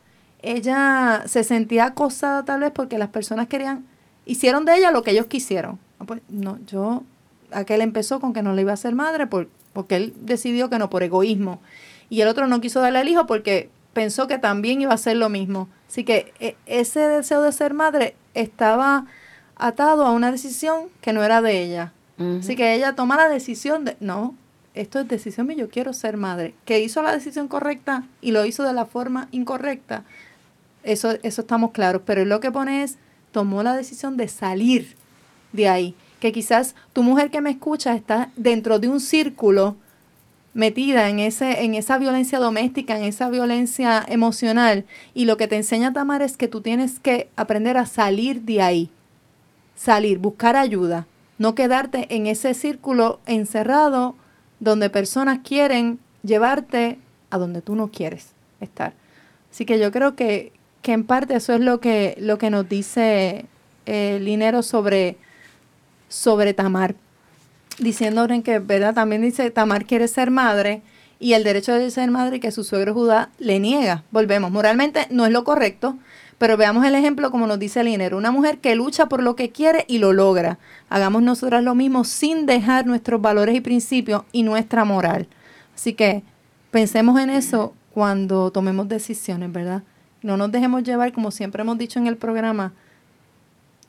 Ella 0.44 1.22
se 1.26 1.42
sentía 1.44 1.86
acosada 1.86 2.44
tal 2.44 2.60
vez 2.60 2.70
porque 2.70 2.98
las 2.98 3.08
personas 3.08 3.48
querían, 3.48 3.84
hicieron 4.26 4.64
de 4.64 4.76
ella 4.76 4.90
lo 4.90 5.02
que 5.02 5.12
ellos 5.12 5.26
quisieron. 5.26 5.78
Ah, 5.98 6.04
Pues 6.06 6.20
no, 6.28 6.58
yo, 6.66 7.02
aquel 7.50 7.80
empezó 7.80 8.20
con 8.20 8.32
que 8.32 8.42
no 8.42 8.52
le 8.52 8.62
iba 8.62 8.72
a 8.72 8.76
ser 8.76 8.94
madre 8.94 9.26
por, 9.26 9.48
porque 9.72 9.96
él 9.96 10.14
decidió 10.20 10.68
que 10.70 10.78
no, 10.78 10.90
por 10.90 11.02
egoísmo. 11.02 11.60
Y 12.10 12.20
el 12.20 12.28
otro 12.28 12.46
no 12.46 12.60
quiso 12.60 12.80
darle 12.80 12.98
al 12.98 13.08
hijo 13.08 13.26
porque 13.26 13.70
pensó 13.94 14.26
que 14.26 14.38
también 14.38 14.82
iba 14.82 14.92
a 14.92 14.96
hacer 14.96 15.16
lo 15.16 15.28
mismo. 15.28 15.68
Así 15.88 16.04
que 16.04 16.32
e- 16.40 16.56
ese 16.66 17.00
deseo 17.00 17.40
de 17.42 17.52
ser 17.52 17.72
madre 17.74 18.14
estaba 18.34 19.06
atado 19.56 20.04
a 20.04 20.10
una 20.12 20.30
decisión 20.30 20.88
que 21.00 21.12
no 21.12 21.22
era 21.22 21.40
de 21.40 21.62
ella. 21.62 21.92
Así 22.40 22.54
que 22.54 22.74
ella 22.74 22.94
toma 22.94 23.16
la 23.16 23.28
decisión 23.28 23.84
de, 23.84 23.96
no, 24.00 24.34
esto 24.74 25.00
es 25.00 25.08
decisión 25.08 25.46
mía, 25.46 25.56
yo 25.56 25.68
quiero 25.68 25.92
ser 25.92 26.16
madre. 26.16 26.54
Que 26.64 26.80
hizo 26.80 27.02
la 27.02 27.12
decisión 27.12 27.48
correcta 27.48 28.04
y 28.20 28.32
lo 28.32 28.44
hizo 28.44 28.62
de 28.64 28.72
la 28.72 28.84
forma 28.86 29.28
incorrecta, 29.30 30.04
eso, 30.84 31.12
eso 31.22 31.40
estamos 31.42 31.72
claros. 31.72 32.02
Pero 32.04 32.24
lo 32.24 32.40
que 32.40 32.52
pone 32.52 32.82
es, 32.82 32.96
tomó 33.32 33.62
la 33.62 33.74
decisión 33.74 34.16
de 34.16 34.28
salir 34.28 34.96
de 35.52 35.68
ahí. 35.68 35.94
Que 36.20 36.32
quizás 36.32 36.74
tu 36.92 37.02
mujer 37.02 37.30
que 37.30 37.40
me 37.40 37.50
escucha 37.50 37.94
está 37.94 38.30
dentro 38.36 38.78
de 38.78 38.88
un 38.88 39.00
círculo 39.00 39.76
metida 40.54 41.08
en, 41.08 41.18
ese, 41.18 41.64
en 41.64 41.74
esa 41.74 41.98
violencia 41.98 42.38
doméstica, 42.38 42.96
en 42.96 43.04
esa 43.04 43.28
violencia 43.28 44.04
emocional. 44.08 44.84
Y 45.12 45.26
lo 45.26 45.36
que 45.36 45.48
te 45.48 45.56
enseña 45.56 45.92
Tamar 45.92 46.22
es 46.22 46.36
que 46.36 46.48
tú 46.48 46.60
tienes 46.60 47.00
que 47.00 47.28
aprender 47.36 47.76
a 47.76 47.86
salir 47.86 48.42
de 48.42 48.62
ahí. 48.62 48.90
Salir, 49.76 50.18
buscar 50.18 50.56
ayuda. 50.56 51.06
No 51.38 51.54
quedarte 51.56 52.06
en 52.14 52.28
ese 52.28 52.54
círculo 52.54 53.20
encerrado 53.26 54.14
donde 54.60 54.88
personas 54.88 55.40
quieren 55.42 55.98
llevarte 56.22 56.98
a 57.30 57.38
donde 57.38 57.60
tú 57.60 57.74
no 57.74 57.88
quieres 57.88 58.28
estar. 58.60 58.94
Así 59.50 59.64
que 59.66 59.78
yo 59.78 59.90
creo 59.90 60.14
que, 60.14 60.52
que 60.84 60.92
en 60.92 61.04
parte 61.04 61.34
eso 61.34 61.54
es 61.54 61.60
lo 61.60 61.80
que, 61.80 62.14
lo 62.20 62.36
que 62.36 62.50
nos 62.50 62.68
dice 62.68 63.46
eh, 63.86 64.18
Linero 64.20 64.62
sobre, 64.62 65.16
sobre 66.10 66.52
Tamar 66.52 66.94
diciendo 67.78 68.28
que, 68.44 68.58
¿verdad? 68.58 68.92
También 68.94 69.22
dice, 69.22 69.50
Tamar 69.50 69.86
quiere 69.86 70.08
ser 70.08 70.30
madre 70.30 70.82
y 71.18 71.32
el 71.32 71.42
derecho 71.42 71.72
de 71.72 71.90
ser 71.90 72.10
madre 72.10 72.38
que 72.38 72.50
su 72.50 72.64
suegro 72.64 72.92
Judá 72.92 73.30
le 73.38 73.60
niega. 73.60 74.04
Volvemos, 74.10 74.50
moralmente 74.50 75.06
no 75.08 75.24
es 75.24 75.32
lo 75.32 75.42
correcto, 75.42 75.96
pero 76.36 76.58
veamos 76.58 76.84
el 76.84 76.94
ejemplo 76.94 77.30
como 77.30 77.46
nos 77.46 77.58
dice 77.58 77.82
Linero, 77.82 78.18
una 78.18 78.30
mujer 78.30 78.58
que 78.58 78.74
lucha 78.74 79.06
por 79.06 79.22
lo 79.22 79.36
que 79.36 79.48
quiere 79.48 79.86
y 79.88 79.98
lo 79.98 80.12
logra. 80.12 80.58
Hagamos 80.90 81.22
nosotras 81.22 81.64
lo 81.64 81.74
mismo 81.74 82.04
sin 82.04 82.44
dejar 82.44 82.84
nuestros 82.84 83.22
valores 83.22 83.56
y 83.56 83.62
principios 83.62 84.24
y 84.32 84.42
nuestra 84.42 84.84
moral. 84.84 85.28
Así 85.74 85.94
que 85.94 86.22
pensemos 86.70 87.18
en 87.18 87.30
eso 87.30 87.72
cuando 87.90 88.50
tomemos 88.50 88.86
decisiones, 88.86 89.50
¿verdad? 89.50 89.82
No 90.24 90.38
nos 90.38 90.50
dejemos 90.50 90.84
llevar, 90.84 91.12
como 91.12 91.30
siempre 91.30 91.60
hemos 91.60 91.76
dicho 91.76 91.98
en 91.98 92.06
el 92.06 92.16
programa, 92.16 92.72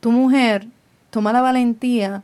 tu 0.00 0.12
mujer 0.12 0.66
toma 1.08 1.32
la 1.32 1.40
valentía 1.40 2.22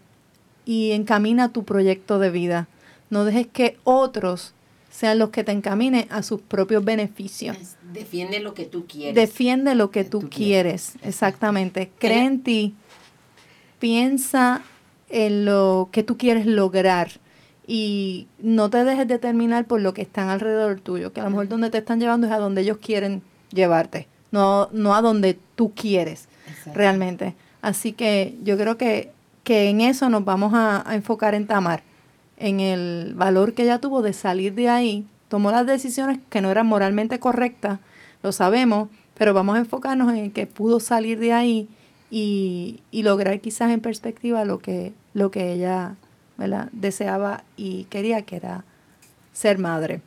y 0.67 0.91
encamina 0.91 1.49
tu 1.49 1.65
proyecto 1.65 2.19
de 2.19 2.31
vida. 2.31 2.69
No 3.09 3.25
dejes 3.25 3.47
que 3.47 3.79
otros 3.85 4.53
sean 4.91 5.19
los 5.19 5.31
que 5.31 5.45
te 5.45 5.53
encaminen 5.53 6.07
a 6.11 6.23
sus 6.23 6.43
propios 6.43 6.85
beneficios. 6.85 7.57
Defiende 7.95 8.41
lo 8.41 8.53
que 8.53 8.67
tú 8.67 8.85
quieres. 8.87 9.15
Defiende 9.15 9.75
lo 9.75 9.91
que 9.91 10.05
tú, 10.05 10.21
tú 10.21 10.29
quieres, 10.29 10.91
quieres. 10.91 11.09
exactamente. 11.09 11.91
Cree 11.99 12.27
en 12.27 12.43
ti, 12.43 12.75
piensa 13.79 14.61
en 15.09 15.47
lo 15.47 15.89
que 15.91 16.03
tú 16.03 16.19
quieres 16.19 16.45
lograr 16.45 17.13
y 17.67 18.27
no 18.39 18.69
te 18.69 18.85
dejes 18.85 19.09
determinar 19.09 19.65
por 19.65 19.81
lo 19.81 19.95
que 19.95 20.03
están 20.03 20.29
alrededor 20.29 20.81
tuyo, 20.81 21.15
que 21.15 21.21
a 21.21 21.25
lo 21.25 21.31
mejor 21.31 21.49
donde 21.49 21.71
te 21.71 21.79
están 21.79 21.99
llevando 21.99 22.27
es 22.27 22.33
a 22.35 22.39
donde 22.39 22.61
ellos 22.61 22.77
quieren 22.77 23.23
llevarte, 23.53 24.09
no, 24.31 24.69
no 24.73 24.95
a 24.95 25.03
donde 25.03 25.39
tú 25.55 25.73
quieres 25.75 26.29
Exacto. 26.49 26.73
realmente. 26.75 27.35
Así 27.61 27.93
que 27.93 28.37
yo 28.43 28.57
creo 28.57 28.77
que, 28.77 29.13
que 29.45 29.69
en 29.69 29.81
eso 29.81 30.09
nos 30.09 30.25
vamos 30.25 30.55
a, 30.55 30.89
a 30.89 30.95
enfocar 30.95 31.35
en 31.35 31.47
Tamar, 31.47 31.83
en 32.37 32.61
el 32.61 33.15
valor 33.15 33.55
que 33.55 33.63
ella 33.63 33.79
tuvo 33.79 34.03
de 34.03 34.13
salir 34.13 34.55
de 34.55 34.69
ahí, 34.69 35.07
tomó 35.29 35.51
las 35.51 35.67
decisiones 35.67 36.19
que 36.29 36.41
no 36.41 36.51
eran 36.51 36.67
moralmente 36.67 37.19
correctas, 37.21 37.79
lo 38.23 38.33
sabemos, 38.33 38.89
pero 39.17 39.35
vamos 39.35 39.57
a 39.57 39.61
enfocarnos 39.61 40.13
en 40.15 40.31
que 40.31 40.47
pudo 40.47 40.81
salir 40.81 41.19
de 41.19 41.33
ahí 41.33 41.69
y, 42.11 42.81
y 42.91 43.03
lograr 43.03 43.41
quizás 43.41 43.71
en 43.71 43.81
perspectiva 43.81 44.45
lo 44.45 44.59
que, 44.59 44.93
lo 45.15 45.31
que 45.31 45.53
ella 45.53 45.95
¿verdad? 46.37 46.69
deseaba 46.73 47.45
y 47.57 47.85
quería, 47.85 48.23
que 48.23 48.37
era 48.37 48.65
ser 49.33 49.59
madre. 49.59 50.03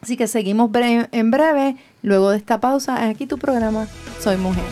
Así 0.00 0.16
que 0.16 0.26
seguimos 0.28 0.70
bre- 0.70 1.08
en 1.12 1.30
breve, 1.30 1.76
luego 2.02 2.30
de 2.30 2.38
esta 2.38 2.60
pausa, 2.60 3.04
aquí 3.08 3.26
tu 3.26 3.38
programa, 3.38 3.86
Soy 4.20 4.36
Mujer. 4.36 4.64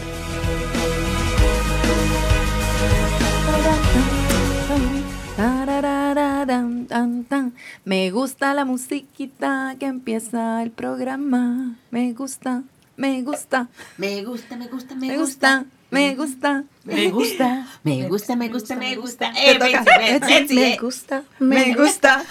Me 7.85 8.11
gusta 8.11 8.55
la 8.55 8.65
musiquita 8.65 9.77
que 9.79 9.87
empieza 9.87 10.63
el 10.63 10.71
programa. 10.71 11.77
Me 11.91 12.13
gusta, 12.13 12.63
me 12.97 13.23
gusta, 13.23 13.69
Me 13.97 14.25
gusta, 14.25 14.57
me 14.57 14.67
gusta, 14.69 14.95
me 14.95 15.17
gusta, 15.19 15.65
me 15.91 16.15
gusta. 16.15 16.65
Me 16.87 17.11
gusta. 17.11 17.67
Me 17.83 18.09
gusta, 18.09 18.37
me 18.37 18.49
gusta, 18.49 18.77
me 18.77 18.95
gusta. 18.95 19.33
Me 19.33 19.59
gusta, 19.59 19.99
me 19.99 20.77
gusta. 20.77 21.25
Me 21.39 21.75
gusta, 21.75 22.25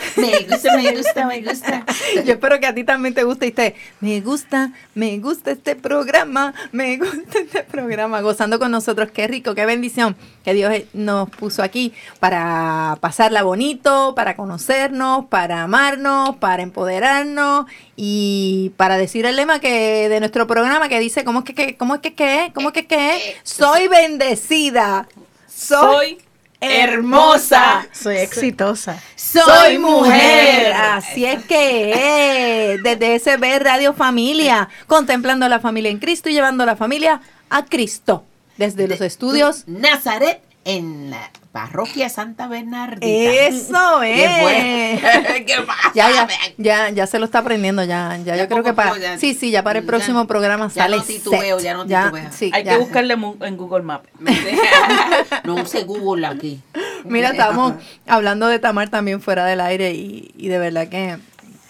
me 0.77 0.95
gusta, 0.95 1.27
me 1.27 1.41
gusta. 1.41 1.85
Yo 2.25 2.33
espero 2.33 2.59
que 2.61 2.67
a 2.67 2.73
ti 2.73 2.85
también 2.85 3.13
te 3.13 3.23
guste 3.23 3.47
y 3.47 3.51
te, 3.51 3.75
me 3.99 4.21
gusta, 4.21 4.71
me 4.93 5.17
gusta 5.19 5.51
este 5.51 5.75
programa, 5.75 6.53
me 6.71 6.97
gusta 6.97 7.39
este 7.39 7.63
programa, 7.63 8.21
gozando 8.21 8.57
con 8.57 8.71
nosotros, 8.71 9.11
qué 9.11 9.27
rico, 9.27 9.55
qué 9.55 9.65
bendición 9.65 10.15
que 10.45 10.53
Dios 10.53 10.71
eh, 10.71 10.87
nos 10.93 11.29
puso 11.29 11.61
aquí 11.61 11.91
para 12.19 12.97
pasarla 13.01 13.43
bonito, 13.43 14.13
para 14.15 14.37
conocernos, 14.37 15.25
para 15.25 15.63
amarnos, 15.63 16.37
para 16.37 16.63
empoderarnos 16.63 17.65
y 17.97 18.71
para 18.77 18.97
decir 18.97 19.25
el 19.25 19.35
lema 19.35 19.59
que 19.59 20.09
de 20.09 20.19
nuestro 20.19 20.47
programa 20.47 20.89
que 20.89 20.99
dice, 20.99 21.23
¿cómo 21.23 21.39
es 21.39 21.45
que, 21.45 21.53
que 21.53 21.77
cómo 21.77 21.95
es 21.95 22.01
que, 22.01 22.13
que, 22.13 22.51
cómo 22.53 22.69
es 22.69 22.73
que, 22.73 22.87
que, 22.87 23.37
soy 23.43 23.87
bendecida, 23.87 25.07
soy, 25.47 26.17
Soy 26.17 26.17
hermosa. 26.59 27.87
Soy 27.91 28.17
exitosa. 28.17 29.01
Soy 29.15 29.77
mujer. 29.77 30.73
Así 30.73 31.25
es 31.25 31.43
que 31.45 32.73
es. 32.73 32.83
Desde 32.83 33.19
SB 33.19 33.59
Radio 33.59 33.93
Familia, 33.93 34.69
contemplando 34.87 35.47
la 35.47 35.59
familia 35.59 35.91
en 35.91 35.99
Cristo 35.99 36.29
y 36.29 36.33
llevando 36.33 36.65
la 36.65 36.75
familia 36.75 37.21
a 37.49 37.65
Cristo. 37.65 38.25
Desde 38.57 38.87
los 38.87 38.99
De- 38.99 39.07
estudios. 39.07 39.63
Nazaret 39.67 40.41
en 40.65 41.11
la 41.11 41.31
parroquia 41.51 42.09
Santa 42.09 42.47
Bernardita. 42.47 43.05
Eso 43.05 43.99
¿Qué 44.01 44.25
es. 44.25 44.41
fue? 44.41 45.43
¿Qué 45.45 45.55
pasa? 45.65 45.91
Ya, 45.93 46.09
ya, 46.11 46.27
ya, 46.57 46.89
ya 46.89 47.07
se 47.07 47.19
lo 47.19 47.25
está 47.25 47.39
aprendiendo, 47.39 47.83
ya, 47.83 48.17
ya, 48.17 48.35
Ya 48.35 48.43
yo 48.43 48.49
creo 48.49 48.63
que 48.63 48.73
para, 48.73 48.97
ya- 48.97 49.17
sí, 49.17 49.33
sí, 49.35 49.51
ya 49.51 49.63
para 49.63 49.79
el 49.79 49.85
ya- 49.85 49.87
próximo 49.87 50.27
programa 50.27 50.67
ya 50.67 50.83
sale 50.83 50.97
no 50.97 51.03
titubeo, 51.03 51.57
set. 51.59 51.65
ya 51.65 51.73
no 51.75 51.85
titubeo. 51.85 52.31
sí, 52.31 52.51
Hay 52.53 52.63
ya. 52.63 52.73
que 52.73 52.77
buscarle 52.79 53.13
en 53.13 53.55
Google 53.57 53.83
Maps. 53.83 54.09
no 55.43 55.55
use 55.55 55.83
Google 55.83 56.25
aquí. 56.27 56.61
Mira, 57.03 57.29
estamos 57.29 57.73
hablando 58.07 58.47
de 58.47 58.59
Tamar 58.59 58.89
también 58.89 59.21
fuera 59.21 59.45
del 59.45 59.61
aire 59.61 59.93
y, 59.93 60.31
y 60.35 60.47
de 60.47 60.57
verdad 60.57 60.87
que, 60.87 61.17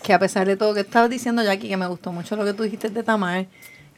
que 0.03 0.13
a 0.13 0.19
pesar 0.19 0.47
de 0.47 0.55
todo 0.55 0.73
que 0.73 0.79
estabas 0.81 1.09
diciendo, 1.09 1.43
Jackie, 1.43 1.67
que 1.67 1.77
me 1.77 1.87
gustó 1.87 2.11
mucho 2.11 2.35
lo 2.35 2.45
que 2.45 2.53
tú 2.53 2.63
dijiste 2.63 2.89
de 2.89 3.03
Tamar, 3.03 3.45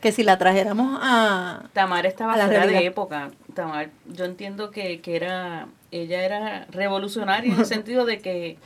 que 0.02 0.12
si 0.12 0.24
la 0.24 0.38
trajéramos 0.38 1.00
a... 1.02 1.64
Tamar 1.74 2.06
estaba 2.06 2.34
A 2.34 2.38
la 2.38 2.46
fuera 2.46 2.60
realidad. 2.62 2.80
de 2.82 2.86
época. 2.86 3.32
Tamar, 3.54 3.90
yo 4.06 4.26
entiendo 4.26 4.70
que, 4.72 5.02
que 5.02 5.16
era, 5.16 5.68
ella 5.92 6.24
era 6.24 6.66
revolucionaria 6.70 7.54
en 7.54 7.60
el 7.60 7.66
sentido 7.76 8.06
de 8.06 8.20
que, 8.20 8.58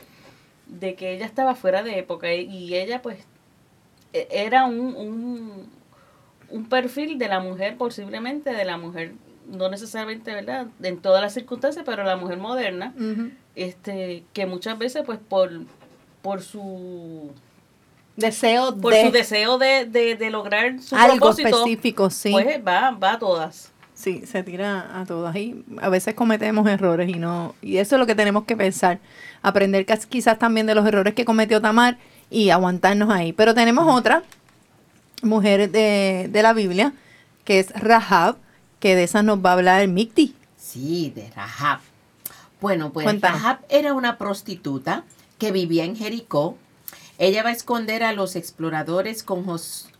de 0.66 0.94
que 0.94 1.14
ella 1.14 1.24
estaba 1.26 1.54
fuera 1.54 1.82
de 1.82 1.98
época 1.98 2.32
y, 2.34 2.42
y 2.42 2.74
ella 2.76 3.00
pues 3.02 3.18
e- 4.12 4.28
era 4.30 4.66
un, 4.66 4.94
un, 4.94 5.68
un 6.50 6.68
perfil 6.68 7.18
de 7.18 7.28
la 7.28 7.40
mujer, 7.40 7.76
posiblemente 7.78 8.52
de 8.52 8.64
la 8.66 8.76
mujer, 8.76 9.12
no 9.48 9.68
necesariamente, 9.70 10.32
¿verdad? 10.34 10.66
En 10.82 10.98
todas 11.00 11.22
las 11.22 11.32
circunstancias, 11.32 11.84
pero 11.86 12.04
la 12.04 12.16
mujer 12.16 12.36
moderna, 12.38 12.92
este, 13.56 14.24
que 14.34 14.44
muchas 14.46 14.78
veces 14.78 15.02
pues 15.06 15.18
por, 15.18 15.50
por 16.20 16.42
su 16.42 17.30
Deseo 18.16 18.76
por 18.76 18.92
de 18.92 19.06
su 19.06 19.10
deseo 19.10 19.58
de, 19.58 19.86
de, 19.86 20.16
de 20.16 20.30
lograr 20.30 20.80
su 20.80 20.94
algo 20.94 21.16
propósito, 21.16 21.48
específico, 21.48 22.10
sí. 22.10 22.30
pues 22.30 22.60
va, 22.66 22.90
va 22.90 23.12
a 23.12 23.18
todas. 23.18 23.70
Sí, 23.94 24.22
se 24.26 24.42
tira 24.42 25.00
a 25.00 25.06
todas 25.06 25.34
y 25.36 25.64
a 25.80 25.88
veces 25.88 26.14
cometemos 26.14 26.66
errores 26.68 27.08
y 27.08 27.14
no 27.14 27.54
y 27.62 27.76
eso 27.76 27.94
es 27.94 28.00
lo 28.00 28.06
que 28.06 28.14
tenemos 28.14 28.44
que 28.44 28.56
pensar, 28.56 28.98
aprender 29.42 29.86
quizás 30.08 30.38
también 30.38 30.66
de 30.66 30.74
los 30.74 30.86
errores 30.86 31.14
que 31.14 31.24
cometió 31.24 31.60
Tamar 31.60 31.98
y 32.28 32.50
aguantarnos 32.50 33.10
ahí. 33.10 33.32
Pero 33.32 33.54
tenemos 33.54 33.86
otra 33.88 34.24
mujer 35.22 35.70
de, 35.70 36.28
de 36.30 36.42
la 36.42 36.52
Biblia 36.52 36.92
que 37.44 37.60
es 37.60 37.70
Rahab, 37.80 38.36
que 38.80 38.94
de 38.96 39.04
esa 39.04 39.22
nos 39.22 39.38
va 39.38 39.50
a 39.50 39.52
hablar 39.54 39.86
Micti. 39.88 40.34
Sí, 40.56 41.12
de 41.14 41.30
Rahab. 41.30 41.80
Bueno, 42.60 42.92
pues 42.92 43.04
Cuéntanos. 43.04 43.42
Rahab 43.42 43.58
era 43.68 43.94
una 43.94 44.18
prostituta 44.18 45.04
que 45.38 45.52
vivía 45.52 45.84
en 45.84 45.96
Jericó. 45.96 46.56
Ella 47.18 47.42
va 47.42 47.50
a 47.50 47.52
esconder 47.52 48.02
a 48.02 48.12
los 48.12 48.36
exploradores 48.36 49.24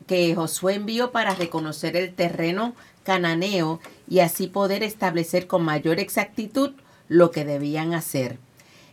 que 0.07 0.35
Josué 0.35 0.75
envió 0.75 1.13
para 1.13 1.35
reconocer 1.35 1.97
el 1.97 2.15
terreno 2.15 2.75
cananeo 3.05 3.81
y 4.09 4.21
así 4.21 4.47
poder 4.47 4.83
establecer 4.83 5.47
con 5.47 5.63
mayor 5.63 6.01
exactitud 6.01 6.73
lo 7.09 7.31
que 7.31 7.45
debían 7.45 7.95
hacer. 7.95 8.39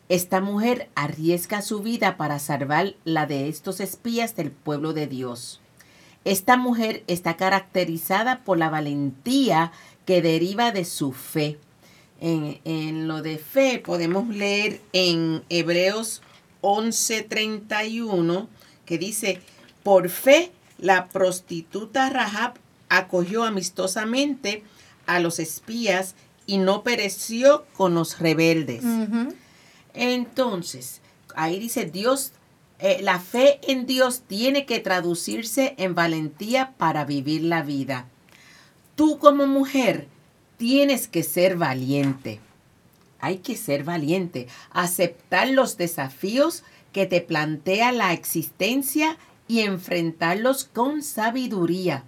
Esta 0.09 0.41
mujer 0.41 0.89
arriesga 0.95 1.61
su 1.61 1.81
vida 1.81 2.17
para 2.17 2.39
salvar 2.39 2.95
la 3.05 3.25
de 3.27 3.47
estos 3.47 3.79
espías 3.79 4.35
del 4.35 4.51
pueblo 4.51 4.93
de 4.93 5.07
Dios. 5.07 5.61
Esta 6.25 6.57
mujer 6.57 7.03
está 7.07 7.37
caracterizada 7.37 8.43
por 8.43 8.57
la 8.57 8.69
valentía 8.69 9.71
que 10.05 10.21
deriva 10.21 10.71
de 10.71 10.83
su 10.85 11.13
fe. 11.13 11.57
En, 12.19 12.59
en 12.65 13.07
lo 13.07 13.21
de 13.21 13.37
fe 13.37 13.81
podemos 13.85 14.27
leer 14.27 14.81
en 14.91 15.43
Hebreos 15.47 16.21
11:31 16.61 18.47
que 18.85 18.97
dice, 18.97 19.41
por 19.83 20.09
fe 20.09 20.51
la 20.77 21.07
prostituta 21.07 22.09
Rahab 22.09 22.53
acogió 22.89 23.43
amistosamente 23.43 24.63
a 25.05 25.19
los 25.19 25.39
espías 25.39 26.15
y 26.45 26.57
no 26.57 26.83
pereció 26.83 27.65
con 27.77 27.93
los 27.93 28.19
rebeldes. 28.19 28.83
Entonces, 29.93 31.01
ahí 31.35 31.59
dice 31.59 31.85
Dios, 31.85 32.31
eh, 32.79 32.99
la 33.01 33.19
fe 33.19 33.59
en 33.63 33.85
Dios 33.85 34.23
tiene 34.25 34.65
que 34.65 34.79
traducirse 34.79 35.75
en 35.77 35.95
valentía 35.95 36.73
para 36.77 37.05
vivir 37.05 37.43
la 37.43 37.61
vida. 37.61 38.07
Tú 38.95 39.19
como 39.19 39.47
mujer 39.47 40.07
tienes 40.57 41.07
que 41.07 41.23
ser 41.23 41.57
valiente. 41.57 42.39
Hay 43.19 43.39
que 43.39 43.55
ser 43.55 43.83
valiente, 43.83 44.47
aceptar 44.71 45.49
los 45.49 45.77
desafíos 45.77 46.63
que 46.91 47.05
te 47.05 47.21
plantea 47.21 47.91
la 47.91 48.13
existencia 48.13 49.17
y 49.47 49.61
enfrentarlos 49.61 50.63
con 50.63 51.03
sabiduría. 51.03 52.03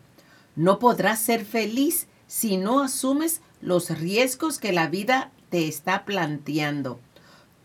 No 0.56 0.80
podrás 0.80 1.20
ser 1.20 1.46
feliz 1.46 2.08
si 2.28 2.58
no 2.58 2.82
asumes 2.82 3.42
los 3.62 3.90
riesgos 3.90 4.58
que 4.58 4.72
la 4.72 4.88
vida 4.88 5.32
te 5.50 5.68
está 5.68 6.06
planteando. 6.06 7.00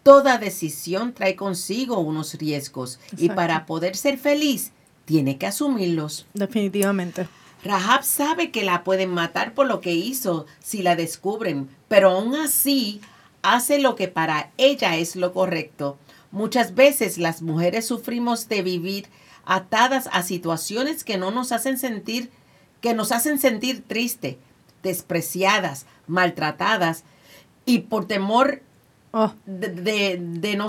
Toda 0.03 0.39
decisión 0.39 1.15
trae 1.15 1.37
consigo 1.37 1.99
unos 1.99 2.35
riesgos 2.35 3.01
y 3.17 3.29
para 3.29 3.67
poder 3.67 3.97
ser 3.97 4.19
feliz 4.19 4.73
tiene 5.05 5.39
que 5.39 5.47
asumirlos. 5.47 6.27
Definitivamente. 6.35 7.27
Rahab 7.65 8.05
sabe 8.05 8.51
que 8.51 8.63
la 8.63 8.85
pueden 8.85 9.11
matar 9.11 9.55
por 9.55 9.67
lo 9.67 9.81
que 9.81 9.95
hizo 9.95 10.47
si 10.61 10.83
la 10.83 10.95
descubren, 10.95 11.69
pero 11.89 12.11
aún 12.11 12.37
así 12.37 13.01
hace 13.55 13.79
lo 13.79 13.95
que 13.97 14.09
para 14.09 14.51
ella 14.57 14.97
es 14.97 15.17
lo 15.17 15.33
correcto. 15.33 15.99
Muchas 16.31 16.75
veces 16.75 17.19
las 17.19 17.43
mujeres 17.43 17.87
sufrimos 17.87 18.49
de 18.49 18.63
vivir 18.63 19.07
atadas 19.45 20.09
a 20.13 20.23
situaciones 20.23 21.05
que 21.05 21.19
no 21.19 21.31
nos 21.31 21.53
hacen 21.53 21.79
sentir, 21.79 22.31
que 22.81 22.95
nos 22.95 23.13
hacen 23.13 23.39
sentir 23.39 23.83
triste, 23.87 24.39
despreciadas, 24.83 25.87
maltratadas 26.07 27.05
y 27.65 27.81
por 27.81 28.07
temor 28.07 28.63
Oh, 29.19 29.33
de, 29.47 29.69
de- 29.69 30.19
de 30.21 30.57
no 30.57 30.67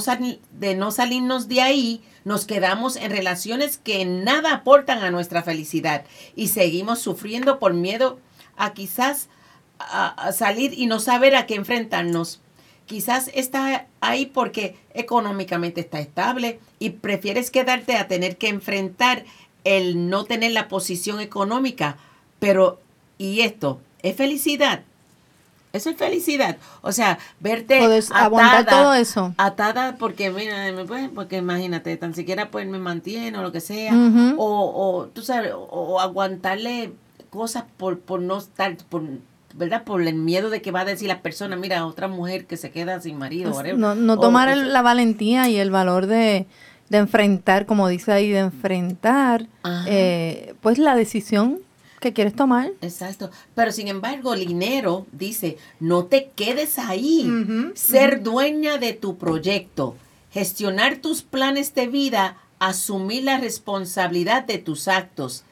de 0.51 0.75
no 0.75 0.91
salirnos 0.91 1.49
de 1.49 1.59
ahí, 1.61 2.01
nos 2.23 2.45
quedamos 2.45 2.95
en 2.95 3.11
relaciones 3.11 3.77
que 3.77 4.05
nada 4.05 4.53
aportan 4.53 4.99
a 4.99 5.11
nuestra 5.11 5.43
felicidad 5.43 6.05
y 6.33 6.47
seguimos 6.47 6.99
sufriendo 6.99 7.59
por 7.59 7.73
miedo 7.73 8.19
a 8.55 8.71
quizás 8.73 9.27
a, 9.79 10.07
a 10.27 10.31
salir 10.31 10.71
y 10.73 10.85
no 10.85 10.99
saber 11.01 11.35
a 11.35 11.45
qué 11.45 11.55
enfrentarnos. 11.55 12.39
Quizás 12.87 13.29
está 13.35 13.85
ahí 14.01 14.25
porque 14.25 14.75
económicamente 14.93 15.81
está 15.81 15.99
estable 15.99 16.59
y 16.79 16.89
prefieres 16.91 17.51
quedarte 17.51 17.95
a 17.97 18.07
tener 18.07 18.37
que 18.37 18.47
enfrentar 18.49 19.25
el 19.63 20.09
no 20.09 20.23
tener 20.23 20.53
la 20.53 20.67
posición 20.67 21.19
económica. 21.19 21.97
Pero, 22.39 22.79
¿y 23.17 23.41
esto? 23.41 23.79
¿Es 24.01 24.15
felicidad? 24.15 24.81
Eso 25.73 25.89
es 25.89 25.97
felicidad. 25.97 26.57
O 26.81 26.91
sea, 26.93 27.19
verte 27.41 27.77
Puedes 27.79 28.09
aguantar 28.11 28.61
atada- 28.61 28.83
todo 28.83 28.93
eso. 28.93 29.33
Atada 29.37 29.97
porque, 29.97 30.31
mira, 30.31 30.71
me- 30.71 30.85
pues, 30.85 31.09
porque 31.13 31.37
imagínate, 31.37 31.97
tan 31.97 32.15
siquiera 32.15 32.49
pues 32.49 32.65
me 32.67 32.79
mantiene 32.79 33.37
o 33.37 33.41
lo 33.43 33.51
que 33.51 33.59
sea. 33.59 33.93
O, 34.37 34.37
o, 34.97 35.05
tú 35.07 35.21
sabes, 35.23 35.51
o, 35.53 35.59
o 35.59 35.99
aguantarle 35.99 36.93
cosas 37.29 37.65
por, 37.75 37.99
por 37.99 38.21
no 38.21 38.37
estar, 38.37 38.77
por, 38.89 39.03
¿verdad? 39.57 39.83
Por 39.83 40.01
el 40.01 40.13
miedo 40.15 40.49
de 40.49 40.61
que 40.61 40.71
va 40.71 40.81
a 40.81 40.85
decir 40.85 41.07
la 41.07 41.21
persona, 41.21 41.55
mira, 41.55 41.85
otra 41.85 42.07
mujer 42.07 42.45
que 42.45 42.55
se 42.57 42.71
queda 42.71 43.01
sin 43.01 43.17
marido. 43.17 43.51
Pues, 43.51 43.75
no, 43.77 43.95
no 43.95 44.19
tomar 44.19 44.47
o- 44.49 44.51
el- 44.53 44.71
la 44.71 44.81
valentía 44.81 45.49
y 45.49 45.57
el 45.57 45.71
valor 45.71 46.05
de, 46.07 46.45
de 46.89 46.97
enfrentar, 46.97 47.65
como 47.65 47.87
dice 47.89 48.11
ahí, 48.11 48.29
de 48.29 48.39
enfrentar, 48.39 49.47
eh, 49.87 50.53
pues 50.61 50.77
la 50.77 50.95
decisión 50.95 51.59
que 51.99 52.13
quieres 52.13 52.35
tomar. 52.35 52.69
Exacto. 52.81 53.31
Pero 53.55 53.71
sin 53.71 53.87
embargo, 53.87 54.35
Linero 54.35 55.07
dice, 55.11 55.57
no 55.79 56.05
te 56.05 56.29
quedes 56.35 56.77
ahí. 56.77 57.27
Ser 57.73 58.21
dueña 58.21 58.77
de 58.77 58.93
tu 58.93 59.17
proyecto, 59.17 59.95
gestionar 60.31 60.97
tus 60.97 61.23
planes 61.23 61.73
de 61.73 61.87
vida, 61.87 62.37
asumir 62.59 63.23
la 63.23 63.39
responsabilidad 63.39 64.43
de 64.45 64.59
tus 64.59 64.87
actos. 64.87 65.43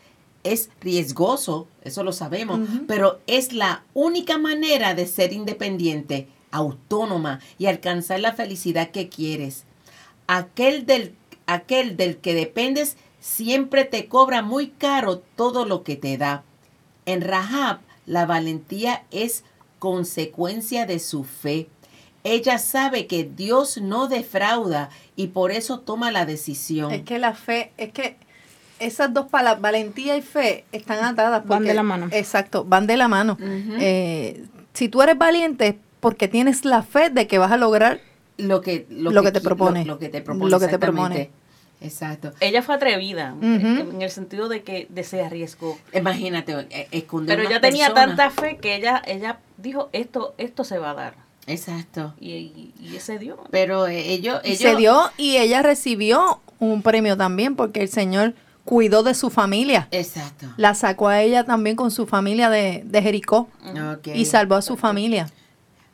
Es 0.46 0.70
riesgoso, 0.80 1.68
eso 1.84 2.04
lo 2.04 2.14
sabemos, 2.14 2.62
pero 2.88 3.20
es 3.28 3.52
la 3.52 3.84
única 3.94 4.38
manera 4.38 4.94
de 4.94 5.08
ser 5.08 5.34
independiente, 5.34 6.30
autónoma 6.52 7.42
y 7.58 7.66
alcanzar 7.66 8.22
la 8.22 8.32
felicidad 8.32 8.92
que 8.92 9.10
quieres. 9.10 9.66
Aquel 10.28 10.86
del, 10.86 11.16
aquel 11.48 11.98
del 11.98 12.18
que 12.18 12.34
dependes 12.34 12.96
siempre 13.20 13.86
te 13.86 14.08
cobra 14.08 14.44
muy 14.44 14.68
caro 14.68 15.18
todo 15.36 15.66
lo 15.66 15.84
que 15.84 15.96
te 15.96 16.18
da. 16.18 16.44
En 17.08 17.22
Rahab, 17.22 17.80
la 18.06 18.28
valentía 18.28 19.04
es 19.10 19.44
consecuencia 19.80 20.86
de 20.86 21.00
su 21.00 21.24
fe. 21.24 21.68
Ella 22.24 22.58
sabe 22.58 23.08
que 23.08 23.24
Dios 23.24 23.78
no 23.78 24.08
defrauda 24.08 24.90
y 25.16 25.28
por 25.28 25.52
eso 25.52 25.80
toma 25.80 26.12
la 26.12 26.26
decisión. 26.26 26.92
Es 26.92 27.04
que 27.04 27.20
la 27.20 27.34
fe, 27.34 27.72
es 27.78 27.92
que 27.92 28.18
esas 28.80 29.14
dos 29.14 29.28
palabras, 29.28 29.62
valentía 29.62 30.18
y 30.18 30.22
fe, 30.22 30.66
están 30.72 31.04
atadas. 31.04 31.46
Van 31.46 31.60
porque- 31.60 31.70
de 31.70 31.74
la 31.76 31.84
mano. 31.84 32.08
Exacto, 32.12 32.64
van 32.66 32.88
de 32.88 32.98
la 32.98 33.08
mano. 33.08 33.38
Eh, 33.42 34.46
si 34.74 34.90
tú 34.90 35.02
eres 35.02 35.18
valiente, 35.18 35.68
es 35.68 35.76
porque 36.00 36.28
tienes 36.28 36.66
la 36.66 36.84
fe 36.84 37.10
de 37.10 37.28
que 37.28 37.38
vas 37.38 37.52
a 37.52 37.58
lograr 37.58 38.00
lo 38.38 38.62
que, 38.62 38.86
Lo 38.90 39.24
que 39.24 39.32
te 39.32 39.42
propone. 39.42 39.86
Lo, 39.86 39.94
lo 39.94 40.00
que 40.00 40.10
te 40.10 40.22
propone. 40.22 40.50
Lo 40.52 40.60
que 40.60 40.68
te 40.68 40.76
exactamente. 40.76 41.16
propone. 41.26 41.46
Exacto. 41.82 42.34
Ella 42.40 42.62
fue 42.64 42.76
atrevida, 42.76 43.34
Ujú. 43.38 43.46
en 43.46 43.66
en 43.96 44.02
el 44.02 44.10
sentido 44.10 44.48
de 44.50 44.64
que 44.64 44.88
de 44.90 45.04
se 45.04 45.22
arriesgó. 45.24 45.78
Imagínate, 45.94 46.54
eh, 46.70 46.88
esconder 46.92 47.38
Pero 47.38 47.50
ella 47.50 47.62
tenía 47.62 47.94
tanta 47.94 48.30
fe 48.30 48.58
que 48.58 48.76
ella 48.76 49.02
ella 49.06 49.40
dijo, 49.58 49.90
esto 49.94 50.36
esto 50.38 50.64
se 50.64 50.78
va 50.80 50.92
a 50.92 50.94
dar. 50.96 51.14
Exacto. 51.48 52.14
Y, 52.20 52.32
y, 52.32 52.74
y 52.82 52.96
ese 52.96 53.20
dio. 53.20 53.38
Pero 53.52 53.88
eh, 53.88 54.00
ellos, 54.14 54.40
Y 54.44 54.50
ellos 54.54 54.60
se 54.62 54.76
dio 54.76 55.12
y 55.18 55.38
ella 55.38 55.62
recibió 55.62 56.42
un 56.60 56.82
premio 56.82 57.18
también 57.18 57.56
porque 57.56 57.82
el 57.82 57.90
Señor 57.90 58.34
cuidó 58.66 59.04
de 59.04 59.14
su 59.14 59.30
familia. 59.30 59.88
Exacto. 59.92 60.48
La 60.58 60.74
sacó 60.76 61.08
a 61.08 61.22
ella 61.22 61.46
también 61.46 61.76
con 61.76 61.92
su 61.92 62.06
familia 62.08 62.50
de, 62.50 62.82
de 62.86 63.02
Jericó 63.02 63.48
Ok. 63.94 64.08
y 64.14 64.26
salvó 64.26 64.56
a 64.56 64.62
su 64.62 64.76
familia. 64.76 65.30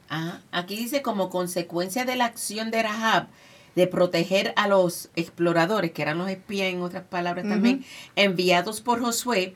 Ah, 0.09 0.39
aquí 0.51 0.75
dice 0.75 1.01
como 1.01 1.29
consecuencia 1.29 2.03
de 2.05 2.15
la 2.15 2.25
acción 2.25 2.71
de 2.71 2.83
Rahab 2.83 3.27
de 3.75 3.87
proteger 3.87 4.53
a 4.57 4.67
los 4.67 5.09
exploradores, 5.15 5.91
que 5.91 6.01
eran 6.01 6.17
los 6.17 6.29
espías 6.29 6.67
en 6.73 6.81
otras 6.81 7.03
palabras 7.03 7.47
también, 7.47 7.85
enviados 8.17 8.81
por 8.81 8.99
Josué, 9.01 9.55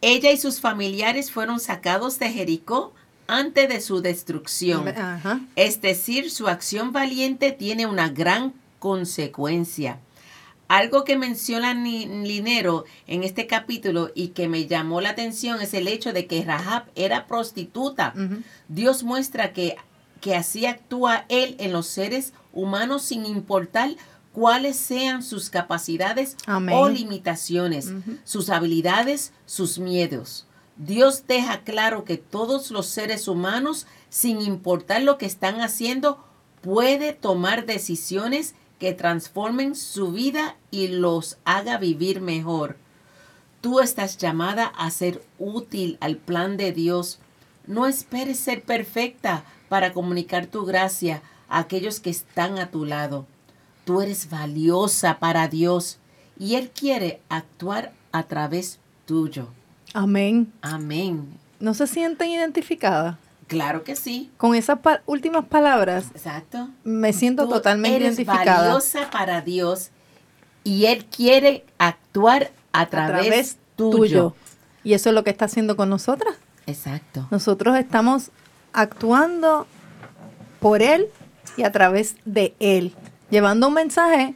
ella 0.00 0.30
y 0.30 0.38
sus 0.38 0.60
familiares 0.60 1.30
fueron 1.30 1.60
sacados 1.60 2.18
de 2.18 2.30
Jericó 2.30 2.94
antes 3.26 3.68
de 3.68 3.82
su 3.82 4.00
destrucción. 4.00 4.92
Es 5.56 5.82
decir, 5.82 6.30
su 6.30 6.48
acción 6.48 6.92
valiente 6.92 7.52
tiene 7.52 7.84
una 7.86 8.08
gran 8.08 8.54
consecuencia. 8.78 9.98
Algo 10.70 11.02
que 11.02 11.18
menciona 11.18 11.74
Linero 11.74 12.84
en 13.08 13.24
este 13.24 13.48
capítulo 13.48 14.12
y 14.14 14.28
que 14.28 14.46
me 14.46 14.68
llamó 14.68 15.00
la 15.00 15.10
atención 15.10 15.60
es 15.60 15.74
el 15.74 15.88
hecho 15.88 16.12
de 16.12 16.28
que 16.28 16.44
Rahab 16.44 16.84
era 16.94 17.26
prostituta. 17.26 18.14
Dios 18.68 19.02
muestra 19.02 19.52
que, 19.52 19.74
que 20.20 20.36
así 20.36 20.66
actúa 20.66 21.24
Él 21.28 21.56
en 21.58 21.72
los 21.72 21.88
seres 21.88 22.34
humanos 22.52 23.02
sin 23.02 23.26
importar 23.26 23.90
cuáles 24.32 24.76
sean 24.76 25.24
sus 25.24 25.50
capacidades 25.50 26.36
Amén. 26.46 26.76
o 26.78 26.88
limitaciones, 26.88 27.92
sus 28.22 28.48
habilidades, 28.48 29.32
sus 29.46 29.80
miedos. 29.80 30.46
Dios 30.76 31.24
deja 31.26 31.64
claro 31.64 32.04
que 32.04 32.16
todos 32.16 32.70
los 32.70 32.86
seres 32.86 33.26
humanos, 33.26 33.88
sin 34.08 34.40
importar 34.40 35.02
lo 35.02 35.18
que 35.18 35.26
están 35.26 35.62
haciendo, 35.62 36.24
puede 36.60 37.12
tomar 37.12 37.66
decisiones 37.66 38.54
que 38.80 38.94
transformen 38.94 39.76
su 39.76 40.10
vida 40.10 40.56
y 40.70 40.88
los 40.88 41.36
haga 41.44 41.76
vivir 41.76 42.20
mejor. 42.20 42.76
Tú 43.60 43.78
estás 43.78 44.16
llamada 44.16 44.64
a 44.64 44.90
ser 44.90 45.22
útil 45.38 45.98
al 46.00 46.16
plan 46.16 46.56
de 46.56 46.72
Dios. 46.72 47.20
No 47.66 47.86
esperes 47.86 48.40
ser 48.40 48.62
perfecta 48.62 49.44
para 49.68 49.92
comunicar 49.92 50.46
tu 50.46 50.64
gracia 50.64 51.22
a 51.48 51.58
aquellos 51.58 52.00
que 52.00 52.08
están 52.08 52.58
a 52.58 52.70
tu 52.70 52.86
lado. 52.86 53.26
Tú 53.84 54.00
eres 54.00 54.30
valiosa 54.30 55.18
para 55.18 55.46
Dios 55.46 55.98
y 56.38 56.54
Él 56.54 56.70
quiere 56.70 57.20
actuar 57.28 57.92
a 58.12 58.22
través 58.22 58.78
tuyo. 59.04 59.48
Amén. 59.92 60.50
Amén. 60.62 61.28
¿No 61.58 61.74
se 61.74 61.86
sienten 61.86 62.30
identificadas? 62.30 63.16
Claro 63.50 63.82
que 63.84 63.96
sí. 63.96 64.30
Con 64.36 64.54
esas 64.54 64.78
pa- 64.78 65.02
últimas 65.06 65.44
palabras 65.44 66.06
Exacto. 66.14 66.68
me 66.84 67.12
siento 67.12 67.44
Tú 67.44 67.54
totalmente 67.54 67.96
eres 67.96 68.16
identificada. 68.18 68.62
valiosa 68.68 69.10
para 69.10 69.40
Dios 69.40 69.90
y 70.64 70.86
Él 70.86 71.04
quiere 71.06 71.64
actuar 71.78 72.52
a 72.72 72.82
a 72.82 72.86
través, 72.86 73.26
través 73.26 73.56
tuyo. 73.74 73.98
tuyo. 73.98 74.34
Y 74.84 74.94
eso 74.94 75.08
es 75.08 75.14
lo 75.16 75.24
que 75.24 75.30
está 75.30 75.46
haciendo 75.46 75.76
con 75.76 75.88
nosotras. 75.90 76.36
Exacto. 76.66 77.26
Nosotros 77.32 77.76
estamos 77.76 78.30
actuando 78.72 79.66
por 80.60 80.80
Él 80.82 81.08
y 81.56 81.64
a 81.64 81.72
través 81.72 82.14
de 82.24 82.54
Él, 82.60 82.94
llevando 83.30 83.66
un 83.68 83.74
mensaje 83.74 84.34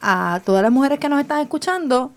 a 0.00 0.40
todas 0.44 0.62
las 0.62 0.72
mujeres 0.72 0.98
que 0.98 1.08
nos 1.08 1.20
están 1.20 1.40
escuchando 1.40 2.10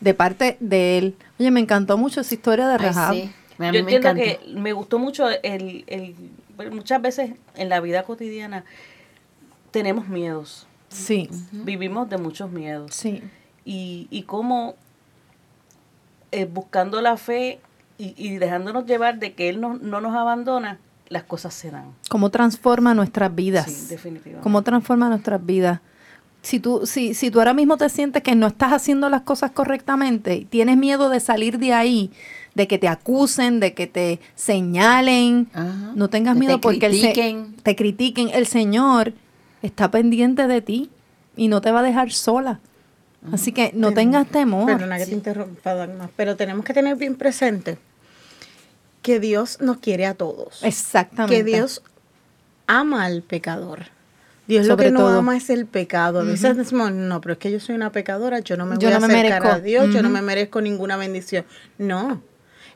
de 0.00 0.14
parte 0.14 0.56
de 0.60 0.98
Él. 0.98 1.16
Oye, 1.40 1.50
me 1.50 1.58
encantó 1.60 1.98
mucho 1.98 2.20
esa 2.20 2.32
historia 2.34 2.68
de 2.68 2.74
Ay, 2.74 2.78
Rahab. 2.78 3.14
sí. 3.14 3.32
Yo 3.58 3.72
me 3.72 3.78
entiendo 3.78 4.14
que 4.14 4.40
me 4.54 4.72
gustó 4.72 4.98
mucho 4.98 5.28
el, 5.28 5.84
el- 5.86 6.14
muchas 6.72 7.00
veces 7.02 7.32
en 7.56 7.68
la 7.68 7.80
vida 7.80 8.02
cotidiana 8.04 8.64
tenemos 9.70 10.08
miedos, 10.08 10.66
Sí, 10.88 11.28
vivimos 11.52 12.08
de 12.08 12.16
muchos 12.18 12.50
miedos 12.50 12.94
sí. 12.94 13.22
y, 13.64 14.06
y 14.10 14.22
cómo 14.22 14.74
eh, 16.32 16.46
buscando 16.46 17.00
la 17.00 17.16
fe 17.16 17.60
y, 17.98 18.14
y 18.16 18.38
dejándonos 18.38 18.86
llevar 18.86 19.18
de 19.18 19.34
que 19.34 19.48
Él 19.48 19.60
no, 19.60 19.74
no 19.76 20.00
nos 20.00 20.14
abandona, 20.16 20.78
las 21.08 21.24
cosas 21.24 21.54
se 21.54 21.70
dan. 21.70 21.92
¿Cómo 22.08 22.30
transforma 22.30 22.94
nuestras 22.94 23.34
vidas? 23.34 23.70
Sí, 23.70 23.86
definitivamente. 23.88 24.42
¿Cómo 24.42 24.62
transforma 24.62 25.08
nuestras 25.08 25.44
vidas? 25.44 25.80
Si 26.42 26.60
tú, 26.60 26.86
si, 26.86 27.14
si 27.14 27.30
tú 27.30 27.40
ahora 27.40 27.52
mismo 27.54 27.76
te 27.76 27.88
sientes 27.88 28.22
que 28.22 28.34
no 28.34 28.46
estás 28.46 28.72
haciendo 28.72 29.08
las 29.10 29.22
cosas 29.22 29.50
correctamente, 29.50 30.36
y 30.36 30.44
tienes 30.44 30.76
miedo 30.76 31.08
de 31.10 31.20
salir 31.20 31.58
de 31.58 31.72
ahí, 31.72 32.10
de 32.58 32.66
que 32.66 32.76
te 32.78 32.88
acusen, 32.88 33.60
de 33.60 33.72
que 33.72 33.86
te 33.86 34.20
señalen, 34.34 35.48
Ajá. 35.54 35.92
no 35.94 36.10
tengas 36.10 36.34
Que 36.34 36.40
miedo 36.40 36.56
te 36.56 36.60
porque 36.60 36.86
el 36.86 36.92
critiquen. 36.92 37.54
te 37.62 37.74
critiquen. 37.76 38.28
El 38.30 38.46
Señor 38.46 39.14
está 39.62 39.90
pendiente 39.90 40.46
de 40.48 40.60
ti 40.60 40.90
y 41.36 41.48
no 41.48 41.60
te 41.60 41.70
va 41.70 41.80
a 41.80 41.82
dejar 41.84 42.10
sola. 42.12 42.60
Así 43.32 43.52
que 43.52 43.70
no 43.74 43.88
Pero- 43.88 43.94
tengas 44.00 44.26
temor. 44.28 44.66
Perdona 44.66 44.98
que 44.98 45.06
te 45.06 45.12
interrumpa, 45.14 45.74
Dagmar, 45.74 46.10
pero 46.16 46.36
tenemos 46.36 46.64
que 46.64 46.74
tener 46.74 46.96
bien 46.96 47.14
presente 47.16 47.78
que 49.02 49.20
Dios 49.20 49.60
nos 49.60 49.78
quiere 49.78 50.06
a 50.06 50.14
todos. 50.14 50.62
Exactamente. 50.62 51.36
Que 51.36 51.44
Dios 51.44 51.82
ama 52.66 53.04
al 53.04 53.22
pecador. 53.22 53.86
Dios 54.48 54.66
lo 54.66 54.72
Sobre 54.74 54.86
que 54.86 54.92
no 54.92 55.00
todo. 55.00 55.18
ama 55.18 55.36
es 55.36 55.50
el 55.50 55.66
pecado. 55.66 56.20
A 56.20 56.24
veces 56.24 56.56
decimos, 56.56 56.90
no, 56.90 57.20
pero 57.20 57.34
es 57.34 57.38
que 57.38 57.52
yo 57.52 57.60
soy 57.60 57.74
una 57.74 57.92
pecadora, 57.92 58.40
yo 58.40 58.56
no 58.56 58.64
me 58.66 58.76
Yo 58.78 58.88
voy 58.88 58.98
no 58.98 59.04
a 59.04 59.08
acercar 59.08 59.24
merezco. 59.42 59.48
a 59.48 59.60
Dios, 59.60 59.94
yo 59.94 60.02
no 60.02 60.08
me 60.10 60.22
merezco 60.22 60.60
ninguna 60.62 60.96
bendición. 60.96 61.44
No, 61.76 62.22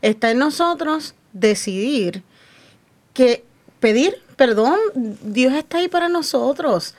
está 0.03 0.31
en 0.31 0.39
nosotros 0.39 1.15
decidir 1.33 2.23
que 3.15 3.45
pedir 3.81 4.23
perdón, 4.43 4.77
Dios 5.23 5.55
está 5.55 5.79
ahí 5.79 5.87
para 5.87 6.09
nosotros. 6.09 6.97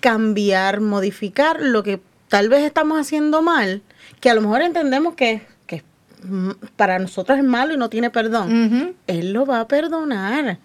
Cambiar, 0.00 0.80
modificar 0.80 1.60
lo 1.60 1.82
que 1.82 2.00
tal 2.28 2.48
vez 2.48 2.64
estamos 2.64 2.98
haciendo 2.98 3.42
mal, 3.42 3.82
que 4.20 4.30
a 4.30 4.34
lo 4.34 4.40
mejor 4.40 4.62
entendemos 4.62 5.14
que, 5.14 5.46
que 5.66 5.82
para 6.76 6.98
nosotros 6.98 7.36
es 7.36 7.44
malo 7.44 7.74
y 7.74 7.76
no 7.76 7.90
tiene 7.90 8.08
perdón. 8.08 8.96
Él 9.06 9.32
lo 9.34 9.44
va 9.44 9.60
a 9.60 9.68
perdonar, 9.68 10.58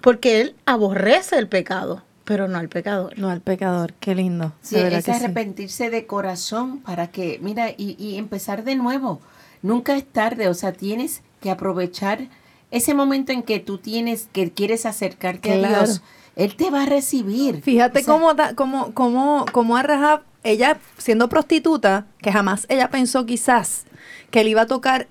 porque 0.00 0.40
Él 0.40 0.54
aborrece 0.64 1.38
el 1.38 1.48
pecado, 1.48 2.02
pero 2.24 2.48
no 2.48 2.58
al 2.58 2.70
pecador. 2.70 3.18
No 3.18 3.28
al 3.28 3.42
pecador, 3.42 3.92
qué 4.00 4.14
lindo. 4.14 4.54
Sí, 4.62 4.76
es 4.76 5.04
que 5.04 5.12
sí. 5.12 5.22
arrepentirse 5.22 5.90
de 5.90 6.06
corazón 6.06 6.80
para 6.80 7.08
que, 7.08 7.38
mira, 7.42 7.70
y, 7.70 7.94
y 7.98 8.16
empezar 8.16 8.64
de 8.64 8.74
nuevo. 8.74 9.20
Nunca 9.60 9.96
es 9.96 10.06
tarde, 10.06 10.48
o 10.48 10.54
sea, 10.54 10.72
tienes 10.72 11.22
que 11.44 11.50
aprovechar 11.50 12.28
ese 12.70 12.94
momento 12.94 13.30
en 13.32 13.42
que 13.42 13.60
tú 13.60 13.76
tienes, 13.76 14.28
que 14.32 14.50
quieres 14.50 14.86
acercarte 14.86 15.58
Claro. 15.58 15.76
a 15.76 15.84
Dios. 15.84 16.02
Él 16.36 16.56
te 16.56 16.70
va 16.70 16.82
a 16.84 16.86
recibir. 16.86 17.60
Fíjate 17.62 18.00
O 18.00 18.02
sea, 18.02 18.12
cómo, 18.14 18.32
da- 18.34 18.54
cómo, 18.54 18.92
cómo, 18.94 19.44
cómo 19.52 19.76
a 19.76 19.82
Rahab, 19.82 20.22
ella 20.42 20.78
siendo 20.98 21.28
prostituta, 21.28 22.06
que 22.22 22.32
jamás 22.32 22.66
ella 22.70 22.88
pensó 22.88 23.26
quizás 23.26 23.84
que 24.30 24.42
le 24.42 24.50
iba 24.50 24.62
a 24.62 24.66
tocar 24.66 25.06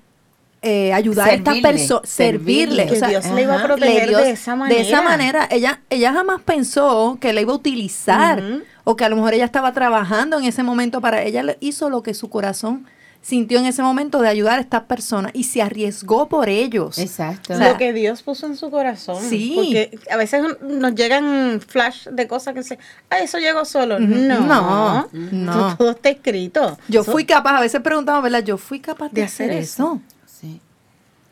eh, 0.60 0.92
ayudar 0.92 1.28
a 1.28 1.32
estas 1.34 1.54
Servirle, 1.54 1.70
personas, 1.72 2.08
servirle. 2.08 2.46
servirle. 2.82 2.86
Que 2.86 2.92
o 2.92 2.96
sea, 2.98 3.08
Dios 3.08 3.26
le 3.34 3.42
iba 3.42 3.58
a 3.58 3.62
proteger 3.62 4.16
de 4.16 4.30
esa 4.30 4.56
manera. 4.56 4.80
De 4.82 4.88
esa 4.88 5.02
manera, 5.02 5.48
ella, 5.50 5.80
ella 5.90 6.12
jamás 6.12 6.40
pensó 6.42 7.18
que 7.20 7.32
la 7.32 7.40
iba 7.42 7.52
a 7.52 7.56
utilizar 7.56 8.42
o 8.84 8.96
que 8.96 9.04
a 9.04 9.08
lo 9.08 9.16
mejor 9.16 9.34
ella 9.34 9.44
estaba 9.44 9.72
trabajando 9.72 10.38
en 10.38 10.44
ese 10.46 10.62
momento 10.62 11.00
para 11.00 11.22
ella. 11.22 11.42
le 11.42 11.56
hizo 11.60 11.88
lo 11.90 12.02
que 12.02 12.12
su 12.14 12.28
corazón 12.28 12.86
sintió 13.24 13.58
en 13.58 13.64
ese 13.64 13.82
momento 13.82 14.20
de 14.20 14.28
ayudar 14.28 14.58
a 14.58 14.60
estas 14.60 14.82
personas 14.82 15.32
y 15.34 15.44
se 15.44 15.62
arriesgó 15.62 16.28
por 16.28 16.50
ellos. 16.50 16.98
Exacto. 16.98 17.54
O 17.54 17.56
sea, 17.56 17.72
lo 17.72 17.78
que 17.78 17.94
Dios 17.94 18.22
puso 18.22 18.44
en 18.46 18.54
su 18.54 18.70
corazón. 18.70 19.16
Sí. 19.26 19.52
Porque 19.56 19.98
a 20.10 20.18
veces 20.18 20.42
nos 20.60 20.94
llegan 20.94 21.58
flash 21.66 22.06
de 22.08 22.28
cosas 22.28 22.52
que 22.52 22.62
se, 22.62 22.78
ah, 23.08 23.18
eso 23.20 23.38
llegó 23.38 23.64
solo. 23.64 23.98
No, 23.98 24.40
No, 24.40 25.08
no. 25.12 25.76
Todo, 25.76 25.92
está 25.92 26.10
escrito. 26.10 26.78
Yo 26.88 27.00
Eso- 27.00 27.12
fui 27.12 27.24
capaz, 27.24 27.56
a 27.56 27.60
veces 27.62 27.80
preguntamos, 27.80 28.22
¿verdad? 28.22 28.44
Yo 28.44 28.58
fui 28.58 28.78
capaz 28.80 29.08
de, 29.08 29.22
De 29.22 29.22
hacer, 29.22 29.50
hacer 29.50 29.62
eso. 29.62 30.00
Sí. 30.26 30.60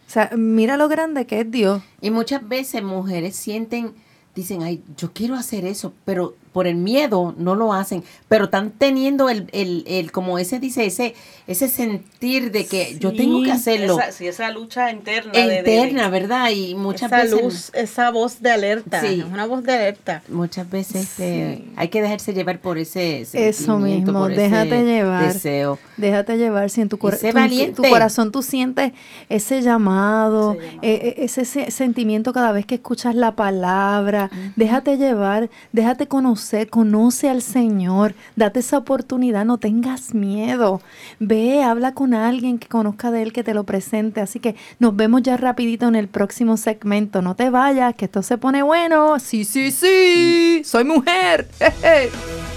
O 0.09 0.11
sea, 0.11 0.31
mira 0.35 0.79
lo 0.79 0.89
grande 0.89 1.27
que 1.27 1.41
es 1.41 1.51
Dios. 1.51 1.83
Y 2.01 2.11
muchas 2.11 2.49
veces 2.49 2.83
mujeres 2.83 3.37
sienten, 3.37 3.93
dicen, 4.35 4.63
ay, 4.63 4.83
yo 4.97 5.13
quiero 5.13 5.35
hacer 5.35 5.67
eso, 5.67 5.93
pero 6.07 6.37
por 6.53 6.67
el 6.67 6.77
miedo 6.77 7.35
no 7.39 7.55
lo 7.55 7.73
hacen, 7.73 8.05
pero 8.29 8.45
están 8.45 8.71
teniendo 8.71 9.29
el, 9.31 9.49
el, 9.53 9.85
el 9.87 10.13
como 10.13 10.39
ese 10.39 10.61
dice, 10.61 10.85
ese, 10.87 11.15
ese 11.47 11.69
sentir 11.69 12.51
de 12.53 12.67
que 12.67 12.99
yo 12.99 13.13
tengo 13.15 13.43
que 13.43 13.53
hacerlo. 13.53 13.99
Esa, 13.99 14.13
sí, 14.13 14.27
esa 14.27 14.51
lucha 14.51 14.91
interna. 14.91 15.33
de- 15.33 15.63
de- 15.63 15.75
interna, 15.77 16.09
¿verdad? 16.09 16.51
Y 16.51 16.75
muchas 16.75 17.11
esa 17.11 17.23
veces 17.23 17.43
luz, 17.43 17.71
esa 17.75 18.11
voz 18.11 18.41
de 18.43 18.51
alerta. 18.51 19.01
Sí. 19.01 19.21
es 19.21 19.25
Una 19.25 19.47
voz 19.47 19.63
de 19.65 19.73
alerta. 19.73 20.23
muchas 20.29 20.69
veces 20.69 21.03
este, 21.03 21.65
hay 21.77 21.89
que 21.89 22.03
dejarse 22.03 22.33
llevar 22.35 22.59
por 22.61 22.79
ese 22.79 23.23
Eso 23.33 23.79
mismo, 23.79 24.13
por 24.13 24.33
ese 24.33 24.43
déjate 24.43 24.85
llevar. 24.85 25.33
deseo. 25.33 25.79
Déjate 25.97 26.37
llevar 26.37 26.69
si 26.71 26.81
en 26.83 26.89
tu, 26.89 26.99
cor- 26.99 27.17
tu- 27.19 27.73
tu 27.83 27.83
corazón 27.89 28.31
tú 28.33 28.43
sientes 28.43 28.93
ese 29.29 29.63
llamado, 29.63 30.53
Ese 30.53 30.61
llamado. 30.61 30.83
eh, 30.83 31.01
eh, 31.03 31.15
ese, 31.25 31.45
se- 31.45 31.71
sentimiento 31.71 32.33
cada 32.33 32.53
vez 32.53 32.67
que 32.67 32.75
escuchas 32.77 33.15
la 33.15 33.35
palabra. 33.37 34.31
Déjate 34.57 34.97
llevar, 34.97 35.49
déjate 35.73 36.07
conocer, 36.09 36.42
conoce 36.71 37.29
al 37.29 37.43
Señor, 37.43 38.15
date 38.37 38.61
esa 38.61 38.79
oportunidad, 38.79 39.45
no 39.45 39.59
tengas 39.59 40.15
miedo. 40.15 40.81
Ve, 41.19 41.63
habla 41.63 41.95
con 41.95 42.15
alguien 42.15 42.59
que 42.59 42.69
conozca 42.69 43.11
de 43.11 43.23
Él, 43.23 43.33
que 43.33 43.45
te 43.45 43.55
lo 43.55 43.65
presente. 43.65 44.21
Así 44.21 44.41
que 44.41 44.57
nos 44.79 44.97
vemos 44.97 45.23
ya 45.23 45.37
rapidito 45.37 45.89
en 45.89 45.97
el 45.97 46.09
próximo 46.09 46.57
segmento. 46.57 47.23
No 47.23 47.35
te 47.35 47.51
vayas, 47.51 47.95
que 47.95 48.07
esto 48.07 48.23
se 48.23 48.39
pone 48.39 48.63
bueno. 48.63 49.19
Sí, 49.19 49.45
sí, 49.45 49.71
sí, 49.71 50.63
soy 50.65 50.85
mujer. 50.85 51.49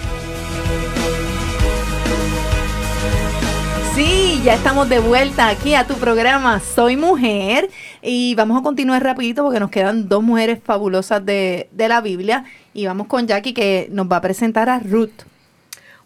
Sí, 3.96 4.42
ya 4.44 4.56
estamos 4.56 4.90
de 4.90 5.00
vuelta 5.00 5.48
aquí 5.48 5.74
a 5.74 5.88
tu 5.88 5.94
programa 5.94 6.60
Soy 6.60 6.98
Mujer 6.98 7.70
y 8.02 8.36
vamos 8.36 8.60
a 8.60 8.62
continuar 8.62 9.02
rapidito 9.02 9.42
porque 9.42 9.62
nos 9.62 9.72
quedan 9.72 10.10
dos 10.10 10.22
mujeres 10.22 10.60
fabulosas 10.62 11.26
de, 11.26 11.70
de 11.72 11.88
la 11.88 12.02
Biblia 12.02 12.44
y 12.76 12.86
vamos 12.86 13.08
con 13.08 13.26
Jackie 13.26 13.54
que 13.54 13.88
nos 13.90 14.12
va 14.12 14.18
a 14.18 14.22
presentar 14.22 14.70
a 14.70 14.80
Ruth. 14.80 15.24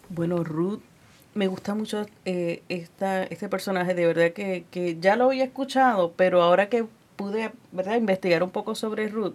Bueno, 0.08 0.44
Ruth, 0.44 0.80
me 1.34 1.48
gusta 1.48 1.74
mucho 1.74 2.06
eh, 2.24 2.62
esta, 2.68 3.24
este 3.24 3.48
personaje, 3.48 3.92
de 3.92 4.06
verdad 4.06 4.32
que, 4.32 4.64
que 4.70 4.96
ya 5.00 5.16
lo 5.16 5.24
había 5.24 5.44
escuchado, 5.44 6.12
pero 6.16 6.42
ahora 6.42 6.68
que 6.68 6.86
pude 7.16 7.50
¿verdad? 7.72 7.96
investigar 7.96 8.44
un 8.44 8.50
poco 8.50 8.76
sobre 8.76 9.08
Ruth, 9.08 9.34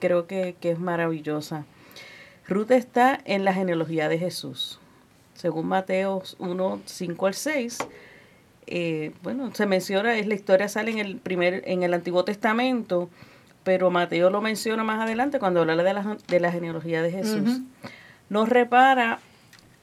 creo 0.00 0.26
que, 0.26 0.56
que 0.60 0.72
es 0.72 0.78
maravillosa. 0.80 1.64
Ruth 2.48 2.72
está 2.72 3.20
en 3.24 3.44
la 3.44 3.54
genealogía 3.54 4.08
de 4.08 4.18
Jesús. 4.18 4.80
Según 5.34 5.66
Mateo 5.66 6.24
1, 6.40 6.80
5 6.84 7.26
al 7.26 7.34
6, 7.34 7.78
eh, 8.66 9.12
bueno, 9.22 9.54
se 9.54 9.66
menciona, 9.66 10.18
es 10.18 10.26
la 10.26 10.34
historia 10.34 10.68
sale 10.68 10.90
en 10.90 10.98
el 10.98 11.18
primer, 11.18 11.62
en 11.66 11.84
el 11.84 11.94
Antiguo 11.94 12.24
Testamento, 12.24 13.10
pero 13.64 13.90
Mateo 13.90 14.30
lo 14.30 14.40
menciona 14.40 14.84
más 14.84 15.00
adelante 15.00 15.38
cuando 15.38 15.60
habla 15.60 15.76
de 15.76 15.94
la, 15.94 16.16
de 16.28 16.40
la 16.40 16.52
genealogía 16.52 17.02
de 17.02 17.10
Jesús. 17.10 17.60
Nos 18.28 18.48
repara 18.48 19.18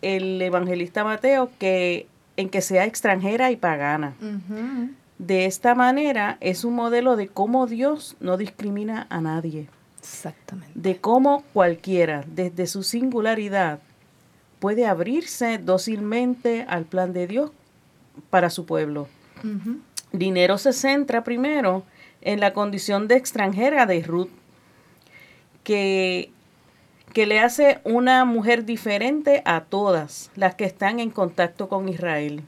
el 0.01 0.41
evangelista 0.41 1.03
Mateo 1.03 1.49
que 1.59 2.07
en 2.37 2.49
que 2.49 2.61
sea 2.61 2.85
extranjera 2.85 3.51
y 3.51 3.55
pagana. 3.57 4.13
De 5.17 5.45
esta 5.45 5.75
manera 5.75 6.37
es 6.39 6.63
un 6.63 6.75
modelo 6.75 7.15
de 7.15 7.27
cómo 7.27 7.67
Dios 7.67 8.15
no 8.19 8.37
discrimina 8.37 9.05
a 9.09 9.21
nadie, 9.21 9.67
Exactamente. 9.99 10.71
de 10.73 10.97
cómo 10.97 11.43
cualquiera, 11.53 12.23
desde 12.27 12.65
su 12.65 12.81
singularidad, 12.81 13.79
puede 14.59 14.87
abrirse 14.87 15.59
dócilmente 15.59 16.65
al 16.67 16.85
plan 16.85 17.13
de 17.13 17.27
Dios 17.27 17.51
para 18.29 18.49
su 18.49 18.65
pueblo. 18.65 19.07
Dinero 20.11 20.57
se 20.57 20.73
centra 20.73 21.23
primero 21.23 21.83
en 22.21 22.39
la 22.39 22.53
condición 22.53 23.07
de 23.07 23.15
extranjera 23.15 23.85
de 23.85 24.01
Ruth, 24.03 24.29
que, 25.63 26.31
que 27.13 27.25
le 27.25 27.39
hace 27.39 27.79
una 27.83 28.25
mujer 28.25 28.65
diferente 28.65 29.41
a 29.45 29.61
todas 29.61 30.31
las 30.35 30.55
que 30.55 30.65
están 30.65 30.99
en 30.99 31.09
contacto 31.09 31.69
con 31.69 31.89
Israel. 31.89 32.43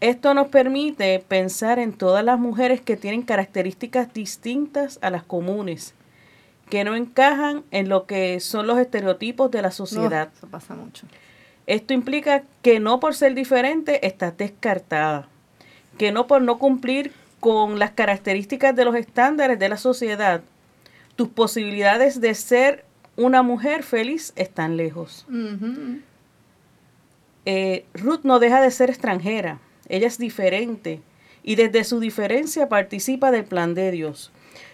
Esto 0.00 0.32
nos 0.32 0.48
permite 0.48 1.18
pensar 1.26 1.80
en 1.80 1.92
todas 1.92 2.24
las 2.24 2.38
mujeres 2.38 2.80
que 2.80 2.96
tienen 2.96 3.22
características 3.22 4.12
distintas 4.14 4.98
a 5.02 5.10
las 5.10 5.24
comunes, 5.24 5.94
que 6.70 6.84
no 6.84 6.94
encajan 6.94 7.64
en 7.72 7.88
lo 7.88 8.06
que 8.06 8.38
son 8.38 8.66
los 8.68 8.78
estereotipos 8.78 9.50
de 9.50 9.62
la 9.62 9.72
sociedad. 9.72 10.30
eso 10.36 10.46
pasa 10.46 10.74
mucho. 10.74 11.06
Esto 11.66 11.94
implica 11.94 12.44
que 12.62 12.78
no 12.78 13.00
por 13.00 13.14
ser 13.14 13.34
diferente 13.34 14.06
estás 14.06 14.36
descartada, 14.36 15.28
que 15.98 16.12
no 16.12 16.26
por 16.26 16.42
no 16.42 16.58
cumplir 16.58 17.12
con 17.40 17.78
las 17.78 17.92
características 17.92 18.74
de 18.74 18.84
los 18.84 18.94
estándares 18.96 19.58
de 19.58 19.68
la 19.68 19.76
sociedad, 19.76 20.42
tus 21.16 21.28
posibilidades 21.28 22.20
de 22.20 22.34
ser 22.34 22.84
una 23.16 23.42
mujer 23.42 23.82
feliz 23.82 24.32
están 24.36 24.76
lejos. 24.76 25.26
Eh, 27.44 27.84
Ruth 27.94 28.20
no 28.24 28.38
deja 28.38 28.60
de 28.60 28.70
ser 28.70 28.90
extranjera, 28.90 29.58
ella 29.88 30.06
es 30.06 30.18
diferente 30.18 31.00
y 31.42 31.54
desde 31.54 31.84
su 31.84 31.98
diferencia 31.98 32.68
participa 32.68 33.30
del 33.30 33.44
plan 33.44 33.74
de 33.74 33.90
Dios. 33.90 34.30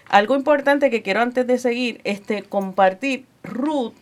Algo 0.09 0.35
importante 0.35 0.89
que 0.89 1.01
quiero 1.01 1.21
antes 1.21 1.47
de 1.47 1.57
seguir, 1.57 2.01
este, 2.03 2.43
compartir, 2.43 3.25
Ruth, 3.43 3.93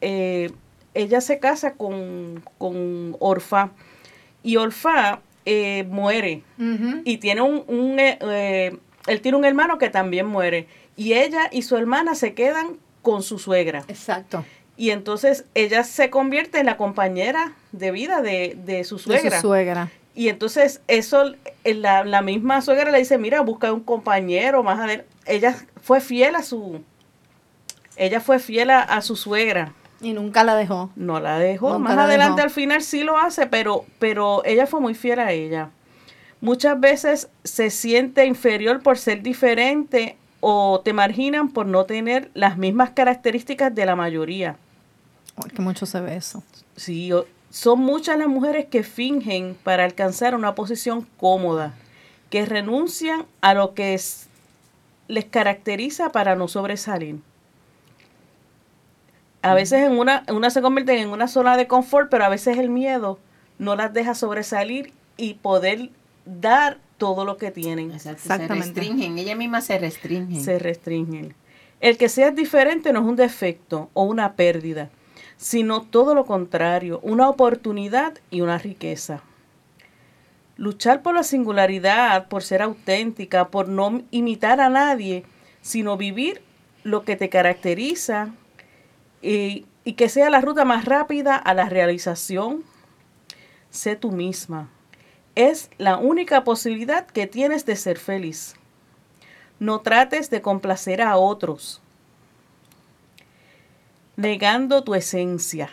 eh, 0.00 0.50
ella 0.94 1.20
se 1.20 1.38
casa 1.38 1.74
con, 1.74 2.42
con 2.58 3.16
Orfa 3.20 3.70
y 4.42 4.56
Orfa 4.56 5.20
eh, 5.46 5.84
muere 5.88 6.42
y 7.04 7.16
tiene 7.18 7.40
un, 7.40 7.64
un 7.66 7.96
eh, 7.98 8.76
él 9.06 9.20
tiene 9.20 9.38
un 9.38 9.44
hermano 9.44 9.78
que 9.78 9.88
también 9.88 10.26
muere 10.26 10.66
y 10.96 11.14
ella 11.14 11.48
y 11.50 11.62
su 11.62 11.76
hermana 11.76 12.14
se 12.14 12.34
quedan 12.34 12.76
con 13.02 13.22
su 13.22 13.38
suegra. 13.38 13.84
Exacto. 13.88 14.44
Y 14.76 14.90
entonces 14.90 15.44
ella 15.54 15.84
se 15.84 16.10
convierte 16.10 16.58
en 16.58 16.66
la 16.66 16.76
compañera 16.76 17.52
de 17.72 17.90
vida 17.92 18.20
de, 18.20 18.58
de 18.64 18.84
su 18.84 18.98
suegra. 18.98 19.30
De 19.30 19.36
su 19.36 19.48
suegra. 19.48 19.90
Y 20.14 20.28
entonces 20.28 20.80
eso, 20.88 21.34
la, 21.64 22.04
la 22.04 22.22
misma 22.22 22.60
suegra 22.62 22.90
le 22.90 22.98
dice, 22.98 23.16
mira, 23.18 23.40
busca 23.42 23.72
un 23.72 23.82
compañero 23.82 24.62
más 24.62 24.78
adelante. 24.78 25.06
Ella 25.26 25.56
fue 25.82 26.00
fiel 26.00 26.34
a 26.34 26.42
su, 26.42 26.82
ella 27.96 28.20
fue 28.20 28.38
fiel 28.38 28.70
a, 28.70 29.00
su 29.00 29.16
suegra. 29.16 29.72
Y 30.00 30.12
nunca 30.12 30.44
la 30.44 30.54
dejó. 30.56 30.90
No 30.96 31.20
la 31.20 31.38
dejó. 31.38 31.78
más 31.78 31.96
adelante 31.96 32.42
al 32.42 32.50
final 32.50 32.82
sí 32.82 33.02
lo 33.02 33.16
hace, 33.16 33.46
pero, 33.46 33.84
pero 33.98 34.44
ella 34.44 34.66
fue 34.66 34.80
muy 34.80 34.94
fiel 34.94 35.20
a 35.20 35.32
ella. 35.32 35.70
Muchas 36.40 36.78
veces 36.78 37.28
se 37.44 37.70
siente 37.70 38.26
inferior 38.26 38.82
por 38.82 38.98
ser 38.98 39.22
diferente 39.22 40.16
o 40.40 40.80
te 40.84 40.92
marginan 40.92 41.48
por 41.48 41.66
no 41.66 41.84
tener 41.84 42.30
las 42.34 42.58
mismas 42.58 42.90
características 42.90 43.74
de 43.74 43.86
la 43.86 43.96
mayoría. 43.96 44.56
que 45.54 45.62
mucho 45.62 45.86
se 45.86 46.00
ve 46.00 46.16
eso. 46.16 46.42
Sí, 46.76 47.10
son 47.50 47.80
muchas 47.80 48.18
las 48.18 48.28
mujeres 48.28 48.66
que 48.66 48.82
fingen 48.82 49.56
para 49.64 49.84
alcanzar 49.84 50.34
una 50.34 50.54
posición 50.54 51.06
cómoda, 51.16 51.74
que 52.28 52.44
renuncian 52.44 53.24
a 53.40 53.54
lo 53.54 53.72
que 53.72 53.98
les 55.08 55.24
caracteriza 55.24 56.10
para 56.10 56.36
no 56.36 56.48
sobresalir. 56.48 57.20
A 59.50 59.54
veces 59.54 59.82
en 59.82 59.98
una, 59.98 60.24
una 60.32 60.50
se 60.50 60.62
convierten 60.62 60.98
en 60.98 61.08
una 61.08 61.28
zona 61.28 61.56
de 61.56 61.66
confort, 61.66 62.10
pero 62.10 62.24
a 62.24 62.28
veces 62.28 62.58
el 62.58 62.70
miedo 62.70 63.18
no 63.58 63.76
las 63.76 63.92
deja 63.92 64.14
sobresalir 64.14 64.92
y 65.16 65.34
poder 65.34 65.90
dar 66.24 66.78
todo 66.98 67.24
lo 67.24 67.36
que 67.36 67.50
tienen. 67.50 67.92
Exactamente. 67.92 68.54
Se 68.54 68.60
restringen, 68.60 69.18
ella 69.18 69.36
misma 69.36 69.60
se 69.60 69.78
restringen. 69.78 70.42
Se 70.42 70.58
restringen. 70.58 71.34
El 71.80 71.98
que 71.98 72.08
seas 72.08 72.34
diferente 72.34 72.92
no 72.92 73.00
es 73.00 73.06
un 73.06 73.16
defecto 73.16 73.90
o 73.92 74.04
una 74.04 74.34
pérdida 74.34 74.90
sino 75.36 75.82
todo 75.82 76.14
lo 76.14 76.24
contrario, 76.24 77.00
una 77.02 77.28
oportunidad 77.28 78.14
y 78.30 78.40
una 78.40 78.58
riqueza. 78.58 79.22
Luchar 80.56 81.02
por 81.02 81.14
la 81.14 81.22
singularidad, 81.22 82.28
por 82.28 82.42
ser 82.42 82.62
auténtica, 82.62 83.48
por 83.48 83.68
no 83.68 84.02
imitar 84.10 84.60
a 84.60 84.70
nadie, 84.70 85.24
sino 85.60 85.96
vivir 85.96 86.40
lo 86.82 87.04
que 87.04 87.16
te 87.16 87.28
caracteriza 87.28 88.30
y, 89.22 89.66
que 89.96 90.08
sea 90.08 90.30
la 90.30 90.40
ruta 90.40 90.64
más 90.64 90.84
rápida 90.84 91.36
a 91.36 91.54
la 91.54 91.68
realización. 91.68 92.64
Sé 93.70 93.96
tú 93.96 94.10
misma. 94.10 94.68
Es 95.34 95.70
la 95.78 95.98
única 95.98 96.44
posibilidad 96.44 97.06
que 97.06 97.26
tienes 97.26 97.66
de 97.66 97.76
ser 97.76 97.98
feliz. 97.98 98.54
No 99.58 99.80
trates 99.80 100.30
de 100.30 100.42
complacer 100.42 101.02
a 101.02 101.16
otros 101.16 101.80
negando 104.16 104.82
tu 104.82 104.94
esencia. 104.94 105.70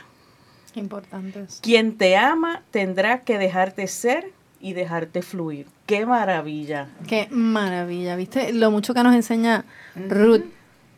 Importante. 0.76 1.46
Quien 1.62 1.98
te 1.98 2.18
ama 2.18 2.64
tendrá 2.72 3.22
que 3.22 3.38
dejarte 3.38 3.88
ser 3.88 4.32
y 4.60 4.74
dejarte 4.74 5.22
fluir. 5.22 5.68
¡Qué 5.86 6.06
maravilla! 6.06 6.90
¡Qué 7.08 7.28
maravilla! 7.30 8.16
¿Viste 8.16 8.54
lo 8.54 8.72
mucho 8.72 8.94
que 8.94 9.04
nos 9.04 9.14
enseña 9.14 9.66
Ruth? 9.96 10.46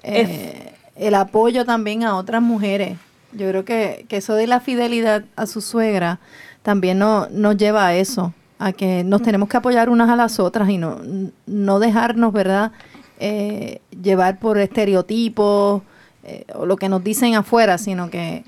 Eh, 0.03 0.73
el 0.95 1.15
apoyo 1.15 1.65
también 1.65 2.03
a 2.03 2.15
otras 2.15 2.41
mujeres. 2.41 2.97
Yo 3.31 3.49
creo 3.49 3.65
que, 3.65 4.05
eso 4.09 4.35
de 4.35 4.47
la 4.47 4.59
fidelidad 4.59 5.25
a 5.35 5.45
su 5.45 5.61
suegra 5.61 6.19
también 6.63 6.99
no, 6.99 7.27
nos 7.29 7.57
lleva 7.57 7.85
a 7.87 7.95
eso, 7.95 8.33
a 8.59 8.71
que 8.71 9.03
nos 9.03 9.21
tenemos 9.21 9.49
que 9.49 9.57
apoyar 9.57 9.89
unas 9.89 10.09
a 10.09 10.15
las 10.15 10.39
otras 10.39 10.69
y 10.69 10.77
no, 10.77 10.99
no 11.45 11.79
dejarnos, 11.79 12.33
¿verdad?, 12.33 12.71
eh, 13.19 13.79
llevar 14.01 14.39
por 14.39 14.57
estereotipos, 14.57 15.81
eh, 16.23 16.45
o 16.53 16.65
lo 16.65 16.75
que 16.75 16.89
nos 16.89 17.03
dicen 17.03 17.35
afuera, 17.35 17.77
sino 17.77 18.09
que... 18.09 18.43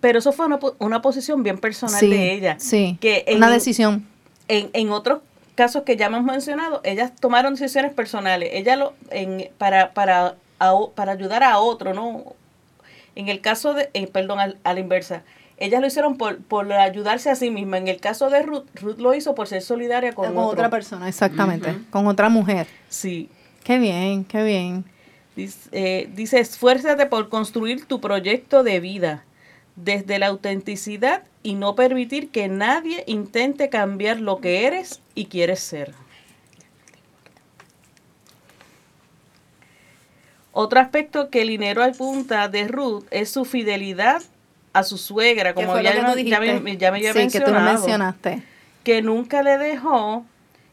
Pero 0.00 0.20
eso 0.20 0.32
fue 0.32 0.46
una, 0.46 0.58
una 0.78 1.02
posición 1.02 1.42
bien 1.42 1.58
personal 1.58 2.00
de 2.00 2.32
ella. 2.32 2.56
Sí, 2.58 2.96
que 3.00 3.24
una 3.36 3.50
decisión. 3.50 4.06
En, 4.46 4.70
en 4.72 4.90
otros 4.90 5.20
casos 5.56 5.82
que 5.82 5.96
ya 5.96 6.06
hemos 6.06 6.22
mencionado, 6.22 6.80
ellas 6.84 7.12
tomaron 7.20 7.54
decisiones 7.54 7.92
personales. 7.92 8.50
Ella 8.52 8.76
lo, 8.76 8.94
en, 9.10 9.50
para, 9.58 9.92
para, 9.92 10.36
para 10.94 11.12
ayudar 11.12 11.42
a 11.42 11.58
otro, 11.58 11.94
¿no? 11.94 12.34
En 13.14 13.28
el 13.28 13.40
caso 13.40 13.74
de, 13.74 13.90
eh, 13.94 14.06
perdón, 14.06 14.38
a, 14.40 14.72
la 14.72 14.80
inversa, 14.80 15.22
ellas 15.56 15.80
lo 15.80 15.86
hicieron 15.86 16.16
por, 16.16 16.38
por 16.38 16.72
ayudarse 16.72 17.30
a 17.30 17.34
sí 17.34 17.50
misma. 17.50 17.78
En 17.78 17.88
el 17.88 18.00
caso 18.00 18.30
de 18.30 18.42
Ruth, 18.42 18.66
Ruth 18.74 18.98
lo 18.98 19.14
hizo 19.14 19.34
por 19.34 19.48
ser 19.48 19.62
solidaria 19.62 20.12
con, 20.12 20.36
otra 20.38 20.70
persona, 20.70 21.08
exactamente, 21.08 21.76
con 21.90 22.06
otra 22.06 22.28
mujer. 22.28 22.66
Sí. 22.88 23.28
Qué 23.64 23.78
bien, 23.78 24.24
qué 24.24 24.42
bien. 24.44 24.84
Eh, 25.72 26.08
dice, 26.14 26.40
esfuérzate 26.40 27.06
por 27.06 27.28
construir 27.28 27.86
tu 27.86 28.00
proyecto 28.00 28.62
de 28.62 28.80
vida 28.80 29.24
desde 29.76 30.18
la 30.18 30.28
autenticidad 30.28 31.22
y 31.42 31.54
no 31.54 31.74
permitir 31.74 32.30
que 32.30 32.48
nadie 32.48 33.04
intente 33.06 33.68
cambiar 33.68 34.20
lo 34.20 34.40
que 34.40 34.66
eres 34.66 35.00
y 35.14 35.26
quieres 35.26 35.60
ser. 35.60 35.94
Otro 40.52 40.80
aspecto 40.80 41.30
que 41.30 41.44
Linero 41.44 41.82
apunta 41.82 42.48
de 42.48 42.68
Ruth 42.68 43.04
es 43.10 43.30
su 43.30 43.44
fidelidad 43.44 44.22
a 44.72 44.82
su 44.82 44.98
suegra, 44.98 45.54
como 45.54 45.80
ya, 45.80 45.92
me, 46.14 46.24
ya, 46.24 46.40
me, 46.40 46.98
había 46.98 47.14
mencionado, 47.14 48.16
que, 48.22 48.42
que 48.84 49.02
nunca 49.02 49.42
le 49.42 49.58
dejó, 49.58 50.24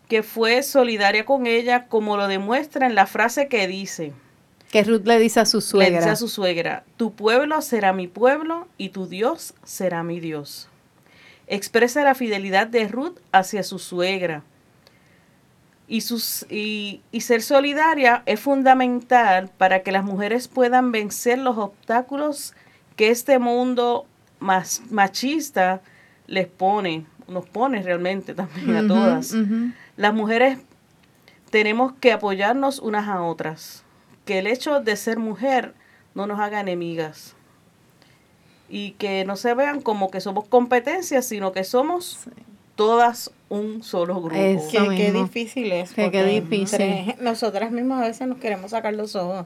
que 0.08 0.22
fue 0.24 0.64
solidaria 0.64 1.26
con 1.26 1.48
ella, 1.48 1.88
como 1.88 2.18
lo 2.18 2.28
demuestra 2.28 2.88
en 2.88 2.96
la 2.96 3.08
frase 3.08 3.48
que 3.48 3.68
dice, 3.68 4.14
que 4.76 4.84
Ruth 4.84 5.06
le 5.06 5.18
dice 5.20 5.40
a 5.40 5.46
su 5.46 5.62
suegra. 5.62 5.90
Le 5.90 5.98
dice 5.98 6.10
a 6.10 6.16
su 6.18 6.28
suegra, 6.28 6.84
tu 6.98 7.14
pueblo 7.14 7.62
será 7.62 7.94
mi 7.94 8.08
pueblo 8.08 8.68
y 8.78 8.90
tu 8.90 9.08
Dios 9.08 9.54
será 9.64 10.04
mi 10.04 10.20
Dios. 10.20 10.68
Expresa 11.48 12.04
la 12.04 12.14
fidelidad 12.14 12.68
de 12.68 12.88
Ruth 12.90 13.18
hacia 13.32 13.64
su 13.64 13.80
suegra. 13.80 14.44
Y, 15.88 16.02
sus, 16.02 16.48
y, 16.50 17.02
ser 17.20 17.42
solidaria 17.44 18.24
es 18.26 18.40
fundamental 18.40 19.52
para 19.58 19.84
que 19.84 19.92
las 19.92 20.04
mujeres 20.04 20.48
puedan 20.48 20.92
vencer 20.92 21.38
los 21.38 21.58
obstáculos 21.58 22.54
que 22.96 23.12
este 23.12 23.38
mundo 23.38 24.08
más 24.40 24.82
machista 24.90 25.82
les 26.26 26.48
pone, 26.48 27.06
nos 27.28 27.46
pone 27.46 27.84
realmente 27.84 28.34
también 28.34 28.76
a 28.76 28.88
todas. 28.88 29.36
Las 29.96 30.14
mujeres 30.14 30.60
tenemos 31.52 31.94
que 31.94 32.12
apoyarnos 32.12 32.80
unas 32.80 33.08
a 33.08 33.22
otras 33.22 33.86
que 34.26 34.40
el 34.40 34.48
hecho 34.48 34.82
de 34.82 34.96
ser 34.96 35.20
mujer 35.20 35.74
no 36.16 36.28
nos 36.28 36.40
haga 36.40 36.60
enemigas 36.60 37.36
y 38.68 38.92
que 38.92 39.24
no 39.26 39.36
se 39.36 39.54
vean 39.54 39.82
como 39.82 40.10
que 40.10 40.20
somos 40.20 40.48
competencias, 40.48 41.28
sino 41.28 41.52
que 41.52 41.64
somos 41.64 42.26
todas 42.76 43.32
un 43.50 43.84
solo 43.84 44.22
grupo. 44.22 44.36
qué 44.72 45.12
difícil 45.12 45.72
es. 45.72 45.94
qué 45.94 46.24
difícil. 46.24 47.16
nosotras 47.22 47.72
mismas 47.72 48.04
a 48.04 48.08
veces 48.08 48.28
nos 48.28 48.38
queremos 48.38 48.72
sacar 48.72 48.94
los 48.94 49.16
ojos. 49.16 49.46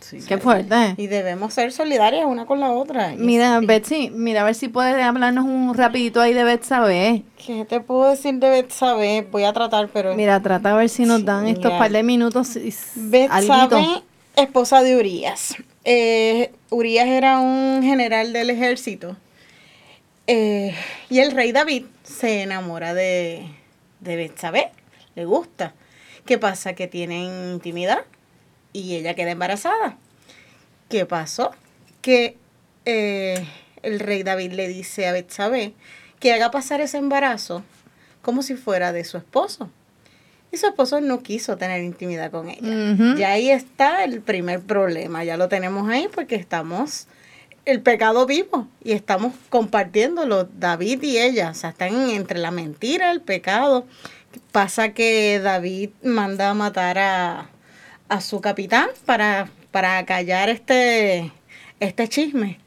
Sí. 0.00 0.18
Qué 0.28 0.36
fuerte. 0.36 0.94
Y 0.98 1.06
debemos 1.06 1.54
ser 1.54 1.72
solidarias 1.72 2.26
una 2.26 2.44
con 2.44 2.60
la 2.60 2.70
otra. 2.70 3.14
Mira, 3.16 3.58
es- 3.58 3.66
Betsy, 3.66 4.10
mira 4.10 4.42
a 4.42 4.44
ver 4.44 4.54
si 4.54 4.68
puedes 4.68 5.02
hablarnos 5.02 5.46
un 5.46 5.74
rapidito 5.74 6.20
ahí 6.20 6.34
de 6.34 6.44
Betsabe. 6.44 7.22
¿Qué 7.44 7.64
te 7.64 7.80
puedo 7.80 8.10
decir 8.10 8.34
de 8.34 8.50
Betsabe? 8.50 9.26
Voy 9.30 9.44
a 9.44 9.52
tratar, 9.54 9.88
pero... 9.88 10.14
Mira, 10.14 10.40
trata 10.42 10.74
a 10.74 10.76
ver 10.76 10.90
si 10.90 11.06
nos 11.06 11.24
dan 11.24 11.46
estos 11.46 11.64
Mira. 11.64 11.78
par 11.78 11.90
de 11.90 12.02
minutos. 12.02 12.58
Betsabe, 12.94 14.02
esposa 14.36 14.82
de 14.82 14.96
Urias. 14.96 15.56
Eh, 15.84 16.52
Urias 16.68 17.06
era 17.06 17.38
un 17.40 17.80
general 17.82 18.32
del 18.34 18.50
ejército. 18.50 19.16
Eh, 20.26 20.74
y 21.08 21.20
el 21.20 21.30
rey 21.30 21.52
David 21.52 21.84
se 22.06 22.42
enamora 22.42 22.94
de, 22.94 23.46
de 24.00 24.16
Betsabé. 24.16 24.70
Le 25.14 25.24
gusta. 25.24 25.74
¿Qué 26.24 26.38
pasa? 26.38 26.74
Que 26.74 26.86
tienen 26.86 27.52
intimidad 27.52 28.04
y 28.72 28.96
ella 28.96 29.14
queda 29.14 29.30
embarazada. 29.30 29.98
¿Qué 30.88 31.06
pasó? 31.06 31.52
Que 32.02 32.36
eh, 32.84 33.46
el 33.82 34.00
rey 34.00 34.22
David 34.22 34.52
le 34.52 34.68
dice 34.68 35.06
a 35.06 35.12
Betsabé 35.12 35.74
que 36.20 36.32
haga 36.32 36.50
pasar 36.50 36.80
ese 36.80 36.98
embarazo 36.98 37.62
como 38.22 38.42
si 38.42 38.54
fuera 38.54 38.92
de 38.92 39.04
su 39.04 39.16
esposo. 39.16 39.70
Y 40.52 40.58
su 40.58 40.66
esposo 40.66 41.00
no 41.00 41.22
quiso 41.22 41.56
tener 41.56 41.82
intimidad 41.82 42.30
con 42.30 42.48
ella. 42.48 43.16
Ya 43.16 43.32
ahí 43.32 43.50
está 43.50 44.04
el 44.04 44.20
primer 44.20 44.60
problema. 44.60 45.24
Ya 45.24 45.36
lo 45.36 45.48
tenemos 45.48 45.88
ahí 45.88 46.08
porque 46.12 46.36
estamos 46.36 47.08
el 47.66 47.82
pecado 47.82 48.24
vivo 48.26 48.66
y 48.82 48.92
estamos 48.92 49.34
compartiéndolo 49.50 50.44
David 50.44 51.02
y 51.02 51.18
ella. 51.18 51.50
O 51.50 51.54
sea, 51.54 51.70
están 51.70 52.10
entre 52.10 52.38
la 52.38 52.50
mentira, 52.50 53.10
el 53.10 53.20
pecado. 53.20 53.86
Pasa 54.52 54.94
que 54.94 55.40
David 55.40 55.90
manda 56.02 56.50
a 56.50 56.54
matar 56.54 56.98
a, 56.98 57.50
a 58.08 58.20
su 58.20 58.40
capitán 58.40 58.88
para, 59.04 59.50
para 59.70 60.04
callar 60.06 60.48
este, 60.48 61.32
este 61.80 62.08
chisme. 62.08 62.58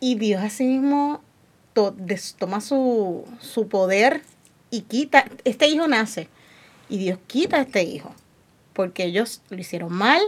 Y 0.00 0.14
Dios 0.14 0.42
así 0.42 0.64
mismo 0.64 1.20
to- 1.74 1.90
des- 1.92 2.34
toma 2.38 2.60
su, 2.60 3.26
su 3.40 3.68
poder 3.68 4.22
y 4.70 4.82
quita, 4.82 5.26
este 5.44 5.68
hijo 5.68 5.86
nace 5.88 6.28
y 6.88 6.98
Dios 6.98 7.18
quita 7.26 7.58
a 7.58 7.62
este 7.62 7.82
hijo 7.82 8.14
porque 8.80 9.04
ellos 9.04 9.42
lo 9.50 9.58
hicieron 9.58 9.92
mal, 9.92 10.22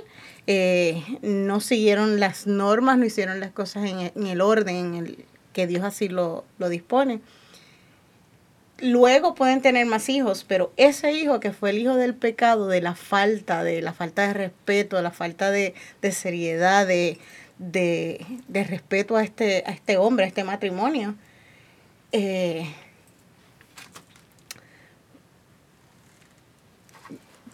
eh, 0.47 1.03
no 1.23 1.61
siguieron 1.61 2.21
las 2.21 2.47
normas, 2.47 2.99
no 2.99 3.07
hicieron 3.07 3.41
las 3.41 3.51
cosas 3.51 3.89
en 3.89 3.99
el, 3.99 4.13
en 4.15 4.27
el 4.27 4.43
orden 4.43 5.17
que 5.55 5.67
Dios 5.67 5.83
así 5.85 6.11
lo, 6.11 6.45
lo 6.59 6.69
dispone. 6.69 7.21
Luego 8.79 9.35
pueden 9.35 9.63
tener 9.63 9.87
más 9.87 10.11
hijos, 10.11 10.45
pero 10.47 10.71
ese 10.77 11.13
hijo 11.13 11.41
que 11.41 11.53
fue 11.53 11.71
el 11.71 11.79
hijo 11.79 11.95
del 11.95 12.15
pecado, 12.15 12.69
de 12.69 12.83
la 12.83 12.95
falta, 12.95 13.65
de 13.65 13.81
la 13.81 13.95
falta 13.95 14.27
de 14.27 14.35
respeto, 14.35 14.97
de 14.97 15.03
la 15.03 15.13
falta 15.13 15.51
de, 15.51 15.73
de 16.03 16.13
seriedad, 16.13 16.87
de, 16.87 17.17
de, 17.57 18.27
de 18.49 18.65
respeto 18.65 19.17
a 19.17 19.23
este, 19.23 19.65
a 19.67 19.71
este 19.71 19.97
hombre, 19.97 20.27
a 20.27 20.29
este 20.29 20.45
matrimonio, 20.45 21.15
eh, 22.13 22.67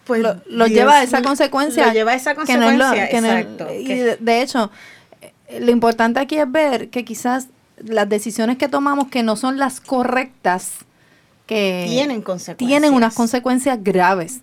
pues 0.09 0.21
lo, 0.47 0.67
lleva 0.67 0.97
a 0.97 1.03
esa 1.03 1.21
consecuencia. 1.21 1.87
Lo 1.87 1.93
lleva 1.93 2.11
a 2.11 2.15
esa 2.15 2.35
que 2.35 2.57
no 2.57 2.69
es 2.69 2.77
lo- 2.77 2.91
que 2.91 3.21
no 3.21 3.27
es- 3.27 3.45
exacto. 3.45 3.73
y 3.73 3.85
de, 3.85 4.17
de 4.17 4.41
hecho, 4.41 4.69
eh, 5.21 5.59
lo 5.61 5.71
importante 5.71 6.19
aquí 6.19 6.37
es 6.37 6.51
ver 6.51 6.89
que 6.89 7.05
quizás 7.05 7.47
las 7.77 8.09
decisiones 8.09 8.57
que 8.57 8.67
tomamos 8.67 9.07
que 9.07 9.23
no 9.23 9.35
son 9.37 9.57
las 9.57 9.79
correctas, 9.79 10.71
que 11.45 11.85
tienen 11.87 12.21
consecuencias. 12.21 12.67
tienen 12.67 12.93
unas 12.93 13.13
consecuencias 13.13 13.79
graves. 13.81 14.41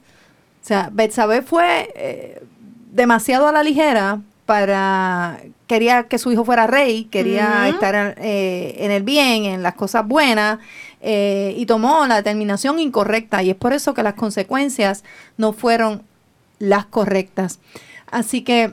O 0.62 0.66
sea, 0.66 0.88
Betsabe 0.92 1.42
fue 1.42 1.92
eh, 1.94 2.42
demasiado 2.92 3.46
a 3.46 3.52
la 3.52 3.62
ligera 3.62 4.20
para 4.46 5.38
quería 5.66 6.04
que 6.04 6.18
su 6.18 6.30
hijo 6.32 6.44
fuera 6.44 6.66
rey, 6.68 7.04
quería 7.06 7.68
estar 7.68 8.14
eh, 8.18 8.76
en 8.78 8.90
el 8.92 9.02
bien, 9.02 9.44
en 9.44 9.62
las 9.62 9.74
cosas 9.74 10.06
buenas, 10.06 10.58
eh, 11.08 11.54
y 11.56 11.66
tomó 11.66 12.04
la 12.06 12.16
determinación 12.16 12.80
incorrecta, 12.80 13.40
y 13.44 13.50
es 13.50 13.56
por 13.56 13.72
eso 13.72 13.94
que 13.94 14.02
las 14.02 14.14
consecuencias 14.14 15.04
no 15.36 15.52
fueron 15.52 16.02
las 16.58 16.84
correctas. 16.86 17.60
Así 18.10 18.42
que, 18.42 18.72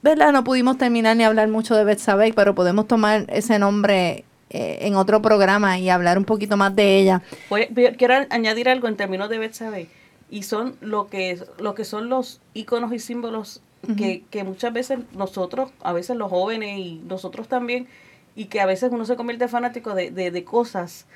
¿verdad? 0.00 0.32
No 0.32 0.44
pudimos 0.44 0.78
terminar 0.78 1.16
ni 1.16 1.24
hablar 1.24 1.48
mucho 1.48 1.74
de 1.74 1.82
Betsabe, 1.82 2.32
pero 2.34 2.54
podemos 2.54 2.86
tomar 2.86 3.24
ese 3.28 3.58
nombre 3.58 4.24
eh, 4.50 4.78
en 4.82 4.94
otro 4.94 5.20
programa 5.22 5.78
y 5.80 5.88
hablar 5.90 6.18
un 6.18 6.24
poquito 6.24 6.56
más 6.56 6.76
de 6.76 7.00
ella. 7.00 7.22
Voy- 7.50 7.66
quiero 7.98 8.14
añadir 8.30 8.68
algo 8.68 8.86
en 8.86 8.96
términos 8.96 9.28
de 9.28 9.38
Betsabe 9.38 9.88
y 10.30 10.44
son 10.44 10.76
lo 10.80 11.08
que 11.08 11.38
lo 11.58 11.74
que 11.74 11.84
son 11.84 12.08
los 12.08 12.40
iconos 12.54 12.92
y 12.92 12.98
símbolos 13.00 13.60
que, 13.96 14.24
que 14.30 14.42
muchas 14.44 14.72
veces 14.72 14.98
nosotros, 15.12 15.70
a 15.82 15.92
veces 15.92 16.16
los 16.16 16.28
jóvenes 16.30 16.78
y 16.78 17.00
nosotros 17.08 17.46
también, 17.48 17.86
y 18.34 18.46
que 18.46 18.60
a 18.60 18.66
veces 18.66 18.90
uno 18.92 19.04
se 19.04 19.14
convierte 19.16 19.46
fanático 19.48 19.94
de, 19.94 20.10
de, 20.10 20.32
de 20.32 20.42
cosas 20.44 21.06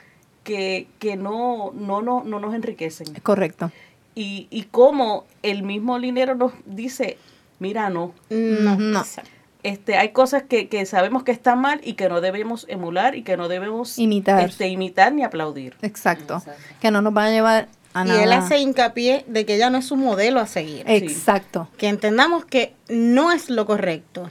que, 0.45 0.87
que 0.99 1.17
no, 1.17 1.73
no, 1.75 2.03
no, 2.03 2.23
no 2.25 2.41
nos 2.41 2.55
enriquecen. 2.55 3.15
Es 3.15 3.23
correcto. 3.23 3.71
Y, 4.15 4.49
y 4.51 4.65
como 4.65 5.25
el 5.43 5.63
mismo 5.63 5.99
linero 5.99 6.35
nos 6.35 6.53
dice, 6.67 7.17
mira, 7.59 7.91
no, 7.91 8.13
No, 8.31 8.77
No. 8.77 8.99
exacto. 9.01 9.31
este, 9.63 9.97
hay 9.97 10.11
cosas 10.11 10.43
que, 10.43 10.69
que 10.69 10.85
sabemos 10.87 11.23
que 11.23 11.33
están 11.33 11.61
mal 11.61 11.81
y 11.85 11.93
que 11.95 12.09
no 12.09 12.21
debemos 12.21 12.67
emular 12.69 13.15
y 13.15 13.23
que 13.23 13.37
no 13.37 13.49
debemos 13.49 13.99
Imitar. 13.99 14.49
este, 14.49 14.69
imitar 14.69 15.13
ni 15.13 15.23
aplaudir. 15.23 15.77
Exacto. 15.83 16.37
Exacto. 16.39 16.63
Que 16.81 16.91
no 16.91 17.03
nos 17.03 17.13
van 17.15 17.27
a 17.29 17.31
llevar 17.31 17.69
a 17.95 18.05
Y 18.05 18.09
nada. 18.09 18.23
él 18.25 18.33
hace 18.33 18.59
hincapié 18.59 19.25
de 19.29 19.45
que 19.47 19.55
ella 19.57 19.69
no 19.71 19.79
es 19.79 19.91
un 19.91 20.01
modelo 20.01 20.41
a 20.41 20.47
seguir. 20.47 20.85
Exacto. 20.89 21.69
Que 21.77 21.89
entendamos 21.89 22.45
que 22.45 22.75
no 22.89 23.31
es 23.33 23.51
lo 23.51 23.67
correcto. 23.67 24.31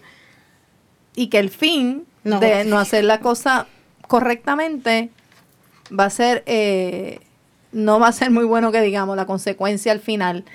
Y 1.15 1.27
que 1.27 1.39
el 1.39 1.49
fin 1.49 2.05
No. 2.23 2.39
de 2.39 2.65
no 2.65 2.79
hacer 2.79 3.03
la 3.05 3.19
cosa 3.21 3.67
correctamente 4.07 5.09
va 5.97 6.05
a 6.05 6.09
ser, 6.09 6.43
eh, 6.45 7.19
no 7.71 7.99
va 7.99 8.07
a 8.07 8.11
ser 8.11 8.31
muy 8.31 8.45
bueno 8.45 8.71
que 8.71 8.81
digamos, 8.81 9.15
la 9.15 9.25
consecuencia 9.25 9.91
al 9.91 9.99
final. 9.99 10.45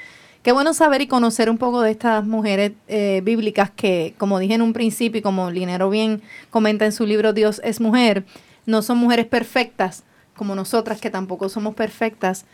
Qué 0.43 0.53
bueno 0.53 0.75
saber 0.75 1.01
y 1.01 1.07
conocer 1.07 1.49
un 1.49 1.57
poco 1.57 1.81
de 1.81 1.91
estas 1.91 2.27
mujeres 2.27 2.73
eh, 2.89 3.23
bíblicas 3.25 3.71
que, 3.71 4.15
como 4.19 4.39
dije 4.39 4.55
en 4.55 4.63
un 4.63 4.75
principio 4.75 5.21
y 5.21 5.23
como 5.23 5.51
Linero 5.51 5.89
bien 5.89 6.21
comenta 6.51 6.85
en 6.85 6.93
su 6.93 7.07
libro 7.07 7.33
Dios 7.33 7.63
es 7.65 7.81
mujer, 7.81 8.25
no 8.67 8.83
son 8.83 8.99
mujeres 8.99 9.27
perfectas 9.27 10.05
como 10.37 10.55
nosotras 10.55 11.01
que 11.01 11.11
tampoco 11.11 11.49
somos 11.49 11.75
perfectas. 11.75 12.45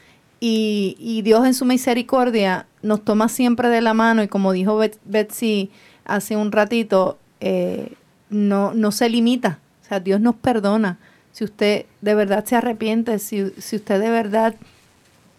Y, 0.43 1.21
Dios 1.23 1.45
en 1.45 1.53
su 1.53 1.65
misericordia 1.67 2.67
nos 2.83 3.05
toma 3.05 3.29
siempre 3.29 3.69
de 3.69 3.83
la 3.83 3.93
mano 3.93 4.23
y 4.23 4.29
como 4.29 4.53
dijo 4.53 4.77
Bet- 4.79 4.99
Betsy 5.05 5.71
hace 6.07 6.37
un 6.37 6.51
ratito, 6.51 7.19
eh, 7.41 7.93
no, 8.31 8.73
no 8.73 8.91
se 8.93 9.09
limita. 9.11 9.59
O 9.83 9.89
sea, 9.89 10.01
Dios 10.01 10.21
nos 10.21 10.37
perdona. 10.37 10.99
Si 11.33 11.45
usted 11.45 11.87
de 12.01 12.15
verdad 12.15 12.45
se 12.45 12.57
arrepiente, 12.57 13.19
si, 13.19 13.51
si 13.59 13.77
usted 13.77 14.01
de 14.01 14.11
verdad 14.11 14.55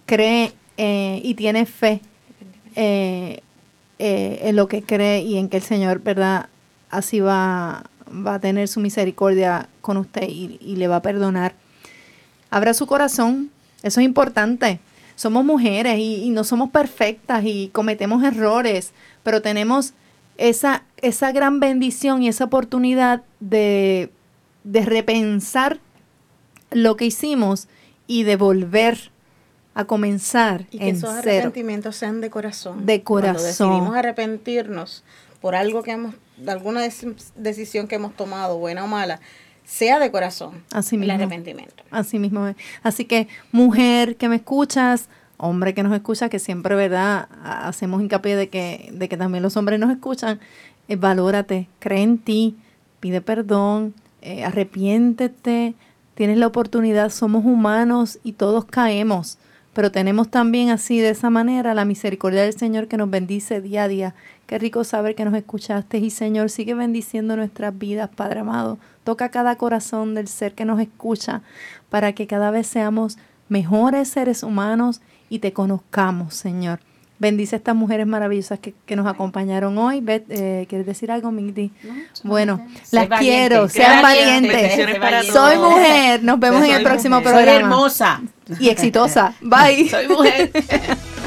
cree 0.05 0.53
eh, 0.77 1.21
y 1.23 1.35
tiene 1.35 1.65
fe 1.65 2.01
eh, 2.75 3.41
eh, 3.99 4.39
en 4.43 4.55
lo 4.55 4.67
que 4.67 4.83
cree 4.83 5.21
y 5.21 5.37
en 5.37 5.49
que 5.49 5.57
el 5.57 5.63
Señor, 5.63 6.01
¿verdad? 6.01 6.49
Así 6.89 7.19
va, 7.19 7.83
va 8.09 8.35
a 8.35 8.39
tener 8.39 8.67
su 8.67 8.79
misericordia 8.79 9.69
con 9.81 9.97
usted 9.97 10.27
y, 10.27 10.57
y 10.61 10.75
le 10.77 10.87
va 10.87 10.97
a 10.97 11.01
perdonar. 11.01 11.53
Abra 12.49 12.73
su 12.73 12.87
corazón, 12.87 13.51
eso 13.83 13.99
es 13.99 14.05
importante. 14.05 14.79
Somos 15.15 15.45
mujeres 15.45 15.99
y, 15.99 16.23
y 16.23 16.29
no 16.29 16.43
somos 16.43 16.71
perfectas 16.71 17.43
y 17.45 17.69
cometemos 17.69 18.23
errores, 18.23 18.91
pero 19.23 19.41
tenemos 19.41 19.93
esa, 20.37 20.83
esa 20.97 21.31
gran 21.31 21.59
bendición 21.59 22.23
y 22.23 22.27
esa 22.27 22.45
oportunidad 22.45 23.21
de, 23.39 24.11
de 24.63 24.85
repensar 24.85 25.79
lo 26.71 26.95
que 26.95 27.05
hicimos 27.05 27.67
y 28.07 28.23
de 28.23 28.35
volver 28.35 29.11
a 29.73 29.85
comenzar 29.85 30.65
Y 30.71 30.79
que 30.79 30.89
en 30.89 30.95
esos 30.95 31.09
cero. 31.21 31.31
arrepentimientos 31.31 31.95
sean 31.95 32.21
de 32.21 32.29
corazón. 32.29 32.85
De 32.85 33.03
Cuando 33.03 33.29
corazón. 33.33 33.69
decidimos 33.69 33.95
arrepentirnos 33.95 35.03
por 35.39 35.55
algo 35.55 35.81
que 35.83 35.91
hemos, 35.91 36.15
de 36.37 36.51
alguna 36.51 36.85
dec- 36.85 37.15
decisión 37.35 37.87
que 37.87 37.95
hemos 37.95 38.15
tomado, 38.15 38.57
buena 38.57 38.83
o 38.83 38.87
mala, 38.87 39.19
sea 39.65 39.99
de 39.99 40.11
corazón. 40.11 40.63
Así 40.71 40.95
el 40.95 41.01
mismo. 41.01 41.13
arrepentimiento. 41.15 41.83
Así 41.89 42.19
mismo 42.19 42.47
es. 42.47 42.55
Así 42.83 43.05
que, 43.05 43.27
mujer 43.51 44.17
que 44.17 44.27
me 44.29 44.35
escuchas, 44.35 45.07
hombre 45.37 45.73
que 45.73 45.83
nos 45.83 45.93
escucha, 45.93 46.29
que 46.29 46.39
siempre, 46.39 46.75
¿verdad? 46.75 47.27
Ha- 47.43 47.67
Hacemos 47.69 48.01
hincapié 48.01 48.35
de 48.35 48.49
que, 48.49 48.89
de 48.93 49.07
que 49.09 49.17
también 49.17 49.41
los 49.41 49.55
hombres 49.57 49.79
nos 49.79 49.89
escuchan. 49.91 50.39
eh, 50.87 50.95
valórate, 50.97 51.69
cree 51.79 52.01
en 52.03 52.17
ti, 52.17 52.57
pide 52.99 53.21
perdón, 53.21 53.93
eh, 54.21 54.43
arrepiéntete, 54.43 55.73
tienes 56.15 56.37
la 56.37 56.47
oportunidad, 56.47 57.09
somos 57.09 57.45
humanos 57.45 58.19
y 58.23 58.33
todos 58.33 58.65
caemos. 58.65 59.37
Pero 59.73 59.91
tenemos 59.91 60.29
también 60.29 60.69
así, 60.69 60.99
de 60.99 61.09
esa 61.09 61.29
manera, 61.29 61.73
la 61.73 61.85
misericordia 61.85 62.43
del 62.43 62.57
Señor 62.57 62.87
que 62.87 62.97
nos 62.97 63.09
bendice 63.09 63.61
día 63.61 63.83
a 63.83 63.87
día. 63.87 64.15
Qué 64.45 64.59
rico 64.59 64.83
saber 64.83 65.15
que 65.15 65.23
nos 65.23 65.33
escuchaste 65.33 65.97
y 65.97 66.09
Señor, 66.09 66.49
sigue 66.49 66.73
bendiciendo 66.73 67.37
nuestras 67.37 67.77
vidas, 67.77 68.09
Padre 68.13 68.41
amado. 68.41 68.79
Toca 69.05 69.29
cada 69.29 69.55
corazón 69.55 70.13
del 70.13 70.27
ser 70.27 70.53
que 70.53 70.65
nos 70.65 70.81
escucha 70.81 71.41
para 71.89 72.11
que 72.13 72.27
cada 72.27 72.51
vez 72.51 72.67
seamos 72.67 73.17
mejores 73.47 74.09
seres 74.09 74.43
humanos 74.43 75.01
y 75.29 75.39
te 75.39 75.53
conozcamos, 75.53 76.35
Señor. 76.35 76.79
Bendice 77.21 77.55
a 77.55 77.57
estas 77.57 77.75
mujeres 77.75 78.07
maravillosas 78.07 78.57
que, 78.57 78.73
que 78.87 78.95
nos 78.95 79.05
acompañaron 79.05 79.77
hoy. 79.77 80.01
Beth, 80.01 80.25
eh, 80.29 80.65
¿quieres 80.67 80.87
decir 80.87 81.11
algo, 81.11 81.31
Migdi? 81.31 81.69
Bueno, 82.23 82.65
las 82.89 83.07
quiero, 83.19 83.69
sean 83.69 84.01
valientes. 84.01 85.27
Soy 85.31 85.55
mujer. 85.59 86.23
Nos 86.23 86.39
vemos 86.39 86.63
en 86.63 86.71
el 86.71 86.83
próximo 86.83 87.17
mujer. 87.17 87.31
programa. 87.31 87.59
Soy 87.59 87.63
hermosa. 87.63 88.21
Y 88.59 88.69
exitosa. 88.69 89.35
Bye. 89.41 89.87
Soy 89.87 90.07
mujer. 90.07 90.51